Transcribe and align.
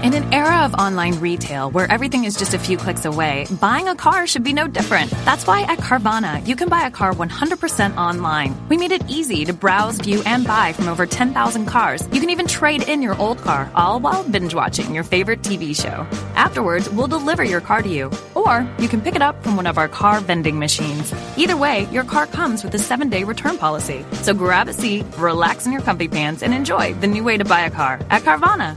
In 0.00 0.14
an 0.14 0.32
era 0.32 0.64
of 0.64 0.74
online 0.74 1.18
retail 1.18 1.72
where 1.72 1.90
everything 1.90 2.22
is 2.24 2.36
just 2.36 2.54
a 2.54 2.58
few 2.58 2.76
clicks 2.76 3.04
away, 3.04 3.48
buying 3.60 3.88
a 3.88 3.96
car 3.96 4.28
should 4.28 4.44
be 4.44 4.52
no 4.52 4.68
different. 4.68 5.10
That's 5.24 5.44
why 5.44 5.62
at 5.62 5.78
Carvana, 5.78 6.46
you 6.46 6.54
can 6.54 6.68
buy 6.68 6.86
a 6.86 6.90
car 6.90 7.12
100% 7.12 7.96
online. 7.96 8.54
We 8.68 8.76
made 8.76 8.92
it 8.92 9.02
easy 9.08 9.44
to 9.44 9.52
browse, 9.52 9.98
view, 9.98 10.22
and 10.24 10.46
buy 10.46 10.72
from 10.72 10.86
over 10.86 11.04
10,000 11.04 11.66
cars. 11.66 12.08
You 12.12 12.20
can 12.20 12.30
even 12.30 12.46
trade 12.46 12.88
in 12.88 13.02
your 13.02 13.20
old 13.20 13.38
car, 13.38 13.68
all 13.74 13.98
while 13.98 14.22
binge 14.22 14.54
watching 14.54 14.94
your 14.94 15.02
favorite 15.02 15.42
TV 15.42 15.74
show. 15.74 16.06
Afterwards, 16.36 16.88
we'll 16.90 17.08
deliver 17.08 17.42
your 17.42 17.60
car 17.60 17.82
to 17.82 17.88
you. 17.88 18.12
Or 18.36 18.64
you 18.78 18.86
can 18.86 19.00
pick 19.00 19.16
it 19.16 19.22
up 19.22 19.42
from 19.42 19.56
one 19.56 19.66
of 19.66 19.78
our 19.78 19.88
car 19.88 20.20
vending 20.20 20.60
machines. 20.60 21.12
Either 21.36 21.56
way, 21.56 21.88
your 21.90 22.04
car 22.04 22.28
comes 22.28 22.62
with 22.62 22.72
a 22.74 22.78
seven 22.78 23.08
day 23.08 23.24
return 23.24 23.58
policy. 23.58 24.06
So 24.22 24.32
grab 24.32 24.68
a 24.68 24.72
seat, 24.72 25.04
relax 25.18 25.66
in 25.66 25.72
your 25.72 25.82
comfy 25.82 26.06
pants, 26.06 26.44
and 26.44 26.54
enjoy 26.54 26.94
the 26.94 27.08
new 27.08 27.24
way 27.24 27.36
to 27.36 27.44
buy 27.44 27.62
a 27.62 27.70
car 27.70 27.98
at 28.10 28.22
Carvana. 28.22 28.76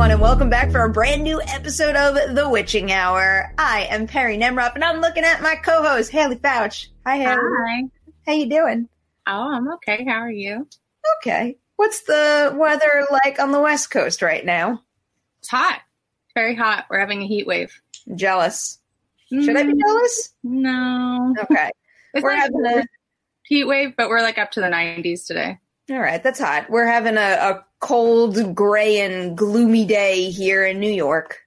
Everyone, 0.00 0.12
and 0.12 0.20
welcome 0.22 0.48
back 0.48 0.70
for 0.70 0.82
a 0.84 0.88
brand 0.88 1.22
new 1.22 1.42
episode 1.42 1.94
of 1.94 2.34
The 2.34 2.48
Witching 2.48 2.90
Hour. 2.90 3.52
I 3.58 3.82
am 3.90 4.06
Perri 4.06 4.38
Nemiroff, 4.38 4.74
and 4.74 4.82
I'm 4.82 5.02
looking 5.02 5.24
at 5.24 5.42
my 5.42 5.56
co-host 5.56 6.10
Haleigh 6.10 6.40
Foutch. 6.40 6.86
Hi, 7.04 7.18
Haleigh. 7.18 7.36
Hi. 7.36 7.82
How 8.26 8.32
you 8.32 8.48
doing? 8.48 8.88
Oh, 9.26 9.52
I'm 9.52 9.70
okay. 9.74 10.02
How 10.06 10.20
are 10.20 10.30
you? 10.30 10.66
Okay. 11.18 11.58
What's 11.76 12.00
the 12.04 12.50
weather 12.56 13.06
like 13.12 13.38
on 13.38 13.52
the 13.52 13.60
West 13.60 13.90
Coast 13.90 14.22
right 14.22 14.42
now? 14.42 14.82
It's 15.40 15.50
hot. 15.50 15.82
Very 16.34 16.54
hot. 16.56 16.86
We're 16.88 17.00
having 17.00 17.20
a 17.20 17.26
heat 17.26 17.46
wave. 17.46 17.78
Jealous. 18.14 18.78
Should 19.28 19.54
I 19.54 19.64
be 19.64 19.74
Mm, 19.74 19.80
jealous? 19.86 20.32
No. 20.42 21.34
Okay. 21.42 21.70
It's 22.14 22.24
We're 22.24 22.34
having 22.36 22.64
a 22.64 22.84
heat 23.44 23.64
wave, 23.64 23.96
but 23.98 24.08
we're 24.08 24.22
like 24.22 24.38
up 24.38 24.50
to 24.52 24.60
the 24.60 24.66
90s 24.68 25.26
today. 25.26 25.58
all 25.90 25.98
right. 26.00 26.22
That's 26.22 26.40
hot. 26.40 26.70
We're 26.70 26.86
having 26.86 27.18
a, 27.18 27.20
a 27.20 27.64
cold, 27.80 28.54
gray, 28.54 29.00
and 29.00 29.36
gloomy 29.36 29.84
day 29.84 30.30
here 30.30 30.64
in 30.64 30.80
New 30.80 30.90
York. 30.90 31.38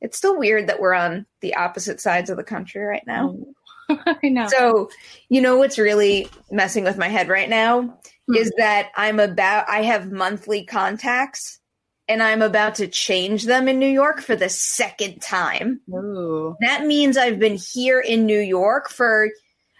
It's 0.00 0.18
still 0.18 0.38
weird 0.38 0.68
that 0.68 0.80
we're 0.80 0.94
on 0.94 1.26
the 1.40 1.54
opposite 1.54 2.00
sides 2.00 2.30
of 2.30 2.36
the 2.36 2.44
country 2.44 2.82
right 2.82 3.04
now. 3.06 3.36
I 3.88 4.28
know. 4.28 4.46
So, 4.48 4.90
you 5.28 5.40
know 5.40 5.56
what's 5.56 5.78
really 5.78 6.28
messing 6.50 6.84
with 6.84 6.98
my 6.98 7.08
head 7.08 7.28
right 7.28 7.48
now 7.48 7.98
Hmm. 8.28 8.36
is 8.36 8.52
that 8.56 8.90
I'm 8.96 9.20
about 9.20 9.68
I 9.68 9.82
have 9.82 10.10
monthly 10.10 10.64
contacts 10.64 11.60
and 12.08 12.22
I'm 12.22 12.42
about 12.42 12.74
to 12.76 12.86
change 12.86 13.44
them 13.44 13.68
in 13.68 13.78
New 13.78 13.88
York 13.88 14.20
for 14.20 14.36
the 14.36 14.48
second 14.48 15.20
time. 15.20 15.80
Ooh. 15.90 16.56
That 16.60 16.86
means 16.86 17.16
I've 17.16 17.38
been 17.38 17.56
here 17.56 18.00
in 18.00 18.26
New 18.26 18.40
York 18.40 18.88
for 18.90 19.30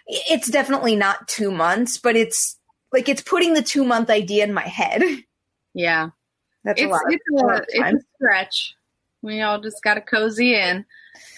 it's 0.06 0.48
definitely 0.50 0.96
not 0.96 1.28
2 1.28 1.50
months, 1.50 1.96
but 1.98 2.16
it's 2.16 2.58
like 2.92 3.08
it's 3.08 3.22
putting 3.22 3.54
the 3.54 3.62
2 3.62 3.84
month 3.84 4.10
idea 4.10 4.44
in 4.44 4.52
my 4.52 4.66
head. 4.66 5.02
Yeah. 5.74 6.10
That's 6.64 6.80
a 6.80 6.84
It's, 6.84 6.90
lot. 6.92 7.06
Of, 7.06 7.12
it's, 7.12 7.24
a 7.30 7.34
lot 7.34 7.60
a, 7.60 7.66
it's 7.68 8.02
a 8.02 8.06
stretch. 8.16 8.74
We 9.22 9.42
all 9.42 9.60
just 9.60 9.82
got 9.82 9.94
to 9.94 10.00
cozy 10.00 10.54
in. 10.54 10.84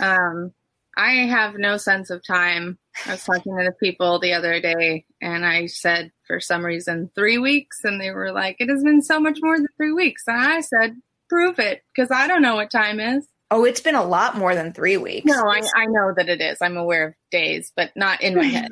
Um, 0.01 0.53
I 0.97 1.13
have 1.27 1.57
no 1.57 1.77
sense 1.77 2.11
of 2.11 2.25
time. 2.27 2.79
I 3.07 3.13
was 3.13 3.25
talking 3.25 3.57
to 3.59 3.65
the 3.65 3.73
people 3.73 4.19
the 4.19 4.33
other 4.33 4.61
day 4.61 5.05
and 5.21 5.45
I 5.45 5.67
said, 5.67 6.11
for 6.27 6.41
some 6.41 6.65
reason, 6.65 7.11
three 7.15 7.39
weeks. 7.39 7.81
And 7.85 8.01
they 8.01 8.11
were 8.11 8.33
like, 8.33 8.57
it 8.61 8.71
has 8.71 8.83
been 8.83 9.03
so 9.03 9.21
much 9.21 9.39
more 9.43 9.57
than 9.57 9.69
three 9.77 9.93
weeks. 9.93 10.25
And 10.27 10.41
I 10.41 10.61
said, 10.61 10.97
prove 11.29 11.59
it 11.59 11.83
because 11.95 12.11
I 12.11 12.27
don't 12.27 12.43
know 12.43 12.57
what 12.57 12.71
time 12.71 12.99
is. 13.01 13.27
Oh, 13.51 13.65
it's 13.65 13.81
been 13.81 13.95
a 13.95 14.05
lot 14.05 14.37
more 14.37 14.57
than 14.57 14.73
3 14.73 14.97
weeks. 14.97 15.27
No, 15.27 15.41
I, 15.49 15.61
I 15.77 15.87
know 15.87 16.13
that 16.17 16.29
it 16.29 16.41
is. 16.41 16.59
I'm 16.61 16.77
aware 16.77 17.09
of 17.09 17.15
days, 17.31 17.73
but 17.77 17.93
not 17.95 18.21
in 18.21 18.35
my 18.35 18.45
head. 18.45 18.71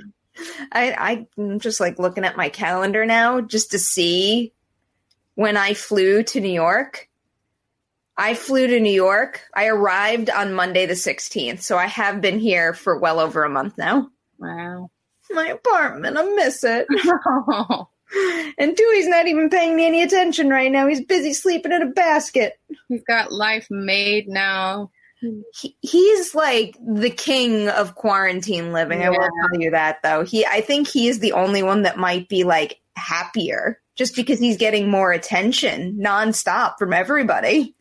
I, 0.72 1.26
I'm 1.38 1.60
just 1.60 1.78
like 1.78 2.00
looking 2.00 2.24
at 2.24 2.36
my 2.36 2.48
calendar 2.48 3.06
now 3.06 3.41
just 3.41 3.70
to 3.70 3.78
see 3.78 4.53
when 5.34 5.56
I 5.56 5.75
flew 5.75 6.22
to 6.22 6.41
New 6.41 6.53
York. 6.53 7.09
I 8.17 8.34
flew 8.34 8.69
to 8.69 8.78
New 8.78 8.93
York. 8.93 9.43
I 9.55 9.67
arrived 9.67 10.31
on 10.31 10.53
Monday 10.53 10.87
the 10.87 10.95
16th, 10.95 11.62
so 11.62 11.77
I 11.77 11.87
have 11.87 12.21
been 12.21 12.39
here 12.39 12.72
for 12.72 12.97
well 12.99 13.19
over 13.19 13.43
a 13.43 13.50
month 13.50 13.77
now. 13.77 14.09
Wow. 14.39 14.91
My 15.31 15.49
apartment, 15.49 16.17
I 16.17 16.22
miss 16.22 16.62
it. 16.62 16.87
And 18.59 18.77
Dewey's 18.77 19.09
not 19.09 19.27
even 19.27 19.50
paying 19.50 19.75
me 19.75 19.87
any 19.87 20.03
attention 20.03 20.49
right 20.49 20.71
now. 20.71 20.87
He's 20.87 21.05
busy 21.05 21.33
sleeping 21.33 21.72
in 21.72 21.83
a 21.83 21.87
basket. 21.87 22.55
He's 22.89 23.03
got 23.03 23.33
life 23.33 23.66
made 23.71 24.28
now. 24.28 24.91
He, 25.59 25.77
he's 25.81 26.34
like 26.34 26.77
the 26.87 27.11
king 27.11 27.69
of 27.69 27.95
quarantine 27.95 28.72
living. 28.72 29.03
I 29.03 29.09
will 29.09 29.16
tell 29.16 29.61
you 29.61 29.71
that 29.71 30.03
though. 30.03 30.22
He 30.22 30.45
I 30.45 30.61
think 30.61 30.87
he 30.87 31.09
is 31.09 31.19
the 31.19 31.33
only 31.33 31.62
one 31.62 31.83
that 31.83 31.97
might 31.97 32.28
be 32.28 32.45
like 32.45 32.78
happier 32.97 33.81
just 33.97 34.16
because 34.16 34.38
he's 34.38 34.56
getting 34.56 34.91
more 34.91 35.12
attention 35.12 35.99
nonstop 36.00 36.78
from 36.78 36.93
everybody. 36.93 37.75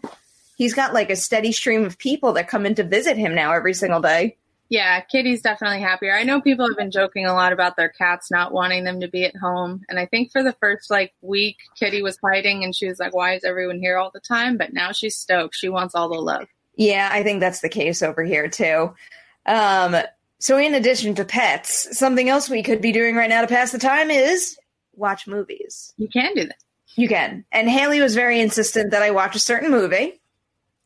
He's 0.58 0.74
got 0.74 0.94
like 0.94 1.10
a 1.10 1.16
steady 1.16 1.52
stream 1.52 1.84
of 1.84 1.98
people 1.98 2.34
that 2.34 2.48
come 2.48 2.66
in 2.66 2.76
to 2.76 2.84
visit 2.84 3.18
him 3.18 3.34
now 3.34 3.54
every 3.54 3.74
single 3.74 4.02
day. 4.02 4.38
Yeah, 4.70 5.02
Kitty's 5.02 5.42
definitely 5.42 5.82
happier. 5.82 6.16
I 6.16 6.24
know 6.24 6.42
people 6.42 6.68
have 6.68 6.78
been 6.78 6.90
joking 6.90 7.26
a 7.26 7.34
lot 7.34 7.54
about 7.54 7.76
their 7.76 7.90
cats 7.90 8.32
not 8.32 8.54
wanting 8.54 8.84
them 8.84 9.02
to 9.02 9.08
be 9.08 9.24
at 9.24 9.36
home. 9.36 9.84
And 9.88 10.00
I 10.00 10.06
think 10.06 10.32
for 10.32 10.42
the 10.42 10.54
first 10.54 10.90
like 10.90 11.14
week, 11.22 11.58
Kitty 11.78 12.02
was 12.02 12.18
hiding 12.24 12.64
and 12.64 12.76
she 12.76 12.88
was 12.88 13.00
like, 13.00 13.14
why 13.14 13.34
is 13.34 13.44
everyone 13.44 13.80
here 13.80 13.98
all 13.98 14.10
the 14.12 14.20
time? 14.20 14.58
But 14.58 14.74
now 14.74 14.92
she's 14.92 15.18
stoked. 15.18 15.56
She 15.56 15.70
wants 15.70 15.94
all 15.94 16.10
the 16.10 16.20
love. 16.20 16.48
Yeah, 16.76 17.10
I 17.12 17.24
think 17.24 17.40
that's 17.40 17.62
the 17.62 17.70
case 17.70 18.02
over 18.02 18.24
here 18.24 18.48
too. 18.48 18.96
Um, 19.46 19.96
so 20.40 20.58
in 20.58 20.74
addition 20.74 21.16
to 21.16 21.26
pets, 21.26 21.96
something 21.98 22.28
else 22.28 22.50
we 22.50 22.64
could 22.64 22.82
be 22.82 22.92
doing 22.92 23.16
right 23.16 23.30
now 23.30 23.42
to 23.42 23.48
pass 23.48 23.72
the 23.72 23.80
time 23.80 24.10
is 24.10 24.58
watch 24.96 25.28
movies. 25.28 25.94
You 25.98 26.08
can 26.08 26.34
do 26.36 26.46
that. 26.46 26.58
You 26.96 27.08
can. 27.08 27.46
And 27.52 27.70
Haleigh 27.70 28.02
was 28.02 28.16
very 28.16 28.40
insistent 28.40 28.92
that 28.92 29.02
I 29.02 29.12
watch 29.12 29.36
a 29.36 29.40
certain 29.40 29.72
movie. 29.72 30.22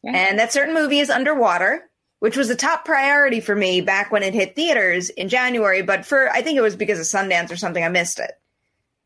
Yeah. 0.03 0.11
And 0.15 0.39
that 0.39 0.53
certain 0.53 0.73
movie 0.73 0.99
is 0.99 1.09
Underwater, 1.09 1.89
which 2.19 2.37
was 2.37 2.49
a 2.49 2.55
top 2.55 2.85
priority 2.85 3.39
for 3.39 3.55
me 3.55 3.81
back 3.81 4.11
when 4.11 4.23
it 4.23 4.33
hit 4.33 4.55
theaters 4.55 5.09
in 5.09 5.29
January. 5.29 5.81
But 5.81 6.05
for, 6.05 6.29
I 6.29 6.41
think 6.41 6.57
it 6.57 6.61
was 6.61 6.75
because 6.75 6.99
of 6.99 7.05
Sundance 7.05 7.51
or 7.51 7.57
something, 7.57 7.83
I 7.83 7.89
missed 7.89 8.19
it. 8.19 8.31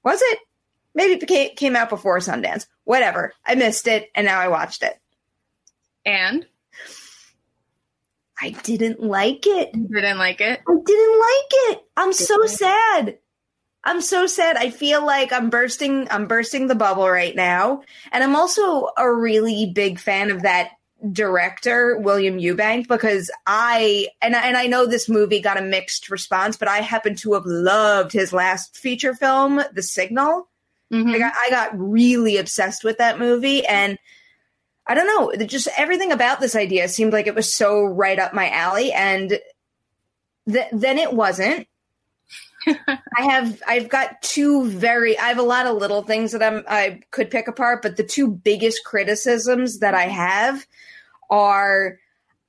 Was 0.04 0.22
it? 0.22 0.40
Maybe 0.94 1.24
it 1.34 1.56
came 1.56 1.76
out 1.76 1.90
before 1.90 2.20
Sundance. 2.20 2.68
Whatever. 2.84 3.34
I 3.46 3.56
missed 3.56 3.88
it 3.88 4.10
and 4.14 4.26
now 4.26 4.40
I 4.40 4.50
watched 4.50 4.84
it. 4.84 5.00
And 6.06 6.46
I 8.42 8.52
didn't 8.52 9.02
like 9.02 9.46
it. 9.46 9.70
you 9.76 9.88
didn't 9.88 10.18
like 10.18 10.42
it. 10.42 10.62
I 10.68 10.76
didn't 10.86 11.20
like 11.20 11.52
it. 11.70 11.84
I'm 11.96 12.12
so 12.12 12.46
sad. 12.48 13.20
I'm 13.84 14.02
so 14.02 14.28
sad. 14.28 14.58
I 14.58 14.70
feel 14.70 15.04
like 15.06 15.34
I'm 15.34 15.50
bursting 15.50 16.08
I'm 16.12 16.28
bursting 16.28 16.68
the 16.68 16.76
bubble 16.76 17.10
right 17.10 17.36
now. 17.36 17.82
And 18.12 18.24
I'm 18.24 18.36
also 18.36 18.90
a 18.98 19.12
really 19.12 19.72
big 19.74 20.00
fan 20.00 20.30
of 20.30 20.44
that 20.44 20.72
director, 21.12 21.98
William 21.98 22.38
Eubank, 22.38 22.88
because 22.88 23.32
I 23.48 24.10
and 24.22 24.36
I, 24.36 24.48
and 24.48 24.56
I 24.56 24.68
know 24.68 24.86
this 24.86 25.10
movie 25.10 25.42
got 25.42 25.58
a 25.58 25.64
mixed 25.64 26.12
response, 26.12 26.58
but 26.58 26.68
I 26.68 26.78
happen 26.82 27.16
to 27.18 27.34
have 27.34 27.46
loved 27.46 28.12
his 28.12 28.32
last 28.32 28.78
feature 28.78 29.16
film, 29.16 29.62
The 29.74 29.82
Signal. 29.82 30.48
Mhm. 30.94 31.12
Like 31.14 31.22
I, 31.24 31.32
I 31.48 31.50
got 31.50 31.72
really 31.74 32.38
obsessed 32.38 32.84
with 32.84 33.00
that 33.00 33.18
movie, 33.18 33.66
and 33.66 33.98
I 34.86 34.94
don't 34.94 35.08
know, 35.08 35.46
just 35.46 35.70
everything 35.76 36.12
about 36.12 36.40
this 36.40 36.56
idea 36.56 36.88
seemed 36.88 37.14
like 37.14 37.26
it 37.28 37.34
was 37.36 37.52
so 37.52 37.84
right 37.84 38.20
up 38.20 38.34
my 38.34 38.50
alley, 38.52 38.92
and 38.92 39.40
th- 40.50 40.68
then 40.72 41.00
it 41.00 41.14
wasn't. 41.14 41.68
I 42.68 43.24
have 43.24 43.62
I've 43.68 43.90
got 43.90 44.22
two 44.22 44.70
very 44.70 45.18
I 45.18 45.28
have 45.28 45.40
a 45.40 45.44
lot 45.44 45.66
of 45.66 45.78
little 45.78 46.04
things 46.04 46.32
that 46.32 46.44
I'm 46.44 46.64
I 46.68 47.02
could 47.12 47.32
pick 47.32 47.48
apart, 47.48 47.82
but 47.82 47.98
the 47.98 48.04
two 48.04 48.30
biggest 48.30 48.84
criticisms 48.86 49.80
that 49.80 49.94
I 49.94 50.04
have 50.04 50.66
are 51.30 51.98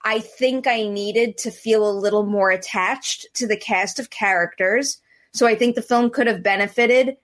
I 0.05 0.21
think 0.21 0.67
I 0.67 0.83
needed 0.83 1.39
to 1.39 1.51
feel 1.51 1.89
a 1.89 1.93
little 1.93 2.27
more 2.27 2.51
attached 2.51 3.27
to 3.35 3.47
the 3.47 3.57
cast 3.57 4.01
of 4.01 4.11
characters. 4.11 5.01
So 5.33 5.47
I 5.47 5.55
think 5.55 5.75
the 5.75 5.83
film 5.83 6.11
could 6.11 6.27
have 6.27 6.43
benefited 6.43 7.17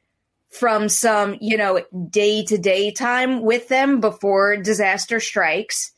from 0.50 0.88
some, 0.88 1.36
you 1.40 1.56
know, 1.56 1.82
day 2.08 2.44
to 2.44 2.56
day 2.56 2.90
time 2.90 3.42
with 3.42 3.68
them 3.68 4.00
before 4.00 4.56
disaster 4.56 5.20
strikes. 5.20 5.92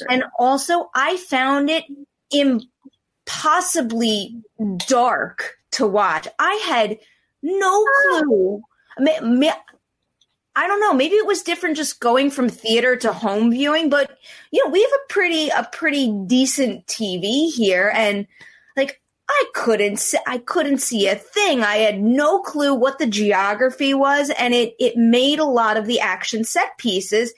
yeah. 0.00 0.06
And 0.10 0.24
also, 0.38 0.90
I 0.94 1.16
found 1.16 1.70
it 1.70 1.84
impossibly 3.26 4.40
dark 4.88 5.56
to 5.72 5.86
watch. 5.86 6.28
I 6.38 6.54
had 6.66 6.98
no 7.42 7.84
clue. 8.08 8.62
I 8.98 10.66
don't 10.66 10.80
know. 10.80 10.94
Maybe 10.94 11.16
it 11.16 11.26
was 11.26 11.42
different 11.42 11.76
just 11.76 12.00
going 12.00 12.30
from 12.30 12.48
theater 12.48 12.96
to 12.96 13.12
home 13.12 13.50
viewing, 13.50 13.90
but 13.90 14.16
you 14.50 14.64
know, 14.64 14.70
we 14.70 14.80
have 14.80 14.90
a 14.90 15.12
pretty 15.12 15.48
a 15.48 15.68
pretty 15.70 16.12
decent 16.26 16.86
TV 16.86 17.52
here, 17.52 17.92
and 17.94 18.26
like 18.76 19.02
I 19.28 19.44
couldn't 19.54 19.98
see, 19.98 20.18
I 20.26 20.38
couldn't 20.38 20.78
see 20.78 21.08
a 21.08 21.14
thing. 21.14 21.62
I 21.62 21.76
had 21.76 22.00
no 22.00 22.40
clue 22.40 22.74
what 22.74 22.98
the 22.98 23.06
geography 23.06 23.92
was, 23.92 24.30
and 24.30 24.54
it 24.54 24.74
it 24.78 24.96
made 24.96 25.40
a 25.40 25.44
lot 25.44 25.76
of 25.76 25.86
the 25.86 26.00
action 26.00 26.44
set 26.44 26.78
pieces 26.78 27.34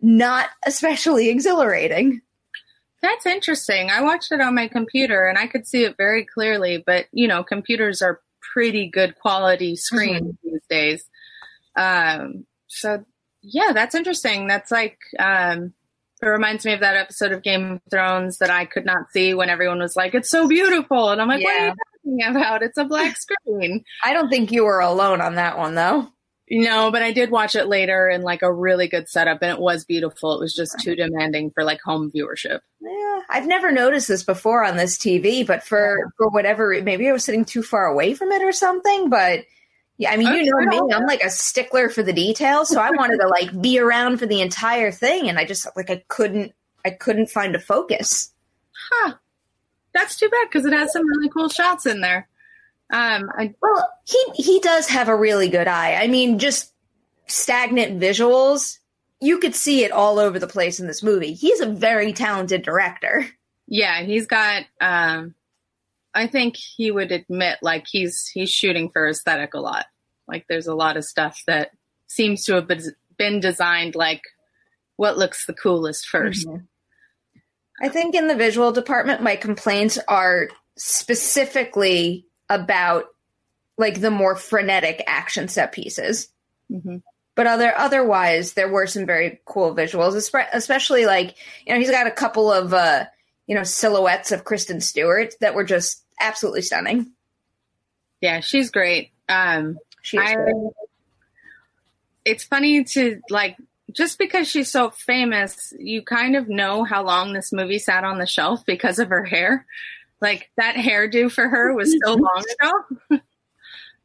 not 0.00 0.50
especially 0.66 1.28
exhilarating. 1.30 2.22
That's 3.04 3.26
interesting. 3.26 3.90
I 3.90 4.00
watched 4.00 4.32
it 4.32 4.40
on 4.40 4.54
my 4.54 4.66
computer 4.66 5.26
and 5.26 5.36
I 5.36 5.46
could 5.46 5.66
see 5.66 5.84
it 5.84 5.94
very 5.98 6.24
clearly, 6.24 6.82
but 6.86 7.04
you 7.12 7.28
know, 7.28 7.44
computers 7.44 8.00
are 8.00 8.22
pretty 8.54 8.88
good 8.88 9.14
quality 9.20 9.76
screens 9.76 10.34
these 10.42 10.62
days. 10.70 11.04
Um, 11.76 12.46
so 12.66 13.04
yeah, 13.42 13.72
that's 13.74 13.94
interesting. 13.94 14.46
That's 14.46 14.70
like, 14.70 14.96
um, 15.18 15.74
it 16.22 16.26
reminds 16.26 16.64
me 16.64 16.72
of 16.72 16.80
that 16.80 16.96
episode 16.96 17.32
of 17.32 17.42
Game 17.42 17.72
of 17.72 17.80
Thrones 17.90 18.38
that 18.38 18.48
I 18.48 18.64
could 18.64 18.86
not 18.86 19.10
see 19.12 19.34
when 19.34 19.50
everyone 19.50 19.80
was 19.80 19.96
like, 19.96 20.14
it's 20.14 20.30
so 20.30 20.48
beautiful. 20.48 21.10
And 21.10 21.20
I'm 21.20 21.28
like, 21.28 21.44
what 21.44 21.60
are 21.60 21.66
you 21.66 21.74
talking 22.06 22.36
about? 22.36 22.62
It's 22.62 22.78
a 22.78 22.86
black 22.86 23.18
screen. 23.18 23.84
I 24.02 24.14
don't 24.14 24.30
think 24.30 24.50
you 24.50 24.64
were 24.64 24.80
alone 24.80 25.20
on 25.20 25.34
that 25.34 25.58
one 25.58 25.74
though. 25.74 26.08
No, 26.54 26.90
but 26.90 27.02
I 27.02 27.12
did 27.12 27.30
watch 27.30 27.56
it 27.56 27.66
later 27.66 28.08
in 28.08 28.22
like 28.22 28.42
a 28.42 28.52
really 28.52 28.86
good 28.86 29.08
setup 29.08 29.42
and 29.42 29.50
it 29.50 29.60
was 29.60 29.84
beautiful. 29.84 30.34
It 30.34 30.40
was 30.40 30.54
just 30.54 30.78
too 30.80 30.94
demanding 30.94 31.50
for 31.50 31.64
like 31.64 31.80
home 31.80 32.10
viewership. 32.10 32.60
Yeah, 32.80 33.20
I've 33.28 33.46
never 33.46 33.72
noticed 33.72 34.08
this 34.08 34.22
before 34.22 34.64
on 34.64 34.76
this 34.76 34.96
TV, 34.96 35.46
but 35.46 35.62
for 35.62 36.12
for 36.16 36.28
whatever, 36.28 36.80
maybe 36.82 37.08
I 37.08 37.12
was 37.12 37.24
sitting 37.24 37.44
too 37.44 37.62
far 37.62 37.86
away 37.86 38.14
from 38.14 38.30
it 38.30 38.42
or 38.42 38.52
something. 38.52 39.10
But 39.10 39.44
yeah, 39.96 40.12
I 40.12 40.16
mean, 40.16 40.28
you 40.28 40.52
oh, 40.54 40.60
know 40.60 40.86
me, 40.86 40.94
I'm 40.94 41.06
like 41.06 41.22
a 41.22 41.30
stickler 41.30 41.88
for 41.88 42.02
the 42.02 42.12
details, 42.12 42.68
so 42.68 42.80
I 42.80 42.90
wanted 42.90 43.18
to 43.18 43.28
like 43.28 43.60
be 43.60 43.78
around 43.78 44.18
for 44.18 44.26
the 44.26 44.40
entire 44.40 44.92
thing, 44.92 45.28
and 45.28 45.38
I 45.38 45.44
just 45.44 45.66
like 45.76 45.90
I 45.90 46.04
couldn't, 46.08 46.52
I 46.84 46.90
couldn't 46.90 47.30
find 47.30 47.54
a 47.54 47.60
focus. 47.60 48.32
Huh. 48.90 49.14
That's 49.92 50.16
too 50.16 50.28
bad 50.28 50.48
because 50.50 50.66
it 50.66 50.72
has 50.72 50.92
some 50.92 51.06
really 51.06 51.28
cool 51.28 51.48
shots 51.48 51.86
in 51.86 52.00
there. 52.00 52.28
Um, 52.92 53.30
I, 53.36 53.54
Well, 53.60 53.88
he 54.06 54.24
he 54.34 54.60
does 54.60 54.88
have 54.88 55.08
a 55.08 55.16
really 55.16 55.48
good 55.48 55.68
eye. 55.68 55.94
I 55.94 56.06
mean, 56.06 56.38
just 56.38 56.72
stagnant 57.26 58.00
visuals. 58.00 58.78
You 59.20 59.38
could 59.38 59.54
see 59.54 59.84
it 59.84 59.92
all 59.92 60.18
over 60.18 60.38
the 60.38 60.46
place 60.46 60.80
in 60.80 60.86
this 60.86 61.02
movie. 61.02 61.32
He's 61.32 61.60
a 61.60 61.66
very 61.66 62.12
talented 62.12 62.62
director. 62.62 63.26
yeah, 63.66 64.02
he's 64.02 64.26
got. 64.26 64.64
Um, 64.80 65.34
I 66.14 66.26
think 66.26 66.56
he 66.56 66.90
would 66.90 67.10
admit 67.10 67.58
like 67.62 67.86
he's 67.90 68.26
he's 68.28 68.50
shooting 68.50 68.90
for 68.90 69.08
aesthetic 69.08 69.54
a 69.54 69.60
lot. 69.60 69.86
Like 70.28 70.46
there's 70.48 70.66
a 70.66 70.74
lot 70.74 70.96
of 70.96 71.04
stuff 71.04 71.42
that 71.46 71.70
seems 72.06 72.44
to 72.44 72.54
have 72.54 72.68
been, 73.16 73.40
designed 73.40 73.94
like 73.94 74.22
what 74.96 75.18
looks 75.18 75.46
the 75.46 75.54
coolest 75.54 76.06
1st 76.12 76.62
I 77.82 77.88
think 77.88 78.14
in 78.14 78.28
the 78.28 78.36
visual 78.36 78.70
department, 78.70 79.22
my 79.22 79.36
complaints 79.36 79.98
are 80.06 80.48
specifically 80.76 82.26
about 82.54 83.06
like 83.76 84.00
the 84.00 84.10
more 84.10 84.36
frenetic 84.36 85.02
action 85.06 85.48
set 85.48 85.72
pieces. 85.72 86.28
Mhm. 86.70 87.02
But 87.34 87.46
other 87.48 87.76
otherwise, 87.76 88.52
there 88.52 88.68
were 88.68 88.86
some 88.86 89.06
very 89.06 89.40
cool 89.44 89.74
visuals, 89.74 90.14
especially 90.52 91.04
like 91.06 91.34
you 91.66 91.72
know 91.74 91.80
he's 91.80 91.90
got 91.90 92.06
a 92.06 92.12
couple 92.12 92.52
of 92.52 92.72
uh, 92.72 93.06
you 93.46 93.54
know 93.56 93.64
silhouettes 93.64 94.30
of 94.32 94.44
Kristen 94.44 94.80
Stewart 94.80 95.34
that 95.40 95.54
were 95.54 95.64
just 95.64 96.04
absolutely 96.20 96.62
stunning. 96.62 97.10
Yeah, 98.20 98.40
she's 98.40 98.70
great. 98.70 99.10
Um, 99.28 99.78
She 100.02 100.16
I, 100.18 100.34
great. 100.34 100.54
it's 102.24 102.44
funny 102.44 102.84
to 102.84 103.20
like 103.30 103.56
just 103.92 104.18
because 104.18 104.48
she's 104.48 104.70
so 104.70 104.90
famous, 104.90 105.72
you 105.78 106.02
kind 106.02 106.36
of 106.36 106.48
know 106.48 106.84
how 106.84 107.04
long 107.04 107.32
this 107.32 107.52
movie 107.52 107.78
sat 107.78 108.04
on 108.04 108.18
the 108.18 108.26
shelf 108.26 108.64
because 108.64 108.98
of 108.98 109.08
her 109.08 109.24
hair. 109.24 109.66
Like 110.24 110.50
that 110.56 110.74
hairdo 110.76 111.30
for 111.30 111.46
her 111.48 111.74
was 111.74 111.94
so 112.02 112.14
long 112.14 112.44
ago. 112.60 113.20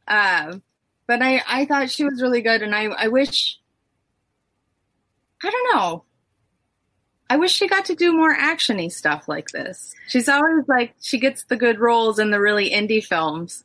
um, 0.06 0.62
but 1.06 1.22
I, 1.22 1.42
I 1.48 1.64
thought 1.64 1.90
she 1.90 2.04
was 2.04 2.20
really 2.22 2.42
good, 2.42 2.62
and 2.62 2.74
I, 2.74 2.84
I 2.84 3.08
wish. 3.08 3.58
I 5.42 5.50
don't 5.50 5.74
know. 5.74 6.04
I 7.30 7.36
wish 7.36 7.52
she 7.52 7.68
got 7.68 7.86
to 7.86 7.94
do 7.94 8.12
more 8.12 8.36
actiony 8.36 8.92
stuff 8.92 9.28
like 9.28 9.48
this. 9.50 9.94
She's 10.08 10.28
always 10.28 10.64
like 10.68 10.94
she 11.00 11.18
gets 11.18 11.44
the 11.44 11.56
good 11.56 11.78
roles 11.78 12.18
in 12.18 12.30
the 12.30 12.40
really 12.40 12.68
indie 12.70 13.02
films, 13.04 13.64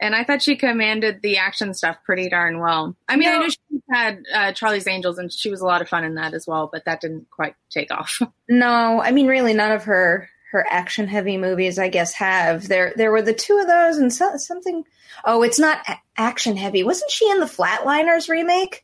and 0.00 0.14
I 0.14 0.22
thought 0.24 0.42
she 0.42 0.56
commanded 0.56 1.22
the 1.22 1.38
action 1.38 1.72
stuff 1.72 1.96
pretty 2.04 2.28
darn 2.28 2.58
well. 2.60 2.94
I 3.08 3.16
mean, 3.16 3.28
I 3.28 3.32
No. 3.32 3.38
knew 3.42 3.50
she 3.50 3.80
had 3.90 4.22
uh, 4.34 4.52
Charlie's 4.52 4.86
Angels, 4.86 5.18
and 5.18 5.32
she 5.32 5.48
was 5.50 5.60
a 5.62 5.66
lot 5.66 5.80
of 5.80 5.88
fun 5.88 6.04
in 6.04 6.16
that 6.16 6.34
as 6.34 6.46
well, 6.46 6.68
but 6.70 6.84
that 6.84 7.00
didn't 7.00 7.30
quite 7.30 7.54
take 7.70 7.90
off. 7.90 8.20
No, 8.48 9.00
I 9.00 9.10
mean 9.12 9.26
really 9.26 9.54
none 9.54 9.72
of 9.72 9.84
her 9.84 10.28
her 10.52 10.66
action 10.70 11.08
heavy 11.08 11.36
movies 11.36 11.78
I 11.78 11.88
guess 11.88 12.12
have. 12.14 12.68
There 12.68 12.92
there 12.96 13.10
were 13.10 13.22
the 13.22 13.34
two 13.34 13.58
of 13.58 13.66
those 13.66 13.96
and 13.98 14.12
so, 14.12 14.36
something 14.36 14.84
Oh, 15.24 15.42
it's 15.42 15.58
not 15.58 15.78
a- 15.88 15.98
action 16.16 16.56
heavy. 16.56 16.82
Wasn't 16.84 17.10
she 17.10 17.28
in 17.30 17.40
the 17.40 17.46
Flatliners 17.46 18.28
remake? 18.28 18.82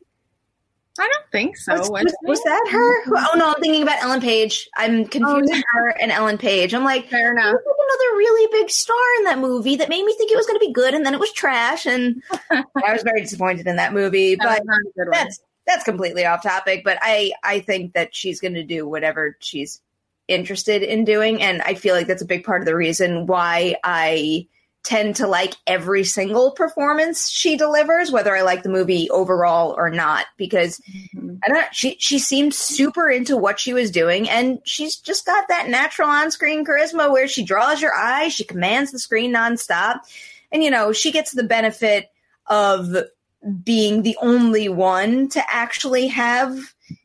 I 0.98 1.08
don't 1.08 1.30
think 1.32 1.56
so. 1.56 1.74
was, 1.74 1.88
was 1.90 2.14
was, 2.22 2.42
that 2.42 2.68
her? 2.70 3.02
Oh 3.16 3.38
no, 3.38 3.48
I'm 3.48 3.62
thinking 3.62 3.82
about 3.82 4.02
Ellen 4.02 4.20
Page. 4.20 4.68
I'm 4.76 5.06
confusing 5.06 5.54
oh, 5.54 5.56
yeah. 5.56 5.62
her 5.72 5.88
and 5.98 6.12
Ellen 6.12 6.36
Page. 6.36 6.74
I'm 6.74 6.84
like, 6.84 7.08
Fair 7.08 7.32
enough. 7.32 7.46
another 7.46 8.16
really 8.18 8.60
big 8.60 8.68
star 8.68 8.96
in 9.18 9.24
that 9.24 9.38
movie 9.38 9.76
that 9.76 9.88
made 9.88 10.04
me 10.04 10.14
think 10.14 10.30
it 10.30 10.36
was 10.36 10.46
going 10.46 10.60
to 10.60 10.66
be 10.66 10.72
good, 10.72 10.92
and 10.92 11.06
then 11.06 11.14
it 11.14 11.20
was 11.20 11.32
trash, 11.32 11.86
and 11.86 12.22
I 12.50 12.92
was 12.92 13.02
very 13.02 13.22
disappointed 13.22 13.66
in 13.66 13.76
that 13.76 13.94
movie. 13.94 14.34
That 14.34 14.44
But 14.44 14.66
not 14.66 14.78
a 14.80 14.92
good 14.98 15.04
one. 15.04 15.10
that's 15.12 15.40
that's 15.66 15.84
completely 15.84 16.26
off 16.26 16.42
topic. 16.42 16.82
But 16.84 16.98
I 17.00 17.32
I 17.42 17.60
think 17.60 17.94
that 17.94 18.14
she's 18.14 18.40
going 18.40 18.54
to 18.54 18.64
do 18.64 18.86
whatever 18.86 19.38
she's 19.40 19.80
interested 20.28 20.82
in 20.82 21.04
doing, 21.04 21.42
and 21.42 21.62
I 21.62 21.74
feel 21.74 21.94
like 21.94 22.06
that's 22.06 22.22
a 22.22 22.26
big 22.26 22.44
part 22.44 22.62
of 22.62 22.66
the 22.66 22.76
reason 22.76 23.26
why 23.26 23.76
I 23.84 24.46
tend 24.84 25.14
to 25.14 25.28
like 25.28 25.54
every 25.64 26.02
single 26.02 26.50
performance 26.50 27.30
she 27.30 27.56
delivers, 27.56 28.10
whether 28.10 28.36
I 28.36 28.42
like 28.42 28.64
the 28.64 28.68
movie 28.68 29.08
overall 29.10 29.74
or 29.78 29.90
not, 29.90 30.26
because 30.36 30.80
Mhm. 31.14 31.38
I 31.44 31.48
don't 31.48 31.58
know, 31.58 31.66
she 31.72 31.96
she 32.00 32.18
seemed 32.18 32.52
super 32.52 33.08
into 33.08 33.36
what 33.36 33.60
she 33.60 33.72
was 33.72 33.92
doing, 33.92 34.28
and 34.28 34.58
she's 34.64 34.96
just 34.96 35.24
got 35.24 35.46
that 35.48 35.68
natural 35.68 36.08
on 36.08 36.32
screen 36.32 36.64
charisma 36.64 37.12
where 37.12 37.28
she 37.28 37.44
draws 37.44 37.80
your 37.80 37.94
eye, 37.94 38.26
she 38.28 38.42
commands 38.44 38.90
the 38.90 38.98
screen 38.98 39.32
nonstop, 39.32 40.00
and 40.50 40.64
you 40.64 40.70
know 40.70 40.92
she 40.92 41.12
gets 41.12 41.30
the 41.30 41.44
benefit 41.44 42.10
of 42.48 42.88
being 43.62 44.02
the 44.02 44.16
only 44.20 44.68
one 44.68 45.28
to 45.28 45.42
actually 45.48 46.08
have 46.08 46.58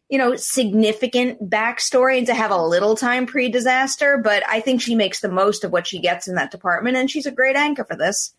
you 0.10 0.18
know 0.18 0.36
significant 0.36 1.50
backstory 1.50 2.18
and 2.18 2.28
to 2.28 2.34
have 2.34 2.52
a 2.52 2.62
little 2.66 2.96
time 2.96 3.26
pre-disaster 3.26 4.18
but 4.18 4.44
i 4.48 4.60
think 4.60 4.82
she 4.82 4.96
makes 4.96 5.20
the 5.22 5.30
most 5.30 5.64
of 5.64 5.72
what 5.72 5.88
she 5.88 6.00
gets 6.00 6.28
in 6.28 6.36
that 6.36 6.52
department 6.52 6.98
and 6.98 7.12
she's 7.12 7.26
a 7.26 7.32
great 7.32 7.56
anchor 7.56 7.84
for 7.84 7.96
this 7.96 8.34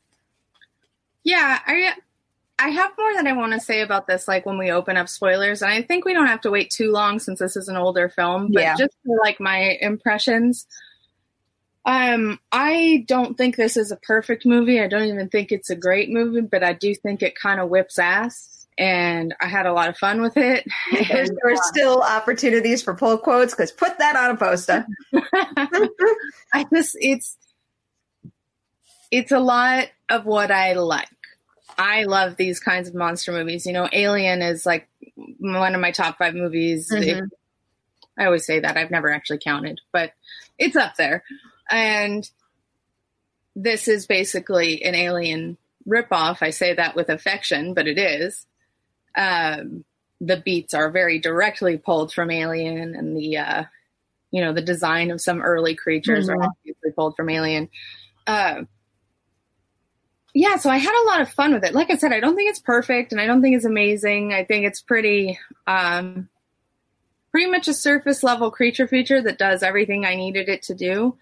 Yeah, 1.24 1.58
I 1.66 1.94
I 2.58 2.68
have 2.70 2.92
more 2.98 3.14
that 3.14 3.26
I 3.26 3.32
want 3.32 3.52
to 3.52 3.60
say 3.60 3.82
about 3.82 4.06
this, 4.06 4.26
like 4.26 4.44
when 4.46 4.58
we 4.58 4.70
open 4.70 4.96
up 4.96 5.08
spoilers, 5.08 5.62
and 5.62 5.70
I 5.72 5.82
think 5.82 6.04
we 6.04 6.14
don't 6.14 6.26
have 6.26 6.40
to 6.42 6.50
wait 6.50 6.70
too 6.70 6.90
long 6.90 7.18
since 7.18 7.38
this 7.38 7.56
is 7.56 7.68
an 7.68 7.76
older 7.76 8.08
film. 8.08 8.50
But 8.52 8.62
Yeah. 8.62 8.74
just 8.74 8.94
for 9.04 9.16
like 9.18 9.40
my 9.40 9.78
impressions, 9.80 10.66
um, 11.84 12.38
I 12.52 13.04
don't 13.08 13.36
think 13.38 13.56
this 13.56 13.76
is 13.76 13.90
a 13.92 13.96
perfect 13.96 14.44
movie. 14.44 14.80
I 14.80 14.88
don't 14.88 15.04
even 15.08 15.28
think 15.28 15.52
it's 15.52 15.70
a 15.70 15.76
great 15.76 16.10
movie, 16.10 16.42
but 16.42 16.62
I 16.62 16.72
do 16.74 16.94
think 16.94 17.22
it 17.22 17.34
kind 17.38 17.60
of 17.60 17.68
whips 17.70 17.98
ass, 17.98 18.57
and 18.78 19.34
I 19.40 19.48
had 19.48 19.66
a 19.66 19.72
lot 19.72 19.88
of 19.88 19.98
fun 19.98 20.22
with 20.22 20.36
it. 20.36 20.64
there's, 20.92 21.28
And, 21.30 21.38
there's 21.42 21.60
still 21.68 22.00
opportunities 22.00 22.82
for 22.82 22.94
pull 22.94 23.18
quotes 23.18 23.52
because 23.54 23.72
put 23.72 23.98
that 23.98 24.16
on 24.16 24.30
a 24.30 24.36
poster 24.36 24.86
I 26.54 26.64
just 26.72 26.96
it's 27.00 27.36
it's 29.10 29.32
a 29.32 29.38
lot 29.38 29.88
of 30.08 30.24
what 30.26 30.50
I 30.50 30.74
like. 30.74 31.08
I 31.78 32.04
love 32.04 32.36
these 32.36 32.60
kinds 32.60 32.88
of 32.88 32.94
monster 32.94 33.32
movies. 33.32 33.64
You 33.66 33.72
know, 33.72 33.88
Alien 33.92 34.42
is 34.42 34.66
like 34.66 34.88
one 35.38 35.74
of 35.74 35.80
my 35.80 35.90
top 35.92 36.18
five 36.18 36.34
movies. 36.34 36.90
Mhm. 36.92 37.02
It- 37.24 37.24
I 38.18 38.24
always 38.26 38.44
say 38.44 38.58
that. 38.60 38.76
I've 38.76 38.90
never 38.90 39.10
actually 39.12 39.38
counted, 39.38 39.80
but 39.92 40.12
it's 40.58 40.74
up 40.74 40.96
there. 40.96 41.22
And 41.70 42.28
this 43.54 43.86
is 43.86 44.06
basically 44.08 44.82
an 44.82 44.96
Alien 44.96 45.56
ripoff. 45.88 46.38
I 46.42 46.50
say 46.50 46.74
that 46.74 46.96
with 46.96 47.10
affection, 47.10 47.74
but 47.74 47.86
it 47.86 47.96
is. 47.96 48.44
Um, 49.18 49.84
the 50.20 50.38
beats 50.38 50.72
are 50.74 50.90
very 50.90 51.18
directly 51.18 51.76
pulled 51.76 52.12
from 52.12 52.30
Alien, 52.30 52.94
and 52.94 53.16
the 53.16 53.36
uh, 53.36 53.64
you 54.30 54.40
know 54.40 54.52
the 54.52 54.62
design 54.62 55.10
of 55.10 55.20
some 55.20 55.42
early 55.42 55.74
creatures 55.74 56.28
Mhm. 56.28 56.36
are 56.36 56.42
obviously 56.44 56.92
pulled 56.92 57.16
from 57.16 57.28
Alien. 57.28 57.68
Uh, 58.26 58.62
yeah, 60.34 60.56
so 60.56 60.70
I 60.70 60.76
had 60.76 60.94
a 61.02 61.06
lot 61.06 61.20
of 61.20 61.30
fun 61.30 61.52
with 61.52 61.64
it. 61.64 61.74
Like 61.74 61.90
I 61.90 61.96
said, 61.96 62.12
I 62.12 62.20
don't 62.20 62.36
think 62.36 62.50
it's 62.50 62.60
perfect, 62.60 63.12
and 63.12 63.20
I 63.20 63.26
don't 63.26 63.42
think 63.42 63.56
it's 63.56 63.64
amazing. 63.64 64.32
I 64.32 64.44
think 64.44 64.66
it's 64.66 64.80
pretty, 64.82 65.38
um, 65.66 66.28
pretty 67.32 67.50
much 67.50 67.66
a 67.66 67.74
surface 67.74 68.22
level 68.22 68.50
creature 68.50 68.86
feature 68.86 69.20
that 69.22 69.38
does 69.38 69.62
everything 69.62 70.04
I 70.04 70.14
needed 70.14 70.48
it 70.48 70.62
to 70.64 70.74
do. 70.74 71.16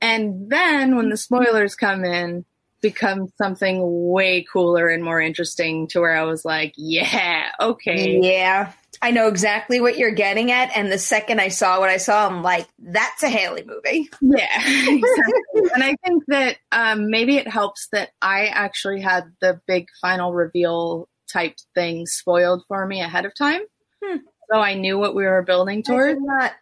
And 0.00 0.50
then 0.50 0.96
when 0.96 1.08
the 1.08 1.16
spoilers 1.16 1.74
come 1.74 2.04
in, 2.04 2.44
becomes 2.82 3.30
something 3.38 3.80
way 4.10 4.44
cooler 4.52 4.88
and 4.88 5.02
more 5.02 5.20
interesting 5.20 5.86
to 5.88 6.00
where 6.00 6.16
I 6.16 6.24
was 6.24 6.44
like, 6.44 6.74
yeah, 6.76 7.50
okay. 7.60 8.20
Yeah. 8.20 8.72
I 9.00 9.10
know 9.10 9.26
exactly 9.28 9.80
what 9.80 9.96
you're 9.96 10.10
getting 10.12 10.50
at. 10.52 10.76
And 10.76 10.92
the 10.92 10.98
second 10.98 11.40
I 11.40 11.48
saw 11.48 11.80
what 11.80 11.88
I 11.88 11.96
saw, 11.96 12.28
I'm 12.28 12.42
like, 12.42 12.68
that's 12.78 13.22
a 13.22 13.28
Haleigh 13.28 13.66
movie. 13.66 14.10
Yeah, 14.20 14.46
exactly. 14.54 15.70
and 15.74 15.82
I 15.82 15.96
think 16.04 16.24
that 16.28 16.58
um, 16.70 17.08
maybe 17.08 17.36
it 17.36 17.48
helps 17.48 17.88
that 17.92 18.10
I 18.20 18.46
actually 18.46 19.00
had 19.00 19.32
the 19.40 19.60
big 19.66 19.86
final 20.00 20.32
reveal 20.32 21.08
type 21.32 21.56
thing 21.74 22.06
spoiled 22.06 22.64
for 22.68 22.86
me 22.86 23.00
ahead 23.00 23.24
of 23.24 23.34
time. 23.34 23.62
Hmm. 24.04 24.18
So 24.52 24.60
I 24.60 24.74
knew 24.74 24.98
what 24.98 25.14
we 25.14 25.24
were 25.24 25.42
building 25.42 25.82
towards, 25.82 26.20
Not- 26.20 26.52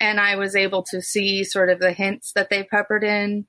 and 0.00 0.18
I 0.18 0.36
was 0.36 0.56
able 0.56 0.82
to 0.90 1.02
see 1.02 1.44
sort 1.44 1.70
of 1.70 1.78
the 1.78 1.92
hints 1.92 2.32
that 2.34 2.48
they 2.50 2.64
peppered 2.64 3.04
in 3.04 3.46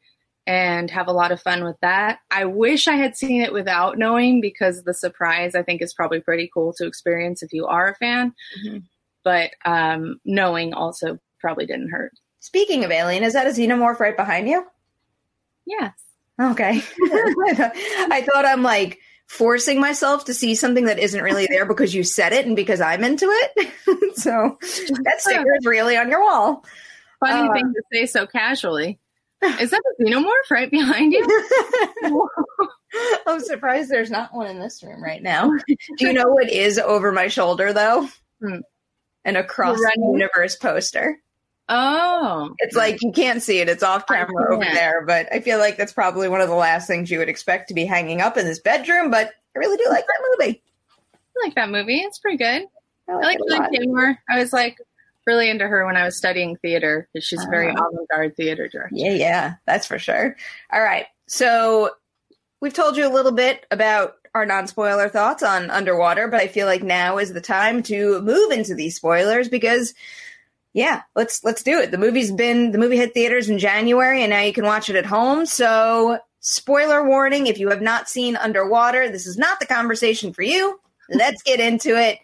and 0.47 0.91
have 0.91 1.07
a 1.07 1.11
lot 1.13 1.31
of 1.31 1.41
fun 1.41 1.63
with 1.63 1.77
that. 1.81 2.19
I 2.31 2.45
wish 2.45 2.87
I 2.87 2.95
had 2.95 3.15
seen 3.15 3.41
it 3.41 3.51
without 3.53 3.97
knowing 3.97 4.41
because 4.41 4.83
the 4.83 4.93
surprise 4.93 5.55
I 5.55 5.63
think 5.63 5.81
is 5.81 5.93
probably 5.93 6.19
pretty 6.19 6.49
cool 6.53 6.73
to 6.77 6.85
experience 6.85 7.41
if 7.43 7.51
you 7.53 7.65
are 7.65 7.89
a 7.89 7.95
fan. 7.95 8.33
Mhm. 8.65 8.83
But 9.23 9.51
um, 9.65 10.19
knowing 10.23 10.73
also 10.73 11.17
probably 11.39 11.65
didn't 11.65 11.89
hurt. 11.89 12.11
Speaking 12.39 12.83
of 12.83 12.91
Alien, 12.91 13.23
is 13.23 13.33
that 13.33 13.47
a 13.47 13.49
xenomorph 13.49 13.99
right 13.99 14.15
behind 14.15 14.47
you? 14.47 14.65
Yes. 15.65 15.93
Okay. 16.39 16.81
I 17.01 18.23
thought 18.31 18.45
I'm 18.45 18.61
like 18.61 18.99
forcing 19.27 19.79
myself 19.79 20.25
to 20.25 20.33
see 20.35 20.53
something 20.53 20.85
that 20.85 20.99
isn't 20.99 21.23
really 21.23 21.47
there 21.49 21.65
because 21.65 21.95
you 21.95 22.03
said 22.03 22.33
it 22.33 22.45
and 22.45 22.55
because 22.55 22.81
I'm 22.81 23.03
into 23.03 23.25
it. 23.27 24.15
so 24.17 24.57
that 24.59 25.15
sticker 25.19 25.55
is 25.55 25.65
really 25.65 25.97
on 25.97 26.09
your 26.09 26.21
wall. 26.21 26.63
Funny 27.19 27.49
Uh, 27.49 27.53
thing 27.53 27.73
to 27.73 27.81
say 27.91 28.05
so 28.05 28.27
casually. 28.27 28.99
Is 29.59 29.71
that 29.71 29.81
a 29.99 30.03
xenomorph 30.03 30.51
right 30.51 30.69
behind 30.71 31.13
you? 31.13 31.49
I'm 33.27 33.39
surprised 33.41 33.89
there's 33.89 34.11
not 34.11 34.33
one 34.33 34.47
in 34.47 34.59
this 34.59 34.81
room 34.83 35.03
right 35.03 35.21
now. 35.21 35.49
Do 35.67 36.07
you 36.07 36.13
know 36.13 36.27
what 36.29 36.49
is 36.49 36.79
over 36.79 37.11
my 37.11 37.27
shoulder 37.27 37.73
though? 37.73 38.07
Hmm. 38.41 38.59
An 39.25 39.35
across 39.35 39.77
the 39.79 39.91
universe 40.13 40.55
poster. 40.55 41.19
Oh, 41.67 42.53
It's 42.59 42.75
like 42.75 43.01
you 43.01 43.11
can't 43.11 43.41
see 43.41 43.59
it. 43.59 43.67
It's 43.67 43.81
off 43.81 44.05
camera 44.05 44.53
over 44.53 44.63
there, 44.63 45.03
but 45.03 45.27
I 45.33 45.39
feel 45.39 45.57
like 45.57 45.77
that's 45.77 45.93
probably 45.93 46.29
one 46.29 46.41
of 46.41 46.47
the 46.47 46.53
last 46.55 46.85
things 46.85 47.09
you 47.09 47.17
would 47.17 47.29
expect 47.29 47.69
to 47.69 47.73
be 47.73 47.85
hanging 47.85 48.21
up 48.21 48.37
in 48.37 48.45
this 48.45 48.59
bedroom. 48.59 49.09
But 49.09 49.31
I 49.55 49.59
really 49.59 49.77
do 49.77 49.89
like 49.89 50.05
that 50.05 50.37
movie. 50.39 50.61
I 51.13 51.45
like 51.47 51.55
that 51.55 51.71
movie. 51.71 51.97
It's 52.01 52.19
pretty 52.19 52.37
good. 52.37 52.67
I 53.09 53.13
I 53.13 53.15
like, 53.15 53.39
like 53.47 53.69
it 53.73 53.87
a 53.87 53.91
lot. 53.91 54.15
I 54.29 54.37
was 54.39 54.53
like 54.53 54.77
really 55.25 55.49
into 55.49 55.67
her 55.67 55.85
when 55.85 55.97
I 55.97 56.03
was 56.05 56.17
studying 56.17 56.55
theater. 56.57 57.07
'cause 57.13 57.23
She's 57.23 57.43
a 57.43 57.49
very 57.49 57.69
Ah. 57.69 57.73
avant-garde 57.87 58.35
theater 58.35 58.67
director. 58.67 58.95
Yeah, 58.95 59.11
yeah, 59.11 59.53
that's 59.65 59.87
for 59.87 59.97
sure. 59.99 60.35
All 60.71 60.81
right. 60.81 61.07
So 61.27 61.91
we've 62.61 62.73
told 62.73 62.97
you 62.97 63.07
a 63.07 63.09
little 63.13 63.31
bit 63.31 63.65
about 63.71 64.15
our 64.33 64.45
non-spoiler 64.45 65.07
thoughts 65.09 65.43
on 65.43 65.69
Underwater, 65.71 66.27
but 66.27 66.41
I 66.41 66.47
feel 66.47 66.67
like 66.67 66.83
now 66.83 67.17
is 67.17 67.31
the 67.33 67.41
time 67.41 67.81
to 67.83 68.21
move 68.21 68.51
into 68.51 68.75
these 68.75 68.95
spoilers 68.95 69.47
because 69.49 69.93
yeah, 70.73 71.03
let's 71.15 71.41
let's 71.45 71.63
do 71.63 71.79
it. 71.79 71.91
The 71.91 71.97
movie's 71.97 72.31
been 72.33 72.71
the 72.71 72.77
movie 72.77 72.97
hit 72.97 73.13
theaters 73.13 73.47
in 73.49 73.59
January 73.59 74.21
and 74.23 74.29
now 74.31 74.41
you 74.41 74.51
can 74.51 74.65
watch 74.65 74.89
it 74.89 74.97
at 74.97 75.05
home. 75.05 75.45
So 75.45 76.19
spoiler 76.41 77.01
warning, 77.07 77.47
if 77.47 77.57
you 77.59 77.69
have 77.69 77.81
not 77.81 78.09
seen 78.09 78.35
Underwater, 78.35 79.09
this 79.09 79.25
is 79.25 79.37
not 79.37 79.61
the 79.61 79.65
conversation 79.65 80.33
for 80.33 80.41
you. 80.43 80.77
Let's 81.09 81.41
get 81.43 81.61
into 81.61 81.97
it. 81.97 82.19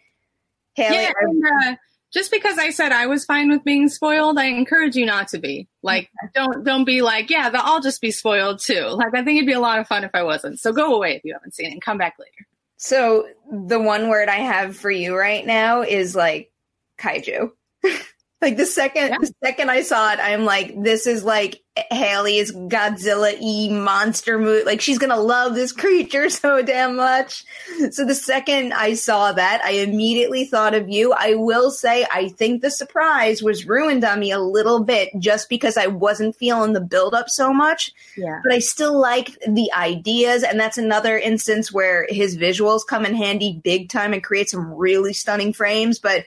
Haleigh, 0.77 0.95
Yeah, 0.95 1.11
and, 1.21 1.43
uh, 1.45 1.75
just 2.13 2.31
because 2.31 2.57
I 2.57 2.71
said 2.71 2.91
I 2.91 3.07
was 3.07 3.25
fine 3.25 3.49
with 3.49 3.63
being 3.63 3.87
spoiled, 3.89 4.37
I 4.37 4.45
encourage 4.45 4.95
you 4.95 5.05
not 5.05 5.29
to 5.29 5.39
be. 5.39 5.67
Like, 5.81 6.09
don't 6.35 6.63
don't 6.63 6.83
be 6.85 7.01
like, 7.01 7.29
yeah, 7.29 7.49
I'll 7.53 7.81
just 7.81 8.01
be 8.01 8.11
spoiled 8.11 8.59
too. 8.59 8.85
Like, 8.87 9.13
I 9.15 9.23
think 9.23 9.37
it'd 9.37 9.47
be 9.47 9.53
a 9.53 9.59
lot 9.59 9.79
of 9.79 9.87
fun 9.87 10.03
if 10.03 10.11
I 10.13 10.23
wasn't. 10.23 10.59
So 10.59 10.73
go 10.73 10.95
away 10.95 11.15
if 11.15 11.23
you 11.23 11.33
haven't 11.33 11.55
seen 11.55 11.67
it 11.69 11.73
and 11.73 11.81
come 11.81 11.97
back 11.97 12.15
later. 12.19 12.47
So 12.77 13.27
the 13.51 13.79
one 13.79 14.09
word 14.09 14.27
I 14.27 14.37
have 14.37 14.75
for 14.75 14.91
you 14.91 15.15
right 15.15 15.45
now 15.45 15.83
is 15.83 16.15
like 16.15 16.51
kaiju. 16.99 17.51
like 18.41 18.57
the 18.57 18.65
second 18.65 19.09
Yeah. 19.09 19.17
the 19.19 19.33
second 19.43 19.69
I 19.69 19.81
saw 19.83 20.11
it, 20.13 20.19
I'm 20.19 20.45
like, 20.45 20.81
this 20.81 21.07
is 21.07 21.23
like 21.23 21.60
Haleigh's 21.89 22.51
Godzilla 22.51 23.33
e 23.39 23.69
monster 23.71 24.37
movie. 24.37 24.65
Like 24.65 24.81
she's 24.81 24.97
gonna 24.97 25.15
love 25.19 25.55
this 25.55 25.71
creature 25.71 26.29
so 26.29 26.61
damn 26.61 26.97
much. 26.97 27.45
So 27.91 28.05
the 28.05 28.13
second 28.13 28.73
I 28.73 28.93
saw 28.95 29.31
that, 29.31 29.61
I 29.63 29.71
immediately 29.71 30.43
thought 30.43 30.73
of 30.73 30.89
you. 30.89 31.13
I 31.13 31.35
will 31.35 31.71
say 31.71 32.05
I 32.11 32.27
think 32.27 32.61
the 32.61 32.71
surprise 32.71 33.41
was 33.41 33.65
ruined 33.65 34.03
on 34.03 34.19
me 34.19 34.31
a 34.31 34.39
little 34.39 34.83
bit 34.83 35.11
just 35.17 35.47
because 35.47 35.77
I 35.77 35.87
wasn't 35.87 36.35
feeling 36.35 36.73
the 36.73 36.81
build 36.81 37.13
up 37.13 37.29
so 37.29 37.53
much 37.53 37.93
Yeah. 38.17 38.41
but 38.43 38.51
I 38.51 38.59
still 38.59 38.99
like 38.99 39.37
the 39.47 39.71
ideas. 39.73 40.43
And 40.43 40.59
that's 40.59 40.77
another 40.77 41.17
instance 41.17 41.71
where 41.71 42.05
his 42.09 42.37
visuals 42.37 42.85
come 42.85 43.05
in 43.05 43.15
handy 43.15 43.61
big 43.63 43.87
time 43.87 44.11
and 44.11 44.21
create 44.21 44.49
some 44.49 44.73
really 44.73 45.13
stunning 45.13 45.53
frames. 45.53 45.99
But 45.99 46.25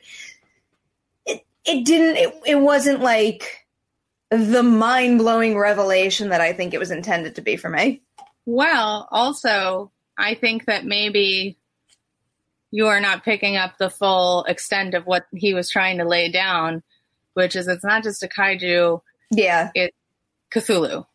it, 1.27 1.45
it 1.67 1.85
didn't, 1.85 2.17
it, 2.17 2.35
it 2.47 2.55
wasn't 2.57 3.01
like 3.01 3.64
the 4.31 4.63
mind 4.63 5.19
blowing 5.19 5.57
revelation 5.57 6.31
that 6.31 6.41
I 6.41 6.53
think 6.53 6.75
it 6.75 6.81
was 6.81 6.91
intended 6.91 7.37
to 7.37 7.43
be 7.43 7.57
for 7.57 7.69
me. 7.69 8.03
Well, 8.47 9.09
also, 9.11 9.91
I 10.19 10.35
think 10.35 10.67
that 10.67 10.85
maybe 10.85 11.57
you 12.71 12.89
are 12.89 13.01
not 13.01 13.25
picking 13.25 13.57
up 13.57 13.79
the 13.79 13.91
full 13.91 14.45
extent 14.45 14.95
of 14.95 15.07
what 15.07 15.27
he 15.33 15.55
was 15.55 15.71
trying 15.71 15.99
to 15.99 16.05
lay 16.05 16.31
down, 16.31 16.83
which 17.35 17.55
is 17.57 17.69
it's 17.69 17.85
not 17.85 18.03
just 18.03 18.23
a 18.23 18.29
kaiju, 18.29 19.01
Yeah. 19.31 19.71
It's 19.75 19.97
Cthulhu. 20.53 21.07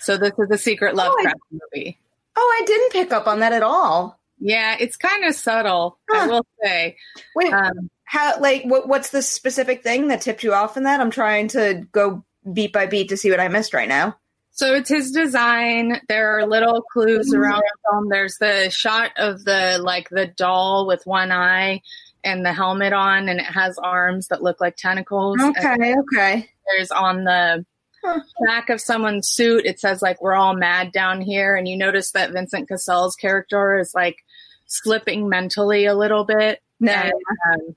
So 0.00 0.16
this 0.16 0.32
is 0.38 0.50
a 0.50 0.58
secret 0.58 0.94
Lovecraft 0.94 1.36
movie. 1.50 1.98
Oh, 2.36 2.58
I 2.60 2.64
didn't 2.66 2.92
pick 2.92 3.12
up 3.12 3.26
on 3.26 3.40
that 3.40 3.52
at 3.52 3.62
all. 3.62 4.18
Yeah, 4.40 4.76
it's 4.78 4.96
kind 4.96 5.24
of 5.24 5.34
subtle, 5.34 5.98
I 6.12 6.26
will 6.28 6.46
say. 6.62 6.96
Wait, 7.34 7.52
Um, 7.52 7.90
how, 8.08 8.40
like, 8.40 8.62
what, 8.64 8.88
what's 8.88 9.10
the 9.10 9.20
specific 9.20 9.82
thing 9.82 10.08
that 10.08 10.22
tipped 10.22 10.42
you 10.42 10.54
off 10.54 10.76
in 10.78 10.84
that? 10.84 11.00
I'm 11.00 11.10
trying 11.10 11.48
to 11.48 11.86
go 11.92 12.24
beat 12.50 12.72
by 12.72 12.86
beat 12.86 13.10
to 13.10 13.16
see 13.18 13.30
what 13.30 13.38
I 13.40 13.48
missed 13.48 13.74
right 13.74 13.88
now. 13.88 14.16
So 14.50 14.74
it's 14.74 14.88
his 14.88 15.12
design. 15.12 16.00
There 16.08 16.38
are 16.38 16.46
little 16.46 16.82
clues 16.82 17.32
around 17.34 17.60
the 17.60 17.90
film. 17.90 18.08
There's 18.08 18.38
the 18.38 18.70
shot 18.70 19.10
of 19.18 19.44
the 19.44 19.78
like 19.80 20.08
the 20.08 20.26
doll 20.26 20.86
with 20.86 21.06
one 21.06 21.30
eye 21.30 21.82
and 22.24 22.44
the 22.44 22.52
helmet 22.52 22.92
on, 22.92 23.28
and 23.28 23.38
it 23.38 23.46
has 23.46 23.78
arms 23.78 24.28
that 24.28 24.42
look 24.42 24.60
like 24.60 24.76
tentacles. 24.76 25.38
Okay, 25.40 25.94
okay. 25.94 26.50
there's 26.66 26.90
on 26.90 27.24
the 27.24 27.64
Huh. 28.04 28.20
back 28.46 28.70
of 28.70 28.80
someone's 28.80 29.28
suit. 29.28 29.66
It 29.66 29.80
says 29.80 30.02
like 30.02 30.22
"We're 30.22 30.36
all 30.36 30.54
mad 30.54 30.92
down 30.92 31.20
here," 31.20 31.56
and 31.56 31.66
you 31.66 31.76
notice 31.76 32.12
that 32.12 32.30
Vincent 32.32 32.68
Cassel's 32.68 33.16
character 33.16 33.76
is 33.78 33.92
like 33.92 34.18
slipping 34.66 35.28
mentally 35.28 35.84
a 35.86 35.94
little 35.96 36.24
bit. 36.24 36.60
No. 36.80 36.92
And, 36.92 37.12
um, 37.52 37.76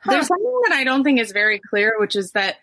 Huh. 0.00 0.12
There's 0.12 0.26
something 0.26 0.60
that 0.68 0.74
I 0.76 0.84
don't 0.84 1.04
think 1.04 1.20
is 1.20 1.32
very 1.32 1.58
clear, 1.58 1.94
which 1.98 2.16
is 2.16 2.32
that 2.32 2.56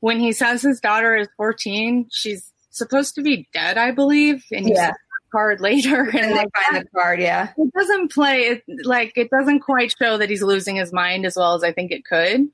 when 0.00 0.18
he 0.18 0.32
says 0.32 0.62
his 0.62 0.80
daughter 0.80 1.14
is 1.16 1.28
14, 1.36 2.08
she's 2.10 2.50
supposed 2.70 3.14
to 3.16 3.22
be 3.22 3.48
dead, 3.52 3.78
I 3.78 3.90
believe, 3.90 4.44
and 4.50 4.66
you 4.68 4.74
Yeah. 4.74 4.90
the 4.92 4.96
card 5.30 5.60
later, 5.60 6.02
and, 6.04 6.14
And 6.14 6.30
they 6.32 6.34
like, 6.36 6.48
find 6.54 6.84
the 6.84 6.88
card, 6.90 7.20
yeah. 7.20 7.52
it 7.56 7.72
doesn't 7.72 8.12
play 8.12 8.40
it 8.42 8.64
like 8.84 9.12
it 9.16 9.30
doesn't 9.30 9.60
quite 9.60 9.94
show 9.98 10.18
that 10.18 10.28
he's 10.30 10.42
losing 10.42 10.76
his 10.76 10.92
mind 10.92 11.24
as 11.26 11.36
well 11.36 11.54
as 11.54 11.62
I 11.62 11.72
think 11.72 11.92
it 11.92 12.04
could. 12.04 12.48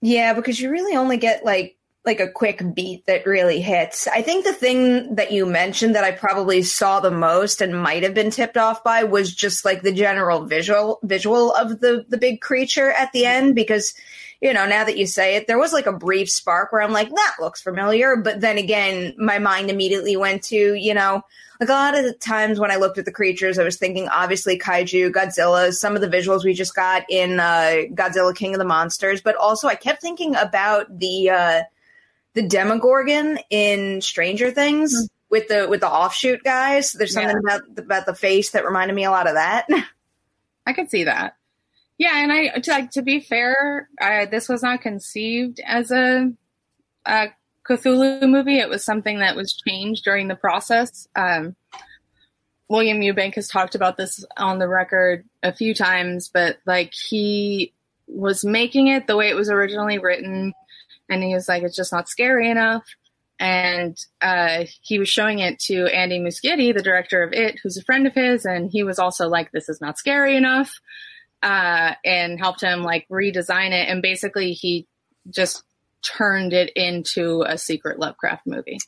Yeah, 0.00 0.34
because 0.34 0.60
you 0.60 0.70
really 0.70 0.96
only 0.96 1.16
get 1.16 1.44
like 1.44 1.73
like 2.04 2.20
a 2.20 2.30
quick 2.30 2.62
beat 2.74 3.06
that 3.06 3.26
really 3.26 3.60
hits. 3.60 4.06
I 4.06 4.20
think 4.20 4.44
the 4.44 4.52
thing 4.52 5.14
that 5.14 5.32
you 5.32 5.46
mentioned 5.46 5.94
that 5.94 6.04
I 6.04 6.12
probably 6.12 6.62
saw 6.62 7.00
the 7.00 7.10
most 7.10 7.62
and 7.62 7.82
might 7.82 8.02
have 8.02 8.14
been 8.14 8.30
tipped 8.30 8.58
off 8.58 8.84
by 8.84 9.04
was 9.04 9.34
just 9.34 9.64
like 9.64 9.82
the 9.82 9.92
general 9.92 10.44
visual 10.44 10.98
visual 11.02 11.52
of 11.54 11.80
the 11.80 12.04
the 12.08 12.18
big 12.18 12.40
creature 12.40 12.90
at 12.90 13.12
the 13.12 13.24
end 13.24 13.54
because 13.54 13.94
you 14.40 14.52
know, 14.52 14.66
now 14.66 14.84
that 14.84 14.98
you 14.98 15.06
say 15.06 15.36
it, 15.36 15.46
there 15.46 15.58
was 15.58 15.72
like 15.72 15.86
a 15.86 15.92
brief 15.92 16.28
spark 16.28 16.70
where 16.70 16.82
I'm 16.82 16.92
like, 16.92 17.08
that 17.08 17.36
looks 17.40 17.62
familiar. 17.62 18.14
But 18.14 18.42
then 18.42 18.58
again, 18.58 19.14
my 19.16 19.38
mind 19.38 19.70
immediately 19.70 20.18
went 20.18 20.42
to, 20.44 20.74
you 20.74 20.92
know, 20.92 21.22
like 21.60 21.68
a 21.70 21.72
lot 21.72 21.96
of 21.96 22.04
the 22.04 22.12
times 22.12 22.60
when 22.60 22.70
I 22.70 22.76
looked 22.76 22.98
at 22.98 23.06
the 23.06 23.12
creatures, 23.12 23.58
I 23.58 23.64
was 23.64 23.78
thinking 23.78 24.06
obviously 24.08 24.58
kaiju, 24.58 25.12
Godzilla, 25.12 25.72
some 25.72 25.94
of 25.94 26.02
the 26.02 26.08
visuals 26.08 26.44
we 26.44 26.52
just 26.52 26.74
got 26.74 27.04
in 27.08 27.40
uh, 27.40 27.84
Godzilla 27.94 28.36
King 28.36 28.54
of 28.54 28.58
the 28.58 28.66
Monsters, 28.66 29.22
but 29.22 29.36
also 29.36 29.66
I 29.68 29.76
kept 29.76 30.02
thinking 30.02 30.36
about 30.36 30.98
the 30.98 31.30
uh, 31.30 31.62
the 32.34 32.42
Demogorgon 32.42 33.38
in 33.50 34.00
Stranger 34.00 34.50
Things 34.50 34.94
mm-hmm. 34.94 35.06
with 35.30 35.48
the 35.48 35.66
with 35.68 35.80
the 35.80 35.90
offshoot 35.90 36.42
guys. 36.44 36.92
There's 36.92 37.14
something 37.14 37.40
yeah. 37.46 37.56
about 37.56 37.78
about 37.78 38.06
the 38.06 38.14
face 38.14 38.50
that 38.50 38.64
reminded 38.64 38.94
me 38.94 39.04
a 39.04 39.10
lot 39.10 39.26
of 39.26 39.34
that. 39.34 39.66
I 40.66 40.72
could 40.72 40.90
see 40.90 41.04
that. 41.04 41.36
Yeah, 41.98 42.22
and 42.22 42.32
I 42.32 42.48
to, 42.48 42.70
like 42.70 42.90
to 42.92 43.02
be 43.02 43.20
fair, 43.20 43.88
I, 44.00 44.26
this 44.26 44.48
was 44.48 44.62
not 44.62 44.82
conceived 44.82 45.60
as 45.64 45.90
a, 45.90 46.32
a, 47.06 47.28
Cthulhu 47.68 48.28
movie. 48.28 48.58
It 48.58 48.68
was 48.68 48.84
something 48.84 49.20
that 49.20 49.36
was 49.36 49.54
changed 49.66 50.04
during 50.04 50.28
the 50.28 50.34
process. 50.34 51.08
Um, 51.14 51.54
William 52.68 53.00
Eubank 53.00 53.36
has 53.36 53.48
talked 53.48 53.74
about 53.74 53.96
this 53.96 54.24
on 54.36 54.58
the 54.58 54.68
record 54.68 55.24
a 55.42 55.52
few 55.52 55.74
times, 55.74 56.28
but 56.32 56.58
like 56.66 56.92
he 56.92 57.72
was 58.06 58.44
making 58.44 58.88
it 58.88 59.06
the 59.06 59.16
way 59.16 59.28
it 59.28 59.36
was 59.36 59.48
originally 59.48 59.98
written, 59.98 60.52
and 61.14 61.24
he 61.24 61.34
was 61.34 61.48
like, 61.48 61.62
"It's 61.62 61.76
just 61.76 61.92
not 61.92 62.08
scary 62.08 62.50
enough." 62.50 62.84
And 63.40 63.96
uh, 64.20 64.64
he 64.82 64.98
was 64.98 65.08
showing 65.08 65.40
it 65.40 65.58
to 65.60 65.86
Andy 65.86 66.20
Muschietti, 66.20 66.72
the 66.72 66.82
director 66.82 67.22
of 67.22 67.32
It, 67.32 67.58
who's 67.62 67.76
a 67.76 67.82
friend 67.82 68.06
of 68.06 68.14
his, 68.14 68.44
and 68.44 68.70
he 68.70 68.82
was 68.82 68.98
also 68.98 69.28
like, 69.28 69.50
"This 69.52 69.68
is 69.68 69.80
not 69.80 69.98
scary 69.98 70.36
enough." 70.36 70.80
uh, 71.44 71.94
and 72.04 72.38
helped 72.38 72.62
him 72.62 72.82
like 72.82 73.06
redesign 73.08 73.70
it. 73.70 73.88
And 73.88 74.00
basically, 74.00 74.54
he 74.54 74.88
just 75.30 75.62
turned 76.02 76.52
it 76.54 76.72
into 76.74 77.42
a 77.42 77.58
secret 77.58 77.98
Lovecraft 77.98 78.46
movie. 78.46 78.78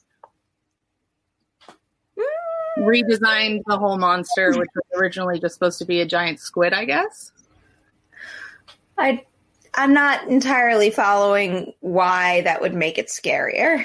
Redesigned 2.78 3.62
the 3.66 3.78
whole 3.78 3.98
monster, 3.98 4.48
which 4.50 4.68
was 4.74 5.00
originally 5.00 5.38
just 5.38 5.54
supposed 5.54 5.78
to 5.78 5.84
be 5.84 6.00
a 6.00 6.06
giant 6.06 6.40
squid, 6.40 6.72
I 6.72 6.86
guess. 6.86 7.30
I 8.98 9.24
I'm 9.76 9.92
not 9.92 10.26
entirely 10.28 10.90
following 10.90 11.74
why 11.80 12.40
that 12.42 12.62
would 12.62 12.74
make 12.74 12.98
it 12.98 13.08
scarier. 13.08 13.84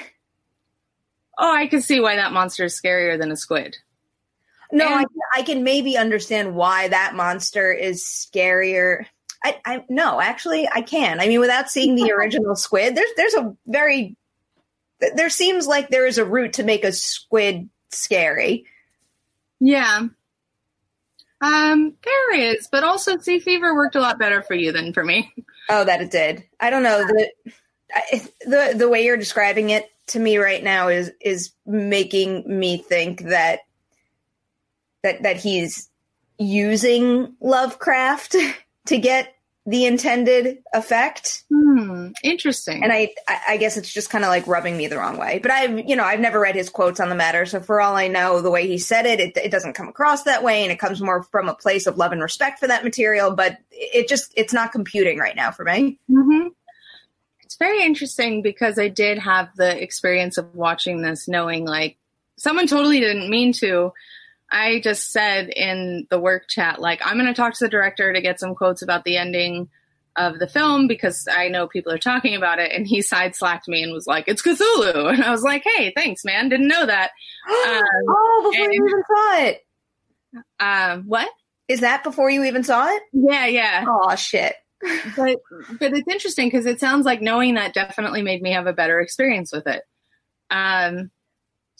Oh, 1.38 1.54
I 1.54 1.66
can 1.66 1.82
see 1.82 2.00
why 2.00 2.16
that 2.16 2.32
monster 2.32 2.64
is 2.64 2.80
scarier 2.80 3.18
than 3.18 3.30
a 3.30 3.36
squid. 3.36 3.76
No, 4.72 4.86
and- 4.86 5.06
I, 5.34 5.40
I, 5.40 5.42
can 5.42 5.64
maybe 5.64 5.98
understand 5.98 6.54
why 6.54 6.88
that 6.88 7.14
monster 7.14 7.72
is 7.72 8.02
scarier. 8.04 9.04
I, 9.44 9.60
I 9.66 9.84
no, 9.90 10.20
actually, 10.20 10.68
I 10.72 10.80
can. 10.80 11.20
I 11.20 11.28
mean, 11.28 11.40
without 11.40 11.70
seeing 11.70 11.94
the 11.94 12.12
original 12.12 12.56
squid, 12.56 12.94
there's 12.94 13.10
there's 13.16 13.34
a 13.34 13.54
very 13.66 14.16
there 15.14 15.30
seems 15.30 15.66
like 15.66 15.88
there 15.88 16.06
is 16.06 16.16
a 16.16 16.24
route 16.24 16.54
to 16.54 16.62
make 16.62 16.84
a 16.84 16.92
squid 16.92 17.68
scary. 17.90 18.64
Yeah. 19.60 20.06
Um, 21.42 21.94
there 22.04 22.34
is, 22.38 22.68
but 22.70 22.84
also 22.84 23.18
Sea 23.18 23.40
Fever 23.40 23.74
worked 23.74 23.96
a 23.96 24.00
lot 24.00 24.18
better 24.18 24.42
for 24.42 24.54
you 24.54 24.70
than 24.70 24.92
for 24.92 25.04
me. 25.04 25.34
Oh, 25.68 25.84
that 25.84 26.00
it 26.00 26.10
did. 26.10 26.44
I 26.60 26.70
don't 26.70 26.84
know 26.84 27.04
the 27.04 27.30
the 28.46 28.74
the 28.76 28.88
way 28.88 29.04
you're 29.04 29.16
describing 29.16 29.70
it 29.70 29.90
to 30.08 30.20
me 30.20 30.38
right 30.38 30.62
now 30.62 30.88
is 30.88 31.10
is 31.20 31.50
making 31.66 32.44
me 32.46 32.78
think 32.78 33.22
that 33.22 33.60
that 35.02 35.24
that 35.24 35.36
he's 35.36 35.90
using 36.38 37.34
Lovecraft 37.40 38.36
to 38.86 38.98
get 38.98 39.34
the 39.64 39.84
intended 39.86 40.58
effect. 40.74 41.44
Hmm, 41.48 42.08
interesting. 42.24 42.82
And 42.82 42.92
I, 42.92 43.14
I 43.46 43.56
guess 43.58 43.76
it's 43.76 43.92
just 43.92 44.10
kind 44.10 44.24
of 44.24 44.28
like 44.28 44.46
rubbing 44.48 44.76
me 44.76 44.88
the 44.88 44.98
wrong 44.98 45.18
way. 45.18 45.38
But 45.38 45.52
I've, 45.52 45.88
you 45.88 45.94
know, 45.94 46.02
I've 46.02 46.18
never 46.18 46.40
read 46.40 46.56
his 46.56 46.68
quotes 46.68 46.98
on 46.98 47.08
the 47.08 47.14
matter, 47.14 47.46
so 47.46 47.60
for 47.60 47.80
all 47.80 47.94
I 47.94 48.08
know, 48.08 48.40
the 48.40 48.50
way 48.50 48.66
he 48.66 48.78
said 48.78 49.06
it, 49.06 49.20
it, 49.20 49.36
it 49.36 49.50
doesn't 49.50 49.74
come 49.74 49.88
across 49.88 50.24
that 50.24 50.42
way, 50.42 50.64
and 50.64 50.72
it 50.72 50.80
comes 50.80 51.00
more 51.00 51.22
from 51.22 51.48
a 51.48 51.54
place 51.54 51.86
of 51.86 51.96
love 51.96 52.10
and 52.10 52.20
respect 52.20 52.58
for 52.58 52.66
that 52.66 52.82
material. 52.82 53.30
But 53.30 53.58
it 53.70 54.08
just, 54.08 54.32
it's 54.36 54.52
not 54.52 54.72
computing 54.72 55.18
right 55.18 55.36
now 55.36 55.52
for 55.52 55.64
me. 55.64 56.00
Mm-hmm. 56.10 56.48
It's 57.44 57.56
very 57.56 57.84
interesting 57.84 58.42
because 58.42 58.78
I 58.78 58.88
did 58.88 59.18
have 59.18 59.54
the 59.54 59.80
experience 59.80 60.38
of 60.38 60.54
watching 60.54 61.02
this, 61.02 61.28
knowing 61.28 61.66
like 61.66 61.98
someone 62.36 62.66
totally 62.66 62.98
didn't 62.98 63.30
mean 63.30 63.52
to, 63.52 63.92
I 64.52 64.80
just 64.80 65.10
said 65.10 65.48
in 65.48 66.06
the 66.10 66.20
work 66.20 66.44
chat, 66.48 66.80
like, 66.80 67.00
I'm 67.04 67.16
going 67.16 67.26
to 67.26 67.34
talk 67.34 67.54
to 67.54 67.64
the 67.64 67.70
director 67.70 68.12
to 68.12 68.20
get 68.20 68.38
some 68.38 68.54
quotes 68.54 68.82
about 68.82 69.04
the 69.04 69.16
ending 69.16 69.68
of 70.14 70.38
the 70.38 70.46
film 70.46 70.86
because 70.86 71.26
I 71.30 71.48
know 71.48 71.66
people 71.66 71.90
are 71.90 71.98
talking 71.98 72.34
about 72.34 72.58
it. 72.58 72.70
And 72.70 72.86
he 72.86 73.00
side 73.00 73.34
slacked 73.34 73.66
me 73.66 73.82
and 73.82 73.92
was 73.92 74.06
like, 74.06 74.24
it's 74.28 74.42
Cthulhu. 74.42 75.10
And 75.12 75.24
I 75.24 75.30
was 75.30 75.42
like, 75.42 75.62
hey, 75.64 75.92
thanks, 75.96 76.24
man. 76.24 76.50
Didn't 76.50 76.68
know 76.68 76.86
that. 76.86 77.10
Um, 77.44 77.82
oh, 78.08 78.50
before 78.52 78.64
and, 78.64 78.74
you 78.74 78.86
even 78.86 79.02
saw 79.08 79.46
it. 79.46 79.66
Um, 80.60 81.04
what? 81.08 81.28
Is 81.66 81.80
that 81.80 82.04
before 82.04 82.30
you 82.30 82.44
even 82.44 82.62
saw 82.62 82.86
it? 82.86 83.02
Yeah, 83.12 83.46
yeah. 83.46 83.84
Oh, 83.88 84.14
shit. 84.14 84.54
but 85.16 85.38
but 85.78 85.92
it's 85.92 86.08
interesting 86.08 86.48
because 86.48 86.66
it 86.66 86.78
sounds 86.78 87.06
like 87.06 87.20
knowing 87.20 87.54
that 87.54 87.74
definitely 87.74 88.22
made 88.22 88.42
me 88.42 88.52
have 88.52 88.66
a 88.66 88.72
better 88.72 89.00
experience 89.00 89.52
with 89.52 89.66
it. 89.66 89.82
Um, 90.50 91.10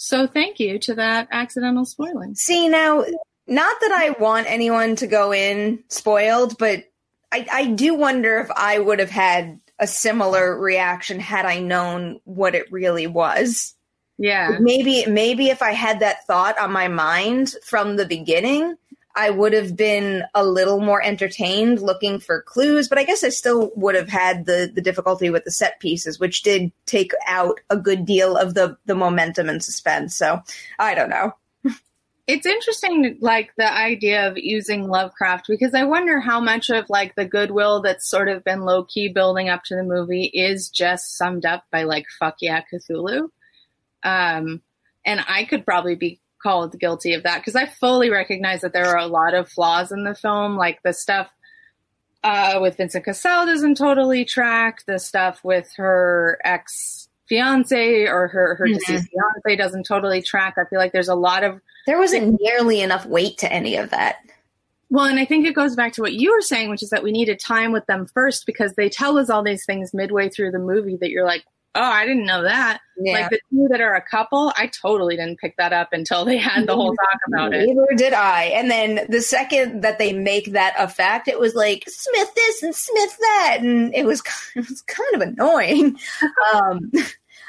so 0.03 0.27
thank 0.27 0.59
you 0.59 0.81
to 0.81 0.97
that 0.97 1.29
accidental 1.31 1.85
spoiling. 1.85 2.35
See, 2.35 2.69
now, 2.69 3.05
not 3.47 3.81
that 3.81 3.93
I 3.93 4.11
want 4.21 4.51
anyone 4.51 4.97
to 4.97 5.07
go 5.07 5.33
in 5.33 5.85
spoiled, 5.87 6.59
but 6.59 6.83
I, 7.31 7.47
I 7.53 7.67
do 7.67 7.95
wonder 7.95 8.38
if 8.38 8.51
I 8.51 8.81
would 8.81 8.99
have 8.99 9.11
had 9.11 9.61
a 9.79 9.87
similar 9.87 10.59
reaction 10.59 11.21
had 11.21 11.47
I 11.47 11.61
known 11.61 12.19
what 12.25 12.57
it 12.57 12.73
really 12.73 13.07
was. 13.07 13.77
Yeah. 14.19 14.59
Maybe 14.59 15.07
maybe 15.07 15.51
if 15.51 15.62
I 15.62 15.71
had 15.71 16.01
that 16.01 16.27
thought 16.27 16.59
on 16.59 16.73
my 16.73 16.88
mind 16.88 17.55
from 17.65 17.95
the 17.95 18.05
beginning, 18.05 18.75
I 19.14 19.31
would 19.31 19.53
have 19.53 19.77
been 19.77 20.25
a 20.35 20.44
little 20.44 20.81
more 20.81 21.03
entertained 21.03 21.83
looking 21.83 22.18
for 22.18 22.42
clues, 22.42 22.88
but 22.88 22.98
I 22.98 23.05
guess 23.05 23.22
I 23.22 23.29
still 23.29 23.70
would 23.77 23.94
have 23.94 24.09
had 24.09 24.46
the 24.46 24.70
the 24.72 24.81
difficulty 24.81 25.31
with 25.31 25.44
the 25.44 25.51
set 25.51 25.81
pieces, 25.81 26.18
which 26.18 26.42
did 26.42 26.72
take 26.87 27.12
out 27.27 27.61
a 27.68 27.77
good 27.77 28.07
deal 28.07 28.37
of 28.37 28.55
the 28.55 28.77
the 28.87 28.94
momentum 28.94 29.48
and 29.48 29.62
suspense. 29.62 30.14
So 30.16 30.40
I 30.79 30.94
don't 30.94 31.11
know. 31.11 31.35
It's 32.29 32.46
interesting, 32.46 33.18
like 33.20 33.51
the 33.57 33.70
idea 33.70 34.29
of 34.29 34.38
using 34.38 34.88
Lovecraft, 34.88 35.46
because 35.48 35.75
I 35.75 35.85
wonder 35.85 36.20
how 36.20 36.40
much 36.40 36.70
of 36.70 36.88
like 36.88 37.16
the 37.16 37.25
goodwill 37.25 37.83
that's 37.83 38.09
sort 38.09 38.29
of 38.29 38.44
been 38.44 38.61
low 38.61 38.85
key 38.85 39.09
building 39.09 39.48
up 39.48 39.64
to 39.64 39.75
the 39.75 39.83
movie 39.83 40.31
is 40.33 40.68
just 40.68 41.16
summed 41.16 41.44
up 41.44 41.64
by 41.72 41.83
like 41.83 42.07
"fuck 42.18 42.37
yeah, 42.40 42.62
Cthulhu." 42.72 43.29
Um, 44.05 44.62
and 45.05 45.20
I 45.29 45.44
could 45.44 45.66
probably 45.66 45.96
be 45.96 46.20
called 46.42 46.78
guilty 46.78 47.14
of 47.14 47.22
that 47.22 47.38
because 47.38 47.57
I 47.57 47.66
fully 47.66 48.11
recognize 48.11 48.61
that 48.62 48.72
there 48.72 48.87
are 48.87 48.98
a 48.98 49.07
lot 49.07 49.35
of 49.35 49.48
flaws 49.48 49.92
in 49.92 50.05
the 50.05 50.14
film, 50.14 50.57
like 50.57 50.83
the 50.83 50.92
stuff 50.92 51.28
uh, 52.24 52.59
with 52.61 52.76
Vincent 52.76 53.05
Cassel 53.05 53.46
doesn't 53.46 53.76
totally 53.76 54.24
track. 54.24 54.85
The 54.87 54.98
stuff 54.98 55.40
with 55.42 55.72
her 55.76 56.38
ex 56.44 57.09
fiance 57.28 58.07
or 58.07 58.28
her 58.28 58.55
her 58.57 58.66
mm-hmm. 58.66 58.74
deceased 58.74 59.09
fiance 59.09 59.57
doesn't 59.57 59.85
totally 59.85 60.22
track. 60.22 60.55
I 60.59 60.64
feel 60.68 60.78
like 60.78 60.92
there's 60.92 61.09
a 61.09 61.14
lot 61.14 61.44
of 61.44 61.61
there 61.87 61.98
wasn't 61.98 62.40
nearly 62.40 62.81
enough 62.81 63.07
weight 63.07 63.38
to 63.38 63.52
any 63.52 63.76
of 63.76 63.90
that. 63.90 64.16
Well, 64.90 65.07
and 65.07 65.18
I 65.18 65.24
think 65.24 65.46
it 65.46 65.55
goes 65.55 65.74
back 65.74 65.94
to 65.94 66.02
what 66.02 66.12
you 66.12 66.33
were 66.33 66.42
saying, 66.42 66.68
which 66.68 66.83
is 66.83 66.90
that 66.90 67.02
we 67.02 67.12
needed 67.12 67.40
time 67.40 67.72
with 67.72 67.87
them 67.87 68.07
first 68.12 68.44
because 68.44 68.74
they 68.74 68.90
tell 68.90 69.16
us 69.16 69.31
all 69.31 69.42
these 69.42 69.64
things 69.64 69.94
midway 69.94 70.28
through 70.28 70.50
the 70.50 70.59
movie 70.59 70.98
that 71.00 71.09
you're 71.09 71.24
like, 71.24 71.44
oh, 71.74 71.80
I 71.82 72.06
didn't 72.06 72.26
know 72.26 72.42
that. 72.42 72.80
Yeah. 72.98 73.12
Like 73.12 73.30
the 73.30 73.40
two 73.50 73.68
that 73.70 73.80
are 73.80 73.94
a 73.94 74.02
couple, 74.02 74.52
I 74.56 74.66
totally 74.66 75.16
didn't 75.16 75.38
pick 75.38 75.56
that 75.56 75.72
up 75.72 75.92
until 75.92 76.24
they 76.24 76.37
had 76.37 76.66
the 76.66 76.74
whole 76.74 76.94
talk 76.94 77.20
about 77.28 77.54
it. 77.54 77.66
Neither 77.66 77.96
did 77.96 78.12
I. 78.12 78.44
And 78.44 78.70
then 78.70 79.06
the 79.08 79.22
second 79.22 79.82
that 79.82 79.98
they 79.98 80.12
make 80.12 80.52
that 80.52 80.74
a 80.78 80.88
fact, 80.88 81.28
it 81.28 81.40
was 81.40 81.54
like 81.54 81.85
Smith 81.88 82.35
this 82.35 82.62
and 82.62 82.74
Smith 82.74 83.16
that, 83.18 83.58
and 83.61 83.94
it 83.94 84.04
was 84.04 84.22
it 84.56 84.68
was 84.68 84.82
kind 84.82 85.14
of 85.14 85.20
annoying. 85.22 85.98
um, 86.54 86.92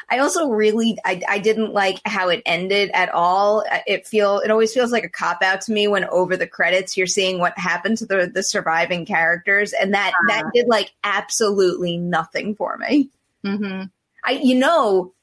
I 0.09 0.19
also 0.19 0.49
really 0.49 0.97
I, 1.05 1.21
I 1.27 1.39
didn't 1.39 1.73
like 1.73 1.99
how 2.05 2.29
it 2.29 2.41
ended 2.45 2.91
at 2.93 3.09
all. 3.09 3.65
It 3.85 4.07
feel 4.07 4.39
it 4.39 4.51
always 4.51 4.73
feels 4.73 4.91
like 4.91 5.03
a 5.03 5.09
cop 5.09 5.41
out 5.41 5.61
to 5.61 5.71
me 5.71 5.87
when 5.87 6.05
over 6.05 6.37
the 6.37 6.47
credits 6.47 6.95
you're 6.95 7.07
seeing 7.07 7.39
what 7.39 7.57
happened 7.57 7.97
to 7.97 8.05
the 8.05 8.31
the 8.33 8.43
surviving 8.43 9.05
characters, 9.05 9.73
and 9.73 9.93
that 9.93 10.13
uh, 10.13 10.27
that 10.27 10.41
uh-huh. 10.43 10.51
did 10.53 10.67
like 10.67 10.93
absolutely 11.03 11.97
nothing 11.97 12.55
for 12.55 12.77
me. 12.77 13.09
Mm-hmm. 13.45 13.83
I, 14.25 14.31
you 14.31 14.55
know, 14.55 15.13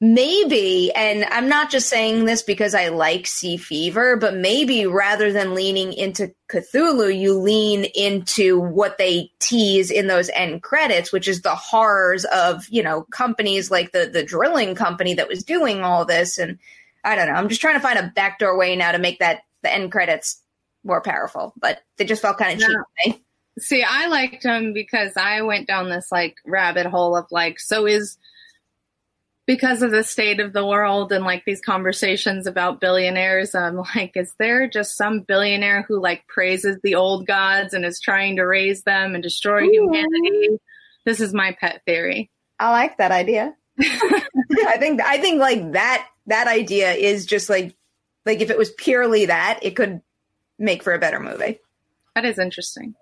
maybe, 0.00 0.92
and 0.92 1.24
I'm 1.24 1.48
not 1.48 1.70
just 1.70 1.88
saying 1.88 2.24
this 2.24 2.42
because 2.42 2.74
I 2.74 2.88
like 2.88 3.26
Sea 3.26 3.56
Fever, 3.56 4.16
but 4.16 4.34
maybe 4.34 4.84
rather 4.84 5.32
than 5.32 5.54
leaning 5.54 5.92
into 5.92 6.34
Cthulhu, 6.50 7.16
you 7.16 7.38
lean 7.38 7.84
into 7.94 8.58
what 8.58 8.98
they 8.98 9.30
tease 9.38 9.92
in 9.92 10.08
those 10.08 10.28
end 10.30 10.62
credits, 10.62 11.12
which 11.12 11.28
is 11.28 11.42
the 11.42 11.54
horrors 11.54 12.24
of, 12.24 12.68
you 12.68 12.82
know, 12.82 13.02
companies 13.12 13.70
like 13.70 13.92
the 13.92 14.10
the 14.12 14.24
drilling 14.24 14.74
company 14.74 15.14
that 15.14 15.28
was 15.28 15.44
doing 15.44 15.82
all 15.82 16.04
this. 16.04 16.36
And 16.36 16.58
I 17.04 17.14
don't 17.14 17.28
know. 17.28 17.34
I'm 17.34 17.48
just 17.48 17.60
trying 17.60 17.74
to 17.74 17.80
find 17.80 17.98
a 17.98 18.12
backdoor 18.14 18.58
way 18.58 18.74
now 18.74 18.90
to 18.92 18.98
make 18.98 19.20
that 19.20 19.42
the 19.62 19.72
end 19.72 19.92
credits 19.92 20.42
more 20.84 21.00
powerful, 21.00 21.54
but 21.56 21.80
they 21.96 22.04
just 22.04 22.22
felt 22.22 22.38
kind 22.38 22.54
of 22.54 22.58
cheap 22.58 22.76
to 22.76 23.08
me. 23.10 23.21
See, 23.58 23.82
I 23.82 24.06
liked 24.06 24.42
him 24.44 24.72
because 24.72 25.16
I 25.16 25.42
went 25.42 25.66
down 25.66 25.90
this 25.90 26.10
like 26.10 26.36
rabbit 26.46 26.86
hole 26.86 27.16
of 27.16 27.26
like, 27.30 27.60
so 27.60 27.86
is 27.86 28.16
because 29.46 29.82
of 29.82 29.90
the 29.90 30.04
state 30.04 30.40
of 30.40 30.52
the 30.52 30.66
world 30.66 31.12
and 31.12 31.24
like 31.24 31.44
these 31.44 31.60
conversations 31.60 32.46
about 32.46 32.80
billionaires, 32.80 33.54
I'm 33.54 33.76
like, 33.94 34.12
is 34.16 34.34
there 34.38 34.68
just 34.68 34.96
some 34.96 35.20
billionaire 35.20 35.82
who 35.82 36.00
like 36.00 36.26
praises 36.26 36.78
the 36.82 36.94
old 36.94 37.26
gods 37.26 37.74
and 37.74 37.84
is 37.84 38.00
trying 38.00 38.36
to 38.36 38.44
raise 38.44 38.82
them 38.84 39.14
and 39.14 39.22
destroy 39.22 39.64
Ooh. 39.64 39.70
humanity? 39.70 40.58
This 41.04 41.20
is 41.20 41.34
my 41.34 41.56
pet 41.60 41.82
theory. 41.84 42.30
I 42.58 42.70
like 42.70 42.98
that 42.98 43.10
idea. 43.10 43.54
I 43.80 44.76
think 44.78 45.00
I 45.02 45.18
think 45.18 45.40
like 45.40 45.72
that 45.72 46.06
that 46.26 46.46
idea 46.46 46.92
is 46.92 47.26
just 47.26 47.50
like 47.50 47.74
like 48.24 48.40
if 48.40 48.50
it 48.50 48.58
was 48.58 48.70
purely 48.70 49.26
that, 49.26 49.60
it 49.62 49.74
could 49.74 50.00
make 50.58 50.82
for 50.82 50.94
a 50.94 50.98
better 50.98 51.18
movie. 51.18 51.58
That 52.14 52.24
is 52.24 52.38
interesting. 52.38 52.94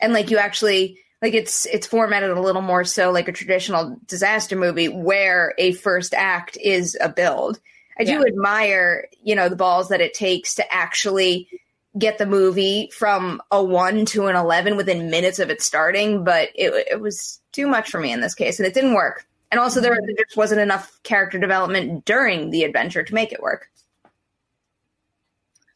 And 0.00 0.12
like 0.12 0.30
you 0.30 0.38
actually 0.38 0.98
like 1.22 1.34
it's 1.34 1.66
it's 1.66 1.86
formatted 1.86 2.30
a 2.30 2.40
little 2.40 2.62
more 2.62 2.84
so 2.84 3.10
like 3.10 3.28
a 3.28 3.32
traditional 3.32 3.96
disaster 4.06 4.56
movie 4.56 4.88
where 4.88 5.54
a 5.58 5.72
first 5.72 6.14
act 6.14 6.56
is 6.58 6.96
a 7.00 7.08
build. 7.08 7.60
I 7.98 8.04
do 8.04 8.12
Yeah. 8.12 8.24
admire, 8.26 9.08
you 9.22 9.34
know, 9.34 9.48
the 9.48 9.56
balls 9.56 9.88
that 9.88 10.00
it 10.00 10.14
takes 10.14 10.54
to 10.56 10.74
actually 10.74 11.48
get 11.98 12.18
the 12.18 12.26
movie 12.26 12.90
from 12.94 13.42
a 13.50 13.62
1 13.62 14.04
to 14.06 14.26
an 14.26 14.36
11 14.36 14.76
within 14.76 15.10
minutes 15.10 15.40
of 15.40 15.50
it 15.50 15.60
starting, 15.60 16.22
but 16.22 16.50
it 16.54 16.72
it 16.90 17.00
was 17.00 17.40
too 17.52 17.66
much 17.66 17.90
for 17.90 17.98
me 17.98 18.12
in 18.12 18.20
this 18.20 18.34
case 18.34 18.58
and 18.58 18.66
it 18.66 18.74
didn't 18.74 18.94
work. 18.94 19.26
And 19.50 19.58
also 19.58 19.80
there, 19.80 19.92
mm-hmm. 19.94 20.06
there 20.06 20.24
just 20.24 20.36
wasn't 20.36 20.60
enough 20.60 21.00
character 21.02 21.38
development 21.38 22.04
during 22.04 22.50
the 22.50 22.64
adventure 22.64 23.02
to 23.02 23.14
make 23.14 23.32
it 23.32 23.42
work. 23.42 23.68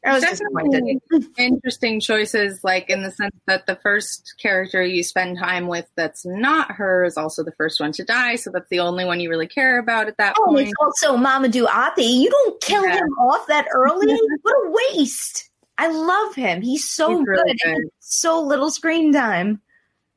I 0.04 0.14
was 0.14 0.24
disappointed. 0.24 0.98
Definitely 1.10 1.44
interesting 1.44 2.00
choices, 2.00 2.64
like 2.64 2.90
in 2.90 3.02
the 3.02 3.12
sense 3.12 3.36
that 3.46 3.66
the 3.66 3.76
first 3.76 4.34
character 4.38 4.82
you 4.82 5.04
spend 5.04 5.38
time 5.38 5.68
with 5.68 5.86
that's 5.94 6.26
not 6.26 6.72
her 6.72 7.04
is 7.04 7.16
also 7.16 7.44
the 7.44 7.52
first 7.52 7.78
one 7.78 7.92
to 7.92 8.04
die, 8.04 8.34
so 8.34 8.50
that's 8.50 8.68
the 8.68 8.80
only 8.80 9.04
one 9.04 9.20
you 9.20 9.30
really 9.30 9.46
care 9.46 9.78
about 9.78 10.08
at 10.08 10.16
that 10.16 10.34
oh, 10.38 10.46
point. 10.46 10.50
Oh, 10.50 10.54
point. 10.54 10.68
it's 10.68 11.06
also 11.06 11.16
Mamoudou 11.16 11.68
Athie. 11.68 12.02
You 12.02 12.30
don't 12.30 12.60
kill 12.60 12.84
Yeah. 12.84 12.96
him 12.96 13.12
off 13.20 13.46
that 13.46 13.68
early. 13.72 14.12
what 14.42 14.66
a 14.66 14.70
waste. 14.70 15.50
I 15.78 15.88
love 15.88 16.34
him. 16.34 16.62
He's 16.62 16.88
so 16.88 17.18
He's 17.18 17.26
really 17.26 17.50
and 17.64 17.82
good. 17.82 17.90
So 18.00 18.40
little 18.40 18.70
screen 18.70 19.12
time. 19.12 19.60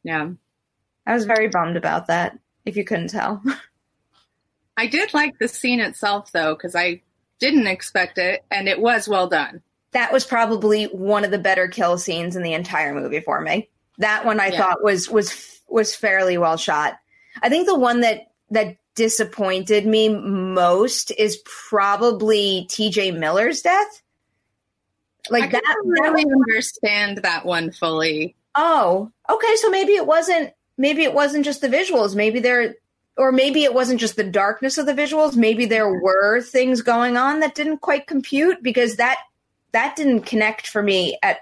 Yeah. 0.03 0.31
I 1.05 1.13
was 1.13 1.25
very 1.25 1.47
bummed 1.47 1.77
about 1.77 2.07
that, 2.07 2.37
if 2.65 2.75
you 2.75 2.83
couldn't 2.83 3.09
tell. 3.09 3.43
I 4.77 4.87
did 4.87 5.13
like 5.13 5.37
the 5.37 5.47
scene 5.47 5.79
itself 5.79 6.31
though, 6.31 6.55
because 6.55 6.75
I 6.75 7.01
didn't 7.39 7.67
expect 7.67 8.17
it, 8.17 8.43
and 8.49 8.67
it 8.67 8.79
was 8.79 9.07
well 9.07 9.27
done. 9.27 9.61
That 9.95 10.11
was 10.11 10.25
probably 10.25 10.85
one 10.87 11.23
of 11.23 11.31
the 11.31 11.39
better 11.39 11.69
kill 11.69 11.97
scenes 11.97 12.35
in 12.35 12.43
the 12.43 12.51
entire 12.51 12.93
movie 12.93 13.21
for 13.21 13.39
me. 13.39 13.69
That 13.99 14.25
one 14.25 14.41
I 14.41 14.47
Yeah. 14.47 14.57
thought 14.57 14.83
was 14.83 15.09
was 15.09 15.61
was 15.69 15.95
fairly 15.95 16.37
well 16.37 16.57
shot. 16.57 16.97
I 17.41 17.47
think 17.47 17.65
the 17.65 17.79
one 17.79 18.01
that 18.01 18.27
that 18.51 18.75
disappointed 18.95 19.87
me 19.87 20.09
most 20.09 21.11
is 21.17 21.41
probably 21.45 22.67
T.J. 22.69 23.11
Miller's 23.11 23.61
death. 23.61 24.01
Like 25.29 25.45
I 25.45 25.47
that, 25.47 25.75
really 25.83 26.25
understand 26.25 27.19
that 27.19 27.45
one 27.45 27.71
fully. 27.71 28.35
Oh, 28.53 29.11
okay. 29.29 29.55
So 29.55 29.69
maybe 29.69 29.93
it 29.93 30.05
wasn't. 30.05 30.51
Maybe 30.77 31.03
it 31.03 31.13
wasn't 31.13 31.45
just 31.45 31.61
the 31.61 31.69
visuals. 31.69 32.15
Maybe 32.15 32.41
there, 32.41 32.75
or 33.15 33.31
maybe 33.31 33.63
it 33.63 33.73
wasn't 33.73 34.01
just 34.01 34.17
the 34.17 34.25
darkness 34.25 34.77
of 34.77 34.87
the 34.87 34.93
visuals. 34.93 35.37
Maybe 35.37 35.65
there 35.65 35.89
were 35.89 36.41
things 36.41 36.81
going 36.81 37.15
on 37.15 37.39
that 37.39 37.55
didn't 37.55 37.77
quite 37.79 38.07
compute 38.07 38.61
because 38.61 38.97
that 38.97 39.19
that 39.75 39.95
didn't 39.95 40.21
connect 40.21 40.67
for 40.67 40.81
me 40.81 41.17
at 41.21 41.39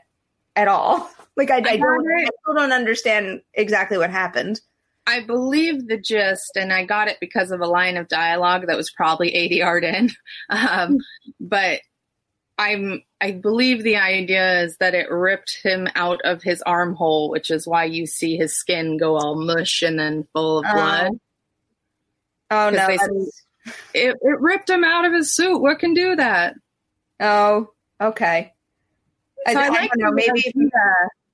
at 0.55 0.67
all. 0.67 1.09
Like 1.35 1.49
I, 1.49 1.55
I, 1.55 1.63
I 1.71 1.77
don't, 1.77 2.07
I 2.15 2.25
still 2.25 2.53
don't 2.53 2.71
understand 2.71 3.41
exactly 3.55 3.97
what 3.97 4.11
happened. 4.11 4.61
I 5.07 5.21
believe 5.21 5.87
the 5.87 5.97
gist, 5.97 6.55
and 6.55 6.71
I 6.71 6.85
got 6.85 7.07
it 7.07 7.17
because 7.19 7.49
of 7.49 7.59
a 7.59 7.65
line 7.65 7.97
of 7.97 8.07
dialogue 8.07 8.67
that 8.67 8.77
was 8.77 8.91
probably 8.91 9.31
ADR'd 9.31 9.83
in. 9.83 10.11
Um, 10.51 10.99
but 11.39 11.81
I'm 12.59 13.01
I 13.19 13.31
believe 13.31 13.81
the 13.81 13.97
idea 13.97 14.61
is 14.61 14.77
that 14.77 14.93
it 14.93 15.09
ripped 15.09 15.57
him 15.63 15.87
out 15.95 16.21
of 16.23 16.43
his 16.43 16.61
armhole, 16.61 17.31
which 17.31 17.49
is 17.49 17.65
why 17.65 17.85
you 17.85 18.05
see 18.05 18.37
his 18.37 18.55
skin 18.55 18.97
go 18.97 19.15
all 19.15 19.33
mush 19.33 19.81
and 19.81 19.97
then 19.97 20.27
full 20.33 20.59
of 20.59 20.65
Oh. 20.69 20.73
blood. 20.75 21.11
Oh 22.51 22.69
no! 22.69 22.87
It, 23.95 24.15
it 24.21 24.39
ripped 24.39 24.69
him 24.69 24.83
out 24.83 25.05
of 25.05 25.13
his 25.13 25.33
suit. 25.33 25.57
What 25.63 25.79
can 25.79 25.95
do 25.95 26.15
that? 26.15 26.53
oh, 27.19 27.69
okay. 28.01 28.53
So 29.47 29.59
I 29.59 29.69
like 29.69 29.89
don't 29.91 29.99
know. 29.99 30.11
Maybe 30.11 30.47
idea. 30.47 30.69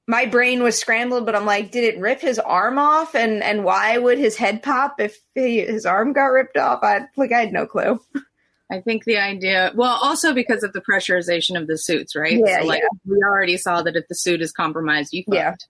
my 0.08 0.26
brain 0.26 0.64
was 0.64 0.80
scrambled, 0.80 1.26
but 1.26 1.36
I'm 1.36 1.46
like, 1.46 1.72
did 1.72 1.84
it 1.84 2.00
rip 2.00 2.22
his 2.22 2.40
arm 2.40 2.78
off? 2.80 3.16
And 3.16 3.44
and 3.44 3.64
why 3.64 3.98
would 3.98 4.18
his 4.18 4.36
head 4.36 4.64
pop 4.64 5.00
if 5.00 5.18
he, 5.36 5.60
his 5.62 5.86
arm 5.86 6.14
got 6.14 6.26
ripped 6.28 6.58
off? 6.58 6.80
I 6.84 7.02
like 7.18 7.32
I 7.32 7.42
had 7.42 7.54
no 7.54 7.66
clue. 7.66 8.00
I 8.72 8.82
think 8.82 9.04
the 9.06 9.18
idea, 9.18 9.72
well, 9.74 9.98
also 10.00 10.32
because 10.32 10.62
of 10.62 10.74
the 10.74 10.82
pressurization 10.82 11.60
of 11.60 11.66
the 11.66 11.76
suits, 11.76 12.16
right? 12.16 12.40
Yeah, 12.46 12.62
so, 12.62 12.68
like, 12.68 12.82
yeah. 12.84 13.00
we 13.04 13.18
already 13.24 13.58
saw 13.58 13.82
that 13.82 13.96
if 13.96 14.08
the 14.08 14.14
suit 14.14 14.42
is 14.42 14.52
compromised, 14.52 15.12
you 15.12 15.24
Yeah. 15.28 15.52
fucked. 15.52 15.68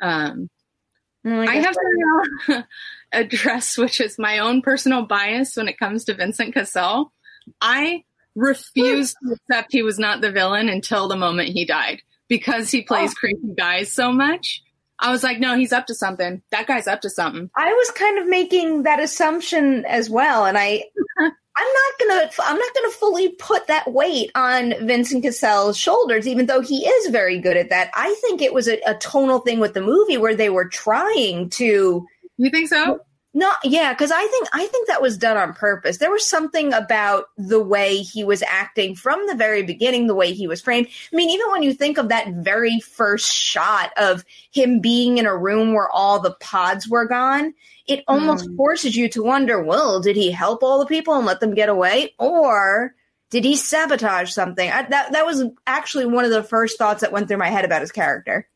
Um, 0.00 0.50
Mm, 1.26 1.48
I 1.48 1.54
guess 1.60 1.76
have 1.76 2.46
to 2.46 2.66
address, 3.12 3.76
which 3.76 4.00
is 4.00 4.16
my 4.16 4.38
own 4.38 4.62
personal 4.62 5.02
bias 5.04 5.56
when 5.56 5.66
it 5.66 5.76
comes 5.76 6.04
to 6.04 6.14
Vincent 6.14 6.54
Cassel. 6.54 7.12
I 7.60 8.04
refuse 8.36 9.14
to 9.14 9.32
accept 9.32 9.72
he 9.72 9.82
was 9.82 9.98
not 9.98 10.20
the 10.20 10.30
villain 10.30 10.68
until 10.68 11.08
the 11.08 11.16
moment 11.16 11.48
he 11.48 11.64
died 11.64 12.00
because 12.28 12.70
he 12.70 12.82
plays 12.82 13.10
Oh. 13.12 13.14
creepy 13.18 13.54
guys 13.56 13.92
so 13.92 14.12
much. 14.12 14.62
I 14.98 15.10
was 15.10 15.22
like, 15.22 15.40
no, 15.40 15.56
he's 15.56 15.72
up 15.72 15.86
to 15.86 15.94
something. 15.94 16.40
That 16.52 16.66
guy's 16.66 16.86
up 16.86 17.00
to 17.02 17.10
something. 17.10 17.50
I 17.56 17.72
was 17.72 17.90
kind 17.90 18.18
of 18.18 18.26
making 18.28 18.84
that 18.84 19.00
assumption 19.00 19.84
as 19.86 20.08
well, 20.08 20.46
and 20.46 20.56
I. 20.56 20.84
I'm 21.58 21.66
not 21.66 21.98
gonna. 22.08 22.30
I'm 22.40 22.58
not 22.58 22.74
gonna 22.74 22.90
fully 22.92 23.30
put 23.30 23.66
that 23.68 23.90
weight 23.90 24.30
on 24.34 24.74
Vincent 24.86 25.22
Cassel's 25.22 25.78
shoulders, 25.78 26.28
even 26.28 26.44
though 26.44 26.60
he 26.60 26.86
is 26.86 27.10
very 27.10 27.38
good 27.38 27.56
at 27.56 27.70
that. 27.70 27.90
I 27.94 28.14
think 28.20 28.42
it 28.42 28.52
was 28.52 28.68
a, 28.68 28.78
a 28.86 28.94
tonal 28.96 29.38
thing 29.40 29.58
with 29.58 29.72
the 29.72 29.80
movie 29.80 30.18
where 30.18 30.34
they 30.34 30.50
were 30.50 30.68
trying 30.68 31.48
to 31.50 32.06
You 32.36 32.50
think 32.50 32.68
so? 32.68 33.00
No, 33.38 33.52
yeah, 33.64 33.92
because 33.92 34.10
I 34.10 34.26
think 34.26 34.48
I 34.54 34.66
think 34.66 34.88
that 34.88 35.02
was 35.02 35.18
done 35.18 35.36
on 35.36 35.52
purpose. 35.52 35.98
There 35.98 36.10
was 36.10 36.26
something 36.26 36.72
about 36.72 37.26
the 37.36 37.62
way 37.62 37.98
he 37.98 38.24
was 38.24 38.42
acting 38.42 38.94
from 38.94 39.26
the 39.26 39.34
very 39.34 39.62
beginning, 39.62 40.06
the 40.06 40.14
way 40.14 40.32
he 40.32 40.46
was 40.46 40.62
framed. 40.62 40.86
I 41.12 41.16
mean, 41.16 41.28
even 41.28 41.50
when 41.50 41.62
you 41.62 41.74
think 41.74 41.98
of 41.98 42.08
that 42.08 42.28
very 42.32 42.80
first 42.80 43.30
shot 43.30 43.92
of 43.98 44.24
him 44.52 44.80
being 44.80 45.18
in 45.18 45.26
a 45.26 45.36
room 45.36 45.74
where 45.74 45.90
all 45.90 46.18
the 46.18 46.34
pods 46.40 46.88
were 46.88 47.04
gone, 47.04 47.52
it 47.86 48.04
almost 48.08 48.46
Hmm. 48.46 48.56
forces 48.56 48.96
you 48.96 49.06
to 49.10 49.22
wonder: 49.22 49.62
Well, 49.62 50.00
did 50.00 50.16
he 50.16 50.30
help 50.30 50.62
all 50.62 50.78
the 50.78 50.86
people 50.86 51.12
and 51.12 51.26
let 51.26 51.40
them 51.40 51.52
get 51.52 51.68
away, 51.68 52.14
or 52.18 52.94
did 53.28 53.44
he 53.44 53.54
sabotage 53.54 54.32
something? 54.32 54.70
I, 54.70 54.84
that 54.84 55.12
that 55.12 55.26
was 55.26 55.44
actually 55.66 56.06
one 56.06 56.24
of 56.24 56.30
the 56.30 56.42
first 56.42 56.78
thoughts 56.78 57.02
that 57.02 57.12
went 57.12 57.28
through 57.28 57.36
my 57.36 57.50
head 57.50 57.66
about 57.66 57.82
his 57.82 57.92
character. 57.92 58.48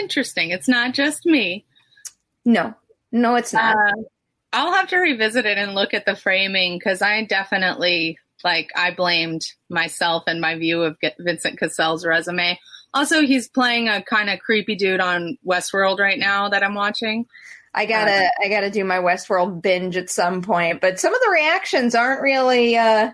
Interesting. 0.00 0.50
It's 0.50 0.66
not 0.66 0.94
just 0.94 1.24
me. 1.24 1.64
No, 2.44 2.74
no, 3.12 3.36
it's 3.36 3.52
not. 3.52 3.76
Uh, 3.76 4.02
I'll 4.52 4.72
have 4.72 4.88
to 4.88 4.96
revisit 4.96 5.46
it 5.46 5.58
and 5.58 5.74
look 5.74 5.94
at 5.94 6.06
the 6.06 6.16
framing 6.16 6.78
because 6.78 7.02
I 7.02 7.24
definitely 7.24 8.18
like 8.44 8.70
I 8.76 8.92
blamed 8.92 9.42
myself 9.68 10.24
and 10.26 10.40
my 10.40 10.56
view 10.56 10.82
of 10.82 10.96
Vincent 11.18 11.58
Cassel's 11.58 12.06
resume. 12.06 12.58
Also, 12.94 13.20
he's 13.20 13.48
playing 13.48 13.88
a 13.88 14.02
kind 14.02 14.30
of 14.30 14.38
creepy 14.38 14.74
dude 14.74 15.00
on 15.00 15.36
Westworld 15.46 15.98
right 15.98 16.18
now 16.18 16.48
that 16.48 16.62
I'm 16.62 16.74
watching. 16.74 17.26
I 17.74 17.84
gotta 17.84 18.30
I 18.42 18.48
gotta 18.48 18.70
do 18.70 18.84
my 18.84 18.98
Westworld 18.98 19.60
binge 19.60 19.96
at 19.96 20.08
some 20.08 20.42
point, 20.42 20.80
but 20.80 20.98
some 20.98 21.14
of 21.14 21.20
the 21.20 21.30
reactions 21.30 21.94
aren't 21.94 22.22
really 22.22 22.76
uh 22.76 23.10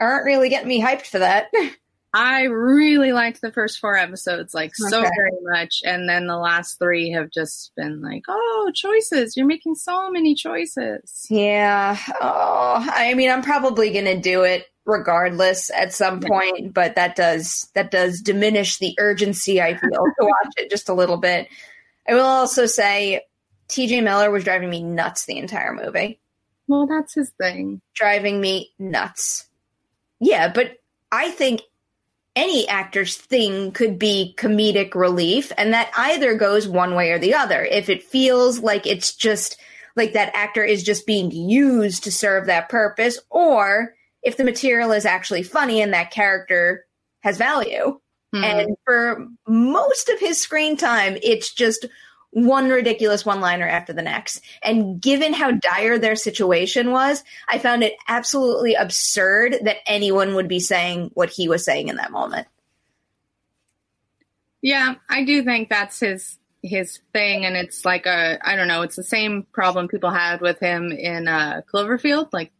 aren't 0.00 0.24
really 0.24 0.48
getting 0.48 0.68
me 0.68 0.82
hyped 0.82 1.06
for 1.06 1.20
that. 1.20 1.50
I 2.12 2.44
really 2.44 3.12
liked 3.12 3.40
the 3.40 3.52
first 3.52 3.78
four 3.78 3.96
episodes, 3.96 4.52
like 4.52 4.74
so 4.74 5.00
very 5.00 5.30
much, 5.42 5.82
and 5.84 6.08
then 6.08 6.26
the 6.26 6.36
last 6.36 6.78
three 6.78 7.10
have 7.10 7.30
just 7.30 7.72
been 7.76 8.00
like, 8.00 8.24
oh, 8.28 8.70
choices! 8.74 9.36
You're 9.36 9.46
making 9.46 9.76
so 9.76 10.10
many 10.10 10.34
choices. 10.34 11.26
yeah. 11.30 11.96
Oh, 12.20 12.84
I 12.92 13.14
mean, 13.14 13.30
I'm 13.30 13.42
probably 13.42 13.92
gonna 13.92 14.20
do 14.20 14.42
it 14.42 14.66
regardless 14.86 15.70
at 15.70 15.92
some 15.92 16.20
point, 16.20 16.74
but 16.74 16.96
that 16.96 17.14
does 17.14 17.70
that 17.74 17.92
does 17.92 18.20
diminish 18.20 18.78
the 18.78 18.94
urgency 18.98 19.60
I 19.62 19.76
feel 19.76 19.90
to 19.90 20.14
watch 20.20 20.52
it 20.56 20.70
just 20.70 20.88
a 20.88 20.94
little 20.94 21.18
bit. 21.18 21.46
I 22.08 22.14
will 22.14 22.22
also 22.24 22.66
say, 22.66 23.20
T.J. 23.68 24.00
Miller 24.00 24.32
was 24.32 24.42
driving 24.42 24.68
me 24.68 24.82
nuts 24.82 25.26
the 25.26 25.38
entire 25.38 25.72
movie. 25.72 26.18
Well, 26.66 26.86
that's 26.88 27.14
his 27.14 27.30
thing. 27.30 27.80
driving 27.94 28.40
me 28.40 28.72
nuts. 28.78 29.46
Yeah, 30.18 30.52
but 30.52 30.78
I 31.12 31.30
think 31.30 31.62
any 32.36 32.68
actor's 32.68 33.16
thing 33.16 33.72
could 33.72 33.98
be 33.98 34.34
comedic 34.38 34.94
relief, 34.94 35.52
and 35.58 35.72
that 35.72 35.90
either 35.96 36.34
goes 36.34 36.68
one 36.68 36.94
way 36.94 37.10
or 37.10 37.18
the 37.18 37.34
other. 37.34 37.64
If 37.64 37.88
it 37.88 38.02
feels 38.02 38.60
like 38.60 38.86
it's 38.86 39.14
just 39.14 39.58
like 39.96 40.12
that 40.12 40.34
actor 40.34 40.62
is 40.62 40.82
just 40.82 41.06
being 41.06 41.30
used 41.30 42.04
to 42.04 42.12
serve 42.12 42.46
that 42.46 42.68
purpose, 42.68 43.18
or 43.30 43.94
if 44.22 44.36
the 44.36 44.44
material 44.44 44.92
is 44.92 45.04
actually 45.04 45.42
funny 45.42 45.82
and 45.82 45.92
that 45.92 46.10
character 46.10 46.84
has 47.20 47.36
value. 47.36 47.98
Hmm. 48.32 48.44
And 48.44 48.76
for 48.84 49.26
most 49.48 50.08
of 50.08 50.20
his 50.20 50.40
screen 50.40 50.76
time, 50.76 51.16
it's 51.22 51.52
just 51.52 51.86
one 52.32 52.68
ridiculous 52.68 53.26
one 53.26 53.40
liner 53.40 53.66
after 53.66 53.92
the 53.92 54.02
next. 54.02 54.40
And 54.62 55.00
given 55.00 55.32
how 55.32 55.52
dire 55.52 55.98
their 55.98 56.16
situation 56.16 56.92
was, 56.92 57.24
I 57.48 57.58
found 57.58 57.82
it 57.82 57.94
absolutely 58.08 58.74
absurd 58.74 59.56
that 59.62 59.78
anyone 59.86 60.34
would 60.34 60.48
be 60.48 60.60
saying 60.60 61.10
what 61.14 61.30
he 61.30 61.48
was 61.48 61.64
saying 61.64 61.88
in 61.88 61.96
that 61.96 62.12
moment. 62.12 62.46
Yeah, 64.62 64.94
I 65.08 65.24
do 65.24 65.42
think 65.42 65.68
that's 65.68 66.00
his 66.00 66.38
his 66.62 67.00
thing, 67.14 67.46
and 67.46 67.56
it's 67.56 67.86
like 67.86 68.04
a 68.04 68.38
I 68.46 68.56
don't 68.56 68.68
know. 68.68 68.82
It's 68.82 68.96
the 68.96 69.02
same 69.02 69.46
problem 69.52 69.88
people 69.88 70.10
had 70.10 70.42
with 70.42 70.60
him 70.60 70.92
in 70.92 71.28
uh, 71.28 71.62
Cloverfield, 71.72 72.28
like 72.32 72.52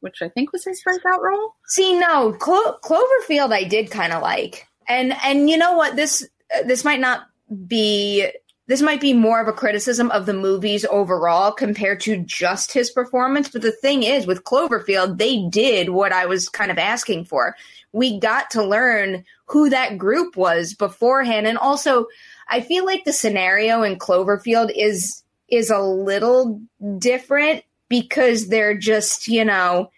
which 0.00 0.20
I 0.20 0.28
think 0.28 0.52
was 0.52 0.64
his 0.64 0.82
breakout 0.82 1.22
role. 1.22 1.54
See, 1.66 1.98
no, 1.98 2.32
Clo- 2.32 2.78
Cloverfield 2.84 3.52
I 3.52 3.64
did 3.64 3.90
kind 3.90 4.12
of 4.12 4.22
like. 4.22 4.66
And 4.86 5.14
and 5.24 5.48
you 5.48 5.56
know 5.56 5.76
what 5.76 5.96
this 5.96 6.28
this 6.66 6.84
might 6.84 7.00
not 7.00 7.26
be 7.66 8.30
this 8.66 8.82
might 8.82 9.00
be 9.00 9.12
more 9.12 9.40
of 9.40 9.48
a 9.48 9.52
criticism 9.52 10.10
of 10.10 10.26
the 10.26 10.34
movies 10.34 10.84
overall 10.86 11.52
compared 11.52 12.00
to 12.00 12.18
just 12.18 12.72
his 12.72 12.90
performance, 12.90 13.48
but 13.48 13.62
the 13.62 13.72
thing 13.72 14.02
is 14.02 14.26
with 14.26 14.44
Cloverfield 14.44 15.18
they 15.18 15.44
did 15.48 15.90
what 15.90 16.12
I 16.12 16.26
was 16.26 16.48
kind 16.48 16.70
of 16.70 16.78
asking 16.78 17.26
for. 17.26 17.56
We 17.92 18.18
got 18.18 18.50
to 18.50 18.64
learn 18.64 19.24
who 19.46 19.70
that 19.70 19.98
group 19.98 20.36
was 20.36 20.74
beforehand 20.74 21.46
and 21.46 21.58
also 21.58 22.06
I 22.48 22.60
feel 22.60 22.84
like 22.84 23.04
the 23.04 23.12
scenario 23.12 23.82
in 23.82 23.98
Cloverfield 23.98 24.70
is 24.74 25.22
is 25.48 25.70
a 25.70 25.78
little 25.78 26.60
different 26.98 27.62
because 27.88 28.48
they're 28.48 28.76
just, 28.76 29.28
you 29.28 29.44
know, 29.44 29.90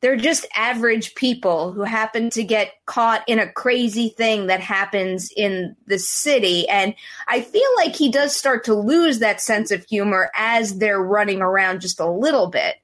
they're 0.00 0.16
just 0.16 0.46
average 0.54 1.14
people 1.14 1.72
who 1.72 1.82
happen 1.82 2.30
to 2.30 2.44
get 2.44 2.72
caught 2.84 3.24
in 3.26 3.38
a 3.38 3.50
crazy 3.50 4.10
thing 4.10 4.46
that 4.46 4.60
happens 4.60 5.30
in 5.36 5.74
the 5.86 5.98
city. 5.98 6.68
And 6.68 6.94
I 7.28 7.40
feel 7.40 7.68
like 7.76 7.96
he 7.96 8.10
does 8.10 8.36
start 8.36 8.64
to 8.64 8.74
lose 8.74 9.20
that 9.20 9.40
sense 9.40 9.70
of 9.70 9.84
humor 9.86 10.30
as 10.36 10.78
they're 10.78 11.02
running 11.02 11.40
around 11.40 11.80
just 11.80 11.98
a 11.98 12.10
little 12.10 12.48
bit. 12.48 12.76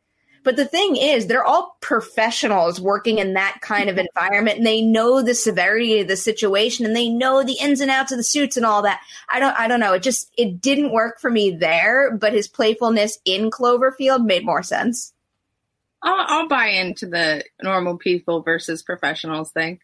But 0.45 0.57
the 0.57 0.65
thing 0.65 0.97
is, 0.97 1.27
they're 1.27 1.45
all 1.45 1.77
professionals 1.81 2.81
working 2.81 3.19
in 3.19 3.35
that 3.35 3.59
kind 3.61 3.89
of 3.89 3.99
environment 3.99 4.59
and 4.59 4.67
they 4.67 4.83
know 4.83 5.23
the 5.23 5.35
severity 5.35 6.01
of 6.01 6.09
the 6.09 6.17
situation 6.17 6.85
and 6.85 6.97
they 6.97 7.09
know 7.09 7.45
the 7.45 7.59
ins 7.61 7.81
and 7.81 7.91
outs 7.91 8.11
of 8.11 8.19
the 8.19 8.25
suits 8.25 8.57
and 8.57 8.67
all 8.67 8.83
that. 8.83 9.01
I 9.29 9.39
don't, 9.39 9.57
I 9.57 9.69
don't 9.69 9.79
know. 9.79 9.93
It 9.93 10.03
just, 10.03 10.33
it 10.37 10.61
didn't 10.61 10.93
work 10.93 11.21
for 11.21 11.31
me 11.31 11.51
there, 11.51 12.17
but 12.17 12.33
his 12.33 12.49
playfulness 12.49 13.19
in 13.25 13.51
Cloverfield 13.51 14.25
made 14.25 14.45
more 14.45 14.65
sense. 14.65 15.12
I'll, 16.03 16.41
I'll 16.41 16.49
buy 16.49 16.67
into 16.69 17.07
the 17.07 17.45
normal 17.63 17.97
people 17.97 18.43
versus 18.43 18.83
professionals 18.83 19.53
thing. 19.53 19.81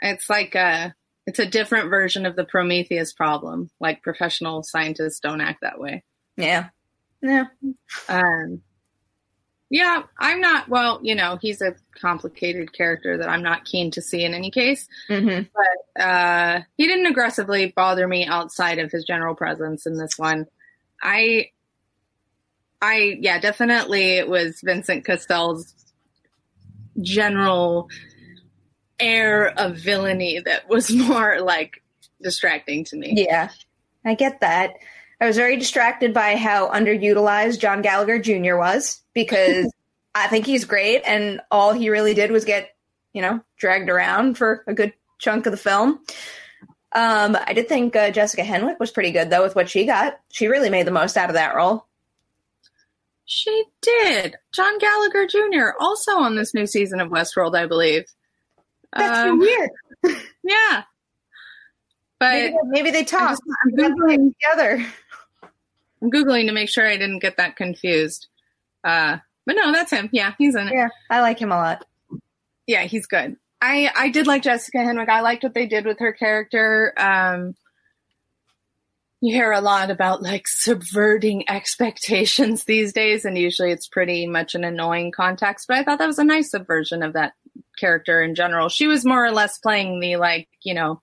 It's 0.00 0.28
like 0.28 0.54
a 0.54 0.94
it's 1.26 1.38
a 1.38 1.46
different 1.46 1.90
version 1.90 2.26
of 2.26 2.36
the 2.36 2.44
Prometheus 2.44 3.12
problem. 3.12 3.70
Like 3.80 4.02
professional 4.02 4.62
scientists 4.62 5.20
don't 5.20 5.40
act 5.40 5.60
that 5.62 5.78
way. 5.78 6.04
Yeah. 6.36 6.68
Yeah. 7.22 7.46
Um, 8.08 8.60
yeah, 9.70 10.02
I'm 10.18 10.40
not. 10.40 10.68
Well, 10.68 11.00
you 11.02 11.14
know, 11.14 11.38
he's 11.40 11.62
a 11.62 11.74
complicated 12.00 12.72
character 12.72 13.18
that 13.18 13.28
I'm 13.28 13.42
not 13.42 13.64
keen 13.64 13.90
to 13.92 14.02
see 14.02 14.22
in 14.22 14.34
any 14.34 14.50
case. 14.50 14.86
Mm-hmm. 15.08 15.48
But 15.54 16.02
uh, 16.02 16.60
he 16.76 16.86
didn't 16.86 17.06
aggressively 17.06 17.72
bother 17.74 18.06
me 18.06 18.26
outside 18.26 18.78
of 18.78 18.92
his 18.92 19.04
general 19.04 19.34
presence 19.34 19.86
in 19.86 19.96
this 19.96 20.18
one. 20.18 20.46
I, 21.02 21.50
I 22.84 23.16
yeah, 23.18 23.38
definitely 23.38 24.18
it 24.18 24.28
was 24.28 24.60
Vincent 24.62 25.06
Cassel's 25.06 25.74
general 27.00 27.88
air 29.00 29.58
of 29.58 29.76
villainy 29.76 30.40
that 30.44 30.68
was 30.68 30.90
more 30.94 31.40
like 31.40 31.82
distracting 32.22 32.84
to 32.84 32.96
me. 32.96 33.26
Yeah. 33.26 33.48
I 34.04 34.14
get 34.14 34.40
that. 34.40 34.74
I 35.18 35.26
was 35.26 35.36
very 35.36 35.56
distracted 35.56 36.12
by 36.12 36.36
how 36.36 36.70
underutilized 36.70 37.58
John 37.58 37.80
Gallagher 37.80 38.18
Jr. 38.18 38.56
was 38.56 39.00
because 39.14 39.72
I 40.14 40.28
think 40.28 40.44
he's 40.44 40.66
great 40.66 41.00
and 41.06 41.40
all 41.50 41.72
he 41.72 41.88
really 41.88 42.12
did 42.12 42.30
was 42.30 42.44
get, 42.44 42.68
you 43.14 43.22
know, 43.22 43.40
dragged 43.56 43.88
around 43.88 44.36
for 44.36 44.62
a 44.66 44.74
good 44.74 44.92
chunk 45.18 45.46
of 45.46 45.52
the 45.52 45.56
film. 45.56 46.00
Um, 46.94 47.36
I 47.46 47.54
did 47.54 47.66
think 47.66 47.96
uh, 47.96 48.10
Jessica 48.10 48.42
Henwick 48.42 48.78
was 48.78 48.90
pretty 48.90 49.10
good 49.10 49.30
though 49.30 49.42
with 49.42 49.56
what 49.56 49.70
she 49.70 49.86
got. 49.86 50.20
She 50.30 50.48
really 50.48 50.68
made 50.68 50.86
the 50.86 50.90
most 50.90 51.16
out 51.16 51.30
of 51.30 51.34
that 51.34 51.56
role. 51.56 51.86
She 53.26 53.64
did. 53.80 54.36
John 54.52 54.78
Gallagher 54.78 55.26
Jr. 55.26 55.70
also 55.80 56.12
on 56.18 56.36
this 56.36 56.52
new 56.54 56.66
season 56.66 57.00
of 57.00 57.08
Westworld, 57.10 57.56
I 57.56 57.66
believe. 57.66 58.04
That's 58.96 59.28
Um, 59.30 59.38
weird. 59.40 59.70
Yeah. 60.42 60.82
But 62.20 62.32
Maybe, 62.34 62.56
maybe 62.64 62.90
they 62.90 63.04
talked 63.04 63.40
I'm 63.64 63.72
Googling, 63.76 64.34
together. 64.34 64.86
I'm 66.02 66.10
Googling 66.10 66.46
to 66.46 66.52
make 66.52 66.68
sure 66.68 66.86
I 66.86 66.96
didn't 66.96 67.18
get 67.20 67.38
that 67.38 67.56
confused. 67.56 68.28
Uh, 68.84 69.18
but 69.46 69.56
no, 69.56 69.72
that's 69.72 69.90
him. 69.90 70.08
Yeah, 70.12 70.34
he's 70.38 70.54
in 70.54 70.68
it. 70.68 70.74
Yeah, 70.74 70.88
I 71.10 71.20
like 71.22 71.38
him 71.38 71.50
a 71.52 71.56
lot. 71.56 71.86
Yeah, 72.66 72.82
he's 72.84 73.06
good. 73.06 73.36
I, 73.60 73.90
I 73.96 74.10
did 74.10 74.26
like 74.26 74.42
Jessica 74.42 74.78
Henwick. 74.78 75.08
I 75.08 75.20
liked 75.22 75.42
what 75.42 75.54
they 75.54 75.66
did 75.66 75.86
with 75.86 75.98
her 76.00 76.12
character. 76.12 76.92
Um, 76.98 77.54
you 79.24 79.34
hear 79.34 79.52
a 79.52 79.60
lot 79.60 79.90
about 79.90 80.22
like 80.22 80.46
subverting 80.46 81.48
expectations 81.48 82.64
these 82.64 82.92
days, 82.92 83.24
and 83.24 83.36
usually 83.38 83.70
it's 83.70 83.88
pretty 83.88 84.26
much 84.26 84.54
an 84.54 84.64
annoying 84.64 85.12
context. 85.12 85.66
But 85.68 85.78
I 85.78 85.84
thought 85.84 85.98
that 85.98 86.06
was 86.06 86.18
a 86.18 86.24
nice 86.24 86.50
subversion 86.50 87.02
of 87.02 87.14
that 87.14 87.32
character 87.78 88.22
in 88.22 88.34
general. 88.34 88.68
She 88.68 88.86
was 88.86 89.04
more 89.04 89.24
or 89.24 89.30
less 89.32 89.58
playing 89.58 90.00
the 90.00 90.16
like, 90.16 90.48
you 90.62 90.74
know, 90.74 91.00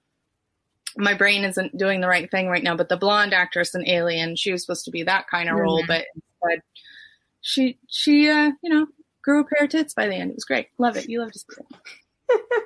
my 0.98 1.14
brain 1.14 1.44
isn't 1.46 1.78
doing 1.78 2.02
the 2.02 2.08
right 2.08 2.30
thing 2.30 2.48
right 2.48 2.64
now, 2.64 2.76
but 2.76 2.90
the 2.90 2.98
blonde 2.98 3.34
actress 3.34 3.74
in 3.76 3.88
Alien, 3.88 4.36
she 4.36 4.52
was 4.52 4.62
supposed 4.66 4.86
to 4.86 4.92
be 4.92 5.04
that 5.04 5.28
kind 5.30 5.50
of 5.50 5.56
role, 5.56 5.82
Mhm. 5.84 5.88
but 5.88 6.06
instead 6.16 6.62
she 7.42 7.80
she 7.88 8.30
uh, 8.30 8.52
you 8.62 8.70
know, 8.70 8.88
grew 9.24 9.42
a 9.42 9.44
pair 9.46 9.66
of 9.66 9.72
tits 9.72 9.94
by 9.94 10.08
the 10.08 10.16
end. 10.16 10.32
It 10.32 10.36
was 10.36 10.44
great. 10.46 10.68
Love 10.78 10.98
it. 10.98 11.10
You 11.10 11.22
love 11.22 11.32
to 11.32 11.40
see 11.40 11.46
it. 12.30 12.62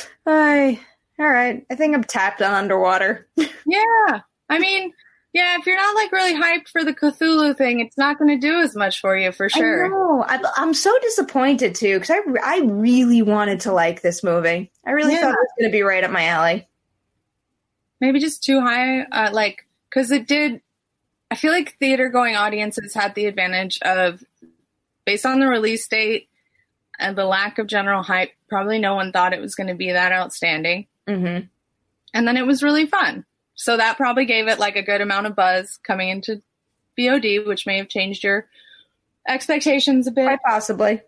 Hi. 0.26 0.80
All 1.18 1.28
right. 1.28 1.64
I 1.70 1.74
think 1.76 1.94
I'm 1.94 2.04
tapped 2.04 2.42
on 2.42 2.52
underwater. 2.52 3.28
Yeah. 3.64 4.20
I 4.52 4.58
mean, 4.58 4.92
yeah, 5.32 5.56
if 5.58 5.66
you're 5.66 5.76
not 5.76 5.94
like 5.94 6.12
really 6.12 6.34
hyped 6.34 6.68
for 6.68 6.84
the 6.84 6.92
Cthulhu 6.94 7.56
thing, 7.56 7.80
it's 7.80 7.96
not 7.96 8.18
going 8.18 8.28
to 8.38 8.46
do 8.46 8.60
as 8.60 8.76
much 8.76 9.00
for 9.00 9.16
you 9.16 9.32
for 9.32 9.46
I 9.46 9.48
sure. 9.48 9.88
know. 9.88 10.24
I, 10.26 10.38
I'm 10.56 10.74
so 10.74 10.96
disappointed 11.00 11.74
too 11.74 11.98
because 11.98 12.10
I, 12.10 12.20
I 12.44 12.60
really 12.64 13.22
wanted 13.22 13.60
to 13.60 13.72
like 13.72 14.02
this 14.02 14.22
movie. 14.22 14.70
I 14.86 14.90
really 14.90 15.14
Yeah. 15.14 15.22
thought 15.22 15.34
it 15.34 15.38
was 15.40 15.52
going 15.58 15.70
to 15.70 15.76
be 15.76 15.82
right 15.82 16.04
up 16.04 16.10
my 16.10 16.24
alley. 16.26 16.68
Maybe 18.00 18.18
just 18.20 18.42
too 18.42 18.60
high, 18.60 19.02
uh, 19.02 19.30
like 19.32 19.66
because 19.88 20.10
it 20.10 20.26
did. 20.26 20.60
I 21.30 21.34
feel 21.34 21.52
like 21.52 21.78
theater 21.78 22.10
going 22.10 22.36
audiences 22.36 22.92
had 22.92 23.14
the 23.14 23.24
advantage 23.24 23.78
of, 23.80 24.22
based 25.06 25.24
on 25.24 25.40
the 25.40 25.46
release 25.46 25.88
date 25.88 26.28
and 26.98 27.16
the 27.16 27.24
lack 27.24 27.58
of 27.58 27.66
general 27.68 28.02
hype, 28.02 28.32
probably 28.50 28.78
no 28.78 28.94
one 28.96 29.12
thought 29.12 29.32
it 29.32 29.40
was 29.40 29.54
going 29.54 29.68
to 29.68 29.74
be 29.74 29.92
that 29.92 30.12
outstanding. 30.12 30.88
Mm-hmm. 31.08 31.46
And 32.12 32.28
then 32.28 32.36
it 32.36 32.46
was 32.46 32.62
really 32.62 32.84
fun. 32.84 33.24
So 33.54 33.76
that 33.76 33.96
probably 33.96 34.24
gave 34.24 34.48
it 34.48 34.58
like 34.58 34.76
a 34.76 34.82
good 34.82 35.00
amount 35.00 35.26
of 35.26 35.36
buzz 35.36 35.78
coming 35.86 36.08
into 36.08 36.42
VOD, 36.98 37.46
which 37.46 37.66
may 37.66 37.78
have 37.78 37.88
changed 37.88 38.24
your 38.24 38.46
expectations 39.28 40.06
a 40.06 40.10
bit. 40.10 40.24
Quite 40.26 40.42
possibly. 40.44 41.00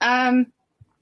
Um, 0.00 0.46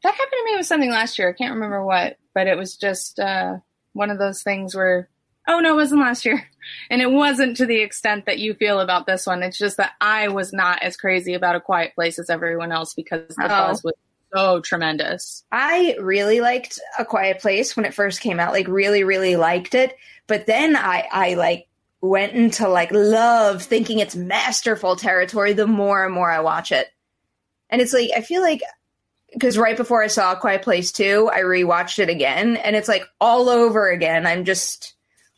that 0.02 0.14
happened 0.14 0.30
to 0.32 0.44
me 0.44 0.56
with 0.56 0.66
something 0.66 0.90
last 0.90 1.18
year. 1.18 1.28
I 1.30 1.32
can't 1.32 1.54
remember 1.54 1.84
what, 1.84 2.18
but 2.34 2.46
it 2.46 2.56
was 2.58 2.76
just 2.76 3.18
uh, 3.18 3.58
one 3.92 4.10
of 4.10 4.18
those 4.18 4.42
things 4.42 4.74
where, 4.74 5.08
oh 5.48 5.60
no, 5.60 5.72
it 5.72 5.76
wasn't 5.76 6.02
last 6.02 6.24
year, 6.24 6.46
and 6.90 7.00
it 7.00 7.10
wasn't 7.10 7.56
to 7.56 7.66
the 7.66 7.80
extent 7.80 8.26
that 8.26 8.38
you 8.38 8.54
feel 8.54 8.80
about 8.80 9.06
this 9.06 9.26
one. 9.26 9.42
It's 9.42 9.58
just 9.58 9.78
that 9.78 9.92
I 10.00 10.28
was 10.28 10.52
not 10.52 10.82
as 10.82 10.96
crazy 10.96 11.34
about 11.34 11.56
A 11.56 11.60
Quiet 11.60 11.94
Place 11.94 12.18
as 12.18 12.30
everyone 12.30 12.72
else 12.72 12.94
because 12.94 13.34
the 13.36 13.44
Oh. 13.44 13.48
buzz 13.68 13.82
was 13.82 13.94
so 14.34 14.60
tremendous. 14.60 15.44
I 15.50 15.96
really 16.00 16.40
liked 16.40 16.78
A 16.98 17.04
Quiet 17.04 17.40
Place 17.40 17.76
when 17.76 17.86
it 17.86 17.94
first 17.94 18.20
came 18.20 18.38
out. 18.40 18.52
Like 18.52 18.68
really, 18.68 19.04
really 19.04 19.36
liked 19.36 19.74
it. 19.74 19.96
But 20.26 20.46
then 20.46 20.76
I, 20.76 21.06
I 21.10 21.34
like 21.34 21.66
went 22.00 22.32
into 22.32 22.68
like 22.68 22.90
love, 22.92 23.62
thinking 23.62 23.98
it's 23.98 24.16
masterful 24.16 24.96
territory. 24.96 25.52
The 25.52 25.66
more 25.66 26.04
and 26.04 26.14
more 26.14 26.30
I 26.30 26.40
watch 26.40 26.72
it, 26.72 26.88
and 27.70 27.80
it's 27.80 27.92
like 27.92 28.10
I 28.16 28.20
feel 28.20 28.42
like 28.42 28.62
because 29.32 29.58
right 29.58 29.76
before 29.76 30.02
I 30.02 30.08
saw 30.08 30.34
Quiet 30.34 30.62
Place 30.62 30.92
two, 30.92 31.30
I 31.32 31.40
rewatched 31.40 31.98
it 31.98 32.08
again, 32.08 32.56
and 32.56 32.76
it's 32.76 32.88
like 32.88 33.04
all 33.20 33.48
over 33.48 33.90
again. 33.90 34.26
I'm 34.26 34.44
just 34.44 34.94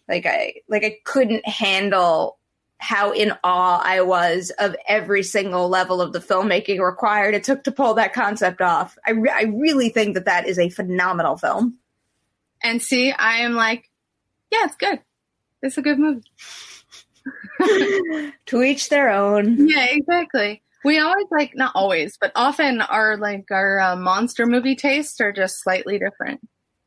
like 0.09 0.27
I 0.27 0.55
like 0.68 0.85
I 0.85 0.99
couldn't 1.05 1.46
handle 1.49 2.38
how 2.79 3.12
in 3.12 3.33
awe 3.42 3.81
I 3.83 4.03
was 4.03 4.51
of 4.59 4.77
every 4.87 5.22
single 5.22 5.68
level 5.68 6.01
of 6.01 6.12
the 6.12 6.18
filmmaking 6.18 6.79
required 6.81 7.35
it 7.35 7.44
took 7.44 7.64
to 7.64 7.72
pull 7.72 7.94
that 7.94 8.12
concept 8.12 8.61
off. 8.61 8.99
I, 9.07 9.12
re- 9.12 9.33
I 9.35 9.42
really 9.44 9.88
think 9.88 10.14
that 10.14 10.27
that 10.27 10.46
is 10.46 10.59
a 10.59 10.68
phenomenal 10.68 11.37
film. 11.37 11.79
And 12.62 12.83
see, 12.83 13.12
I 13.12 13.38
am 13.38 13.55
like, 13.55 13.90
yeah, 14.51 14.65
it's 14.65 14.77
good. 14.77 15.01
It's 15.63 15.79
a 15.79 15.83
good 15.83 15.99
movie. 15.99 16.23
to 18.47 18.63
each 18.63 18.89
their 18.89 19.11
own. 19.11 19.69
Yeah, 19.69 19.87
exactly. 19.91 20.63
We 20.85 21.01
always 21.01 21.27
like, 21.31 21.57
not 21.57 21.73
always, 21.75 22.17
but 22.21 22.33
often 22.37 22.81
our 22.81 23.17
like 23.17 23.47
our 23.51 23.81
uh, 23.81 23.97
monster 23.97 24.47
movie 24.47 24.77
tastes 24.77 25.21
are 25.21 25.33
just 25.33 25.63
slightly 25.63 25.99
different. 25.99 26.41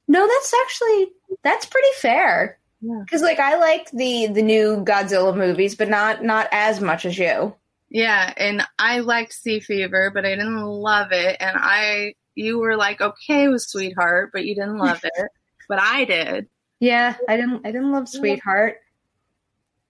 No, 0.08 0.26
that's 0.28 0.54
actually 0.62 1.08
that's 1.44 1.66
pretty 1.66 1.88
fair. 1.98 2.60
Yeah. 2.82 3.02
Because 3.04 3.22
like 3.22 3.40
I 3.40 3.58
like 3.58 3.92
the 3.92 4.28
the 4.28 4.42
new 4.42 4.84
Godzilla 4.86 5.36
movies, 5.36 5.76
but 5.76 5.90
not 5.90 6.24
not 6.24 6.48
as 6.52 6.80
much 6.80 7.06
as 7.06 7.18
you. 7.18 7.56
Yeah, 7.90 8.34
and 8.38 8.64
I 8.78 9.00
liked 9.00 9.34
Sea 9.34 9.60
Fever, 9.60 10.12
but 10.14 10.26
I 10.26 10.30
didn't 10.30 10.62
love 10.62 11.12
it. 11.12 11.38
And 11.40 11.58
I, 11.60 12.14
you 12.36 12.60
were 12.60 12.78
like 12.78 13.02
okay 13.02 13.48
with 13.48 13.64
Sweetheart, 13.64 14.30
but 14.32 14.46
you 14.46 14.54
didn't 14.54 14.78
love 14.78 15.02
it. 15.04 15.28
but 15.70 15.80
I 15.80 16.06
did. 16.06 16.48
Yeah, 16.80 17.16
I 17.28 17.36
didn't 17.36 17.66
I 17.66 17.72
didn't 17.72 17.92
love 17.92 18.08
Sweetheart. 18.08 18.78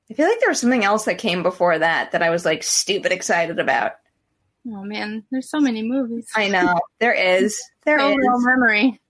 I 0.10 0.16
feel 0.16 0.28
like 0.28 0.40
there 0.40 0.50
was 0.50 0.60
something 0.60 0.84
else 0.84 1.06
that 1.06 1.20
came 1.20 1.44
before 1.44 1.78
that 1.78 2.12
that 2.12 2.24
I 2.24 2.32
was 2.32 2.46
like 2.46 2.64
stupid 2.64 3.12
excited 3.12 3.60
about. 3.60 3.94
Oh 4.68 4.84
man, 4.84 5.24
there's 5.32 5.50
so 5.50 5.60
many 5.60 5.84
movies. 5.84 6.28
I 6.36 6.50
know 6.50 6.80
there 7.00 7.14
is. 7.14 7.60
There 7.86 7.98
is. 7.98 8.04
Overall 8.04 8.42
memory. 8.42 9.02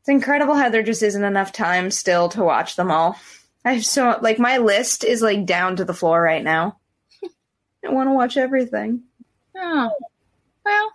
It's 0.00 0.08
incredible 0.08 0.54
how 0.54 0.68
there 0.68 0.82
just 0.82 1.02
isn't 1.02 1.24
enough 1.24 1.52
time 1.52 1.90
still 1.90 2.28
to 2.30 2.44
watch 2.44 2.76
them 2.76 2.90
all. 2.90 3.16
I 3.64 3.74
have 3.74 3.86
so 3.86 4.18
like 4.20 4.38
my 4.38 4.58
list 4.58 5.04
is 5.04 5.22
like 5.22 5.46
down 5.46 5.76
to 5.76 5.86
the 5.86 5.94
floor 5.94 6.20
right 6.20 6.42
now. 6.42 6.78
I 7.84 7.88
want 7.88 8.08
to 8.08 8.12
watch 8.12 8.36
everything. 8.36 9.04
Oh, 9.56 9.90
well, 10.66 10.92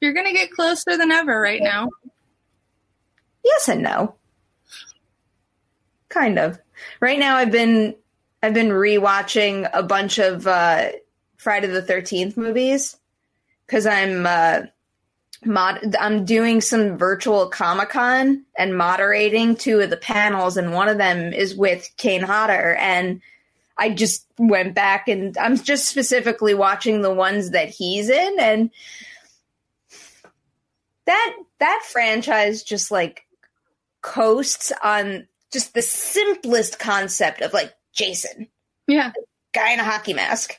you're 0.00 0.14
gonna 0.14 0.32
get 0.32 0.52
closer 0.52 0.96
than 0.96 1.10
ever 1.10 1.38
right 1.38 1.60
now. 1.62 1.88
Yes 3.44 3.68
and 3.68 3.82
no. 3.82 4.14
Kind 6.14 6.38
of. 6.38 6.60
Right 7.00 7.18
now 7.18 7.36
I've 7.36 7.50
been 7.50 7.96
I've 8.40 8.54
been 8.54 8.68
rewatching 8.68 9.68
a 9.72 9.82
bunch 9.82 10.18
of 10.18 10.46
uh 10.46 10.90
Friday 11.36 11.66
the 11.66 11.82
13th 11.82 12.36
movies 12.36 12.96
cuz 13.66 13.84
I'm 13.84 14.24
uh 14.24 14.60
mod 15.44 15.96
I'm 15.98 16.24
doing 16.24 16.60
some 16.60 16.96
virtual 16.96 17.48
Comic-Con 17.48 18.44
and 18.56 18.78
moderating 18.78 19.56
two 19.56 19.80
of 19.80 19.90
the 19.90 19.96
panels 19.96 20.56
and 20.56 20.72
one 20.72 20.88
of 20.88 20.98
them 20.98 21.32
is 21.32 21.56
with 21.56 21.90
Kane 21.96 22.22
Hodder 22.22 22.76
and 22.76 23.20
I 23.76 23.90
just 23.90 24.24
went 24.38 24.72
back 24.72 25.08
and 25.08 25.36
I'm 25.36 25.58
just 25.58 25.88
specifically 25.88 26.54
watching 26.54 27.02
the 27.02 27.12
ones 27.12 27.50
that 27.50 27.70
he's 27.70 28.08
in 28.08 28.36
and 28.38 28.70
that 31.06 31.36
that 31.58 31.82
franchise 31.90 32.62
just 32.62 32.92
like 32.92 33.26
coasts 34.00 34.70
on 34.80 35.26
just 35.54 35.72
the 35.72 35.80
simplest 35.80 36.78
concept 36.78 37.40
of 37.40 37.54
like 37.54 37.72
Jason, 37.94 38.48
Yeah. 38.86 39.12
guy 39.54 39.72
in 39.72 39.80
a 39.80 39.84
hockey 39.84 40.12
mask. 40.12 40.58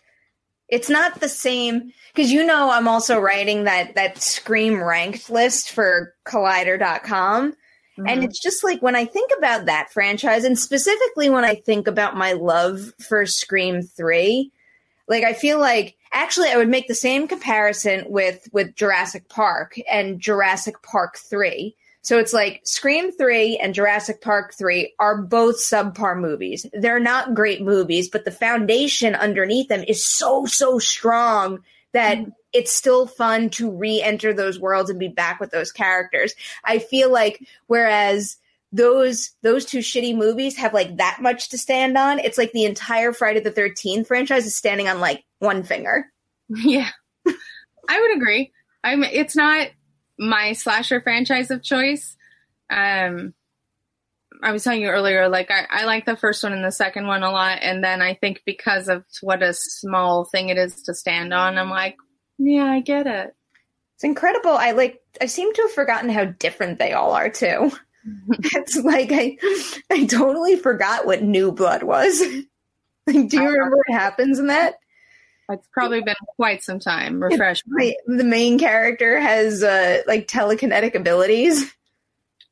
It's 0.68 0.90
not 0.90 1.20
the 1.20 1.30
same 1.30 1.94
because 2.14 2.32
you 2.32 2.44
know 2.44 2.72
I'm 2.72 2.88
also 2.88 3.20
writing 3.20 3.66
that 3.66 3.94
that 3.94 4.20
Scream 4.20 4.82
ranked 4.82 5.30
list 5.30 5.72
for 5.72 6.16
Collider.com. 6.26 7.56
And 7.98 8.08
mm-hmm. 8.08 8.24
it's 8.24 8.42
just 8.42 8.64
like 8.64 8.82
when 8.82 8.96
I 8.96 9.06
think 9.06 9.32
about 9.38 9.68
that 9.68 9.94
franchise, 9.94 10.44
and 10.44 10.58
specifically 10.60 11.30
when 11.30 11.46
I 11.46 11.56
think 11.56 11.88
about 11.88 12.18
my 12.18 12.34
love 12.34 12.94
for 13.00 13.26
Scream 13.26 13.84
3, 13.84 14.52
like 15.08 15.24
I 15.24 15.34
feel 15.34 15.60
like 15.60 15.96
actually 16.12 16.50
I 16.50 16.58
would 16.58 16.68
make 16.68 16.88
the 16.88 16.96
same 16.96 17.28
comparison 17.28 18.06
with 18.08 18.50
with 18.52 18.76
Jurassic 18.76 19.30
Park 19.30 19.78
and 19.90 20.20
Jurassic 20.20 20.82
Park 20.82 21.18
3. 21.18 21.76
So 22.06 22.20
it's 22.20 22.34
like 22.34 22.62
Scream 22.64 23.12
3 23.12 23.58
and 23.58 23.74
Jurassic 23.74 24.22
Park 24.22 24.54
3 24.54 24.94
are 25.00 25.24
both 25.24 25.56
subpar 25.56 26.16
movies. 26.20 26.64
They're 26.72 27.00
not 27.00 27.34
great 27.34 27.64
movies, 27.64 28.10
but 28.10 28.26
the 28.26 28.32
foundation 28.32 29.16
underneath 29.16 29.70
them 29.70 29.84
is 29.88 30.06
so 30.06 30.46
so 30.46 30.78
strong 30.78 31.64
that 31.94 32.20
mm-hmm. 32.20 32.30
it's 32.54 32.72
still 32.72 33.08
fun 33.08 33.50
to 33.52 33.72
re-enter 33.72 34.34
those 34.34 34.60
worlds 34.60 34.92
and 34.92 35.00
be 35.00 35.08
back 35.08 35.40
with 35.40 35.50
those 35.50 35.72
characters. 35.72 36.36
I 36.64 36.78
feel 36.78 37.12
like 37.12 37.44
whereas 37.66 38.38
those 38.72 39.32
those 39.42 39.66
two 39.66 39.80
shitty 39.80 40.16
movies 40.16 40.58
have 40.58 40.76
like 40.76 40.98
that 40.98 41.18
much 41.22 41.50
to 41.50 41.58
stand 41.58 41.98
on, 41.98 42.20
it's 42.20 42.38
like 42.38 42.52
the 42.52 42.66
entire 42.66 43.14
Friday 43.14 43.40
the 43.40 43.50
13th 43.50 44.06
franchise 44.06 44.46
is 44.46 44.56
standing 44.56 44.88
on 44.88 45.00
like 45.00 45.26
one 45.40 45.64
finger. 45.64 46.06
Yeah, 46.56 46.90
I 47.90 48.00
would 48.00 48.16
agree. 48.16 48.52
I'm. 48.84 49.04
It's 49.04 49.36
not 49.36 49.70
my 50.18 50.54
slasher 50.54 51.02
franchise 51.02 51.52
of 51.52 51.64
choice. 51.64 52.16
Um, 52.70 53.34
I 54.42 54.52
was 54.52 54.64
telling 54.64 54.82
you 54.82 54.90
earlier, 54.90 55.30
like 55.30 55.50
I, 55.50 55.66
I 55.70 55.86
like 55.86 56.06
the 56.06 56.18
first 56.18 56.44
one 56.44 56.54
and 56.54 56.64
the 56.64 56.72
second 56.72 57.08
one 57.08 57.24
a 57.24 57.32
lot, 57.32 57.60
and 57.62 57.84
then 57.84 58.02
I 58.02 58.16
think 58.16 58.44
because 58.46 58.88
of 58.88 59.04
what 59.22 59.42
a 59.42 59.54
small 59.54 60.26
thing 60.26 60.50
it 60.50 60.58
is 60.58 60.84
to 60.84 60.94
stand 60.94 61.34
on, 61.34 61.58
I'm 61.58 61.70
like, 61.70 61.96
yeah, 62.38 62.66
I 62.66 62.82
get 62.82 63.08
it. 63.08 63.34
It's 63.96 64.04
incredible. 64.04 64.52
I 64.52 64.72
like 64.72 65.02
I 65.22 65.28
seem 65.28 65.54
to 65.54 65.62
have 65.64 65.72
forgotten 65.72 66.10
how 66.10 66.26
different 66.26 66.80
they 66.80 66.94
all 66.94 67.14
are 67.14 67.30
too. 67.30 67.72
it's 68.30 68.76
like 68.78 69.10
I 69.12 69.38
I 69.92 70.06
totally 70.06 70.58
forgot 70.58 71.06
what 71.06 71.24
New 71.24 71.52
Blood 71.52 71.84
was. 71.84 72.22
like, 73.08 73.30
do 73.30 73.38
you 73.38 73.48
remember 73.48 73.78
what 73.78 74.00
happens 74.00 74.40
in 74.40 74.48
that? 74.48 74.76
It's 75.50 75.68
probably 75.72 76.02
been 76.02 76.16
quite 76.36 76.64
some 76.64 76.80
time. 76.80 77.22
Refresh. 77.22 77.62
the 77.66 78.24
main 78.24 78.58
character 78.58 79.20
has 79.20 79.64
uh 79.64 80.02
like 80.08 80.28
telekinetic 80.28 80.96
abilities. 80.96 81.72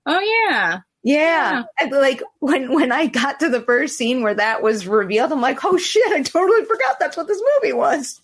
Oh 0.06 0.20
yeah, 0.20 0.82
Yeah. 1.04 1.64
And, 1.80 1.92
like 1.92 2.22
when 2.40 2.74
when 2.74 2.92
I 2.92 3.08
got 3.08 3.40
to 3.42 3.50
the 3.50 3.62
first 3.62 3.98
scene 3.98 4.22
where 4.24 4.36
that 4.36 4.62
was 4.62 4.88
revealed, 4.88 5.32
I'm 5.32 5.42
like, 5.42 5.64
oh 5.64 5.78
shit, 5.78 6.12
I 6.12 6.22
totally 6.22 6.66
forgot 6.66 7.00
that's 7.00 7.18
what 7.18 7.28
this 7.28 7.42
movie 7.56 7.74
was. 7.74 8.22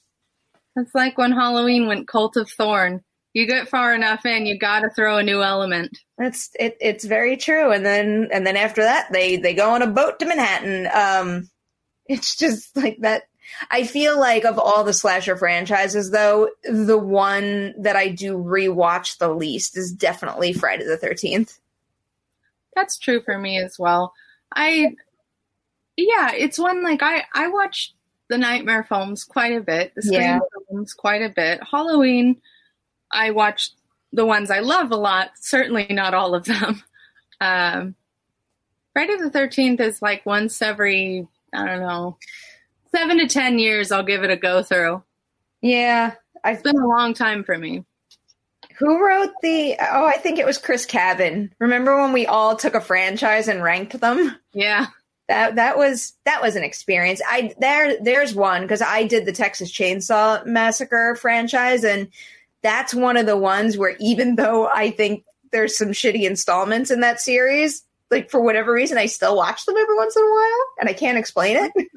it's 0.75 0.95
like 0.95 1.17
when 1.17 1.32
Halloween 1.32 1.88
went 1.88 2.08
Cult 2.08 2.38
of 2.38 2.49
Thorn. 2.49 3.01
You 3.34 3.45
get 3.45 3.69
far 3.69 3.93
enough 3.93 4.25
in, 4.25 4.47
you 4.47 4.58
got 4.58 4.79
to 4.79 4.89
throw 4.89 5.17
a 5.17 5.23
new 5.23 5.43
element. 5.43 5.99
That's 6.17 6.49
it. 6.60 6.77
It's 6.82 7.05
very 7.05 7.38
true. 7.38 7.71
And 7.71 7.86
then 7.86 8.29
and 8.34 8.45
then 8.45 8.58
after 8.58 8.82
that, 8.82 9.12
they 9.12 9.38
they 9.38 9.53
go 9.53 9.71
on 9.71 9.82
a 9.82 9.88
boat 9.88 10.19
to 10.19 10.25
Manhattan. 10.25 10.88
Um, 10.91 11.49
it's 12.08 12.36
just 12.36 12.75
like 12.75 12.97
that. 13.01 13.23
I 13.71 13.83
feel 13.83 14.19
like 14.19 14.45
of 14.45 14.57
all 14.59 14.83
the 14.83 14.93
slasher 14.93 15.35
franchises, 15.35 16.12
though, 16.12 16.49
the 16.63 16.97
one 16.97 17.73
that 17.81 17.95
I 17.95 18.09
do 18.09 18.38
rewatch 18.38 19.17
the 19.17 19.29
least 19.33 19.77
is 19.77 19.91
definitely 19.91 20.53
Friday 20.53 20.85
the 20.85 20.97
Thirteenth. 20.97 21.59
That's 22.75 22.97
true 22.97 23.21
for 23.23 23.38
me 23.38 23.57
as 23.59 23.77
well. 23.77 24.13
I, 24.55 24.95
yeah, 25.97 26.31
it's 26.33 26.57
one 26.59 26.83
like 26.83 27.01
I 27.03 27.23
I 27.33 27.49
watch 27.49 27.93
the 28.29 28.38
Nightmare 28.38 28.83
films 28.83 29.23
quite 29.23 29.55
a 29.57 29.62
bit, 29.62 29.93
the 29.95 30.01
Scream 30.03 30.21
Yeah. 30.21 30.39
films 30.67 30.93
quite 30.93 31.21
a 31.21 31.29
bit. 31.29 31.59
Halloween, 31.69 32.41
I 33.12 33.31
watch 33.31 33.71
the 34.13 34.25
ones 34.25 34.49
I 34.51 34.59
love 34.59 34.91
a 34.91 34.95
lot. 34.95 35.31
Certainly 35.39 35.88
not 35.89 36.13
all 36.13 36.35
of 36.35 36.45
them. 36.45 36.83
Um, 37.41 37.95
Friday 38.93 39.17
the 39.17 39.29
Thirteenth 39.29 39.79
is 39.79 40.01
like 40.01 40.25
once 40.25 40.62
every 40.62 41.27
I 41.53 41.65
don't 41.65 41.79
know 41.81 42.17
seven 42.93 43.17
to 43.19 43.28
ten 43.28 43.60
years. 43.60 43.91
I'll 43.91 44.04
give 44.04 44.23
it 44.23 44.32
a 44.32 44.38
go 44.38 44.63
through. 44.63 45.04
Yeah, 45.62 46.13
I 46.43 46.52
It's 46.52 46.62
been 46.62 46.78
a 46.78 46.88
long 46.88 47.13
time 47.13 47.43
for 47.43 47.58
me. 47.58 47.84
Who 48.78 49.06
wrote 49.06 49.32
the? 49.41 49.75
Oh, 49.80 50.06
I 50.06 50.17
think 50.17 50.39
it 50.39 50.45
was 50.45 50.58
Chris 50.58 50.86
Cabin. 50.86 51.54
Remember 51.60 52.02
when 52.02 52.13
we 52.13 52.25
all 52.25 52.56
took 52.56 52.75
a 52.75 52.82
franchise 52.82 53.47
and 53.49 53.62
ranked 53.62 53.99
them? 53.99 54.36
Yeah, 54.54 54.88
That 55.28 55.56
that 55.56 55.78
was 55.78 56.13
that 56.23 56.41
was 56.41 56.56
an 56.56 56.63
experience. 56.63 57.21
I 57.30 57.54
there 57.60 58.02
there's 58.02 58.34
one 58.34 58.62
because 58.62 58.82
I 58.82 59.04
did 59.04 59.25
the 59.25 59.34
Texas 59.34 59.69
Chainsaw 59.71 60.45
Massacre 60.45 61.15
franchise, 61.15 61.84
and 61.84 62.08
that's 62.62 62.93
one 62.93 63.17
of 63.17 63.25
the 63.25 63.38
ones 63.38 63.78
where 63.78 63.97
even 63.99 64.36
though 64.36 64.67
I 64.67 64.91
think 64.91 65.25
there's 65.52 65.78
some 65.78 65.89
shitty 65.89 66.23
installments 66.23 66.89
in 66.89 67.02
that 67.02 67.19
series, 67.19 67.84
like 68.12 68.30
for 68.30 68.39
whatever 68.39 68.71
reason, 68.71 68.97
I 68.97 69.08
still 69.08 69.36
watch 69.36 69.65
them 69.65 69.75
every 69.78 69.95
once 69.97 70.15
in 70.15 70.23
a 70.23 70.25
while, 70.25 70.65
and 70.80 70.88
I 70.89 70.93
can't 70.93 71.17
explain 71.17 71.58
it. 71.58 71.71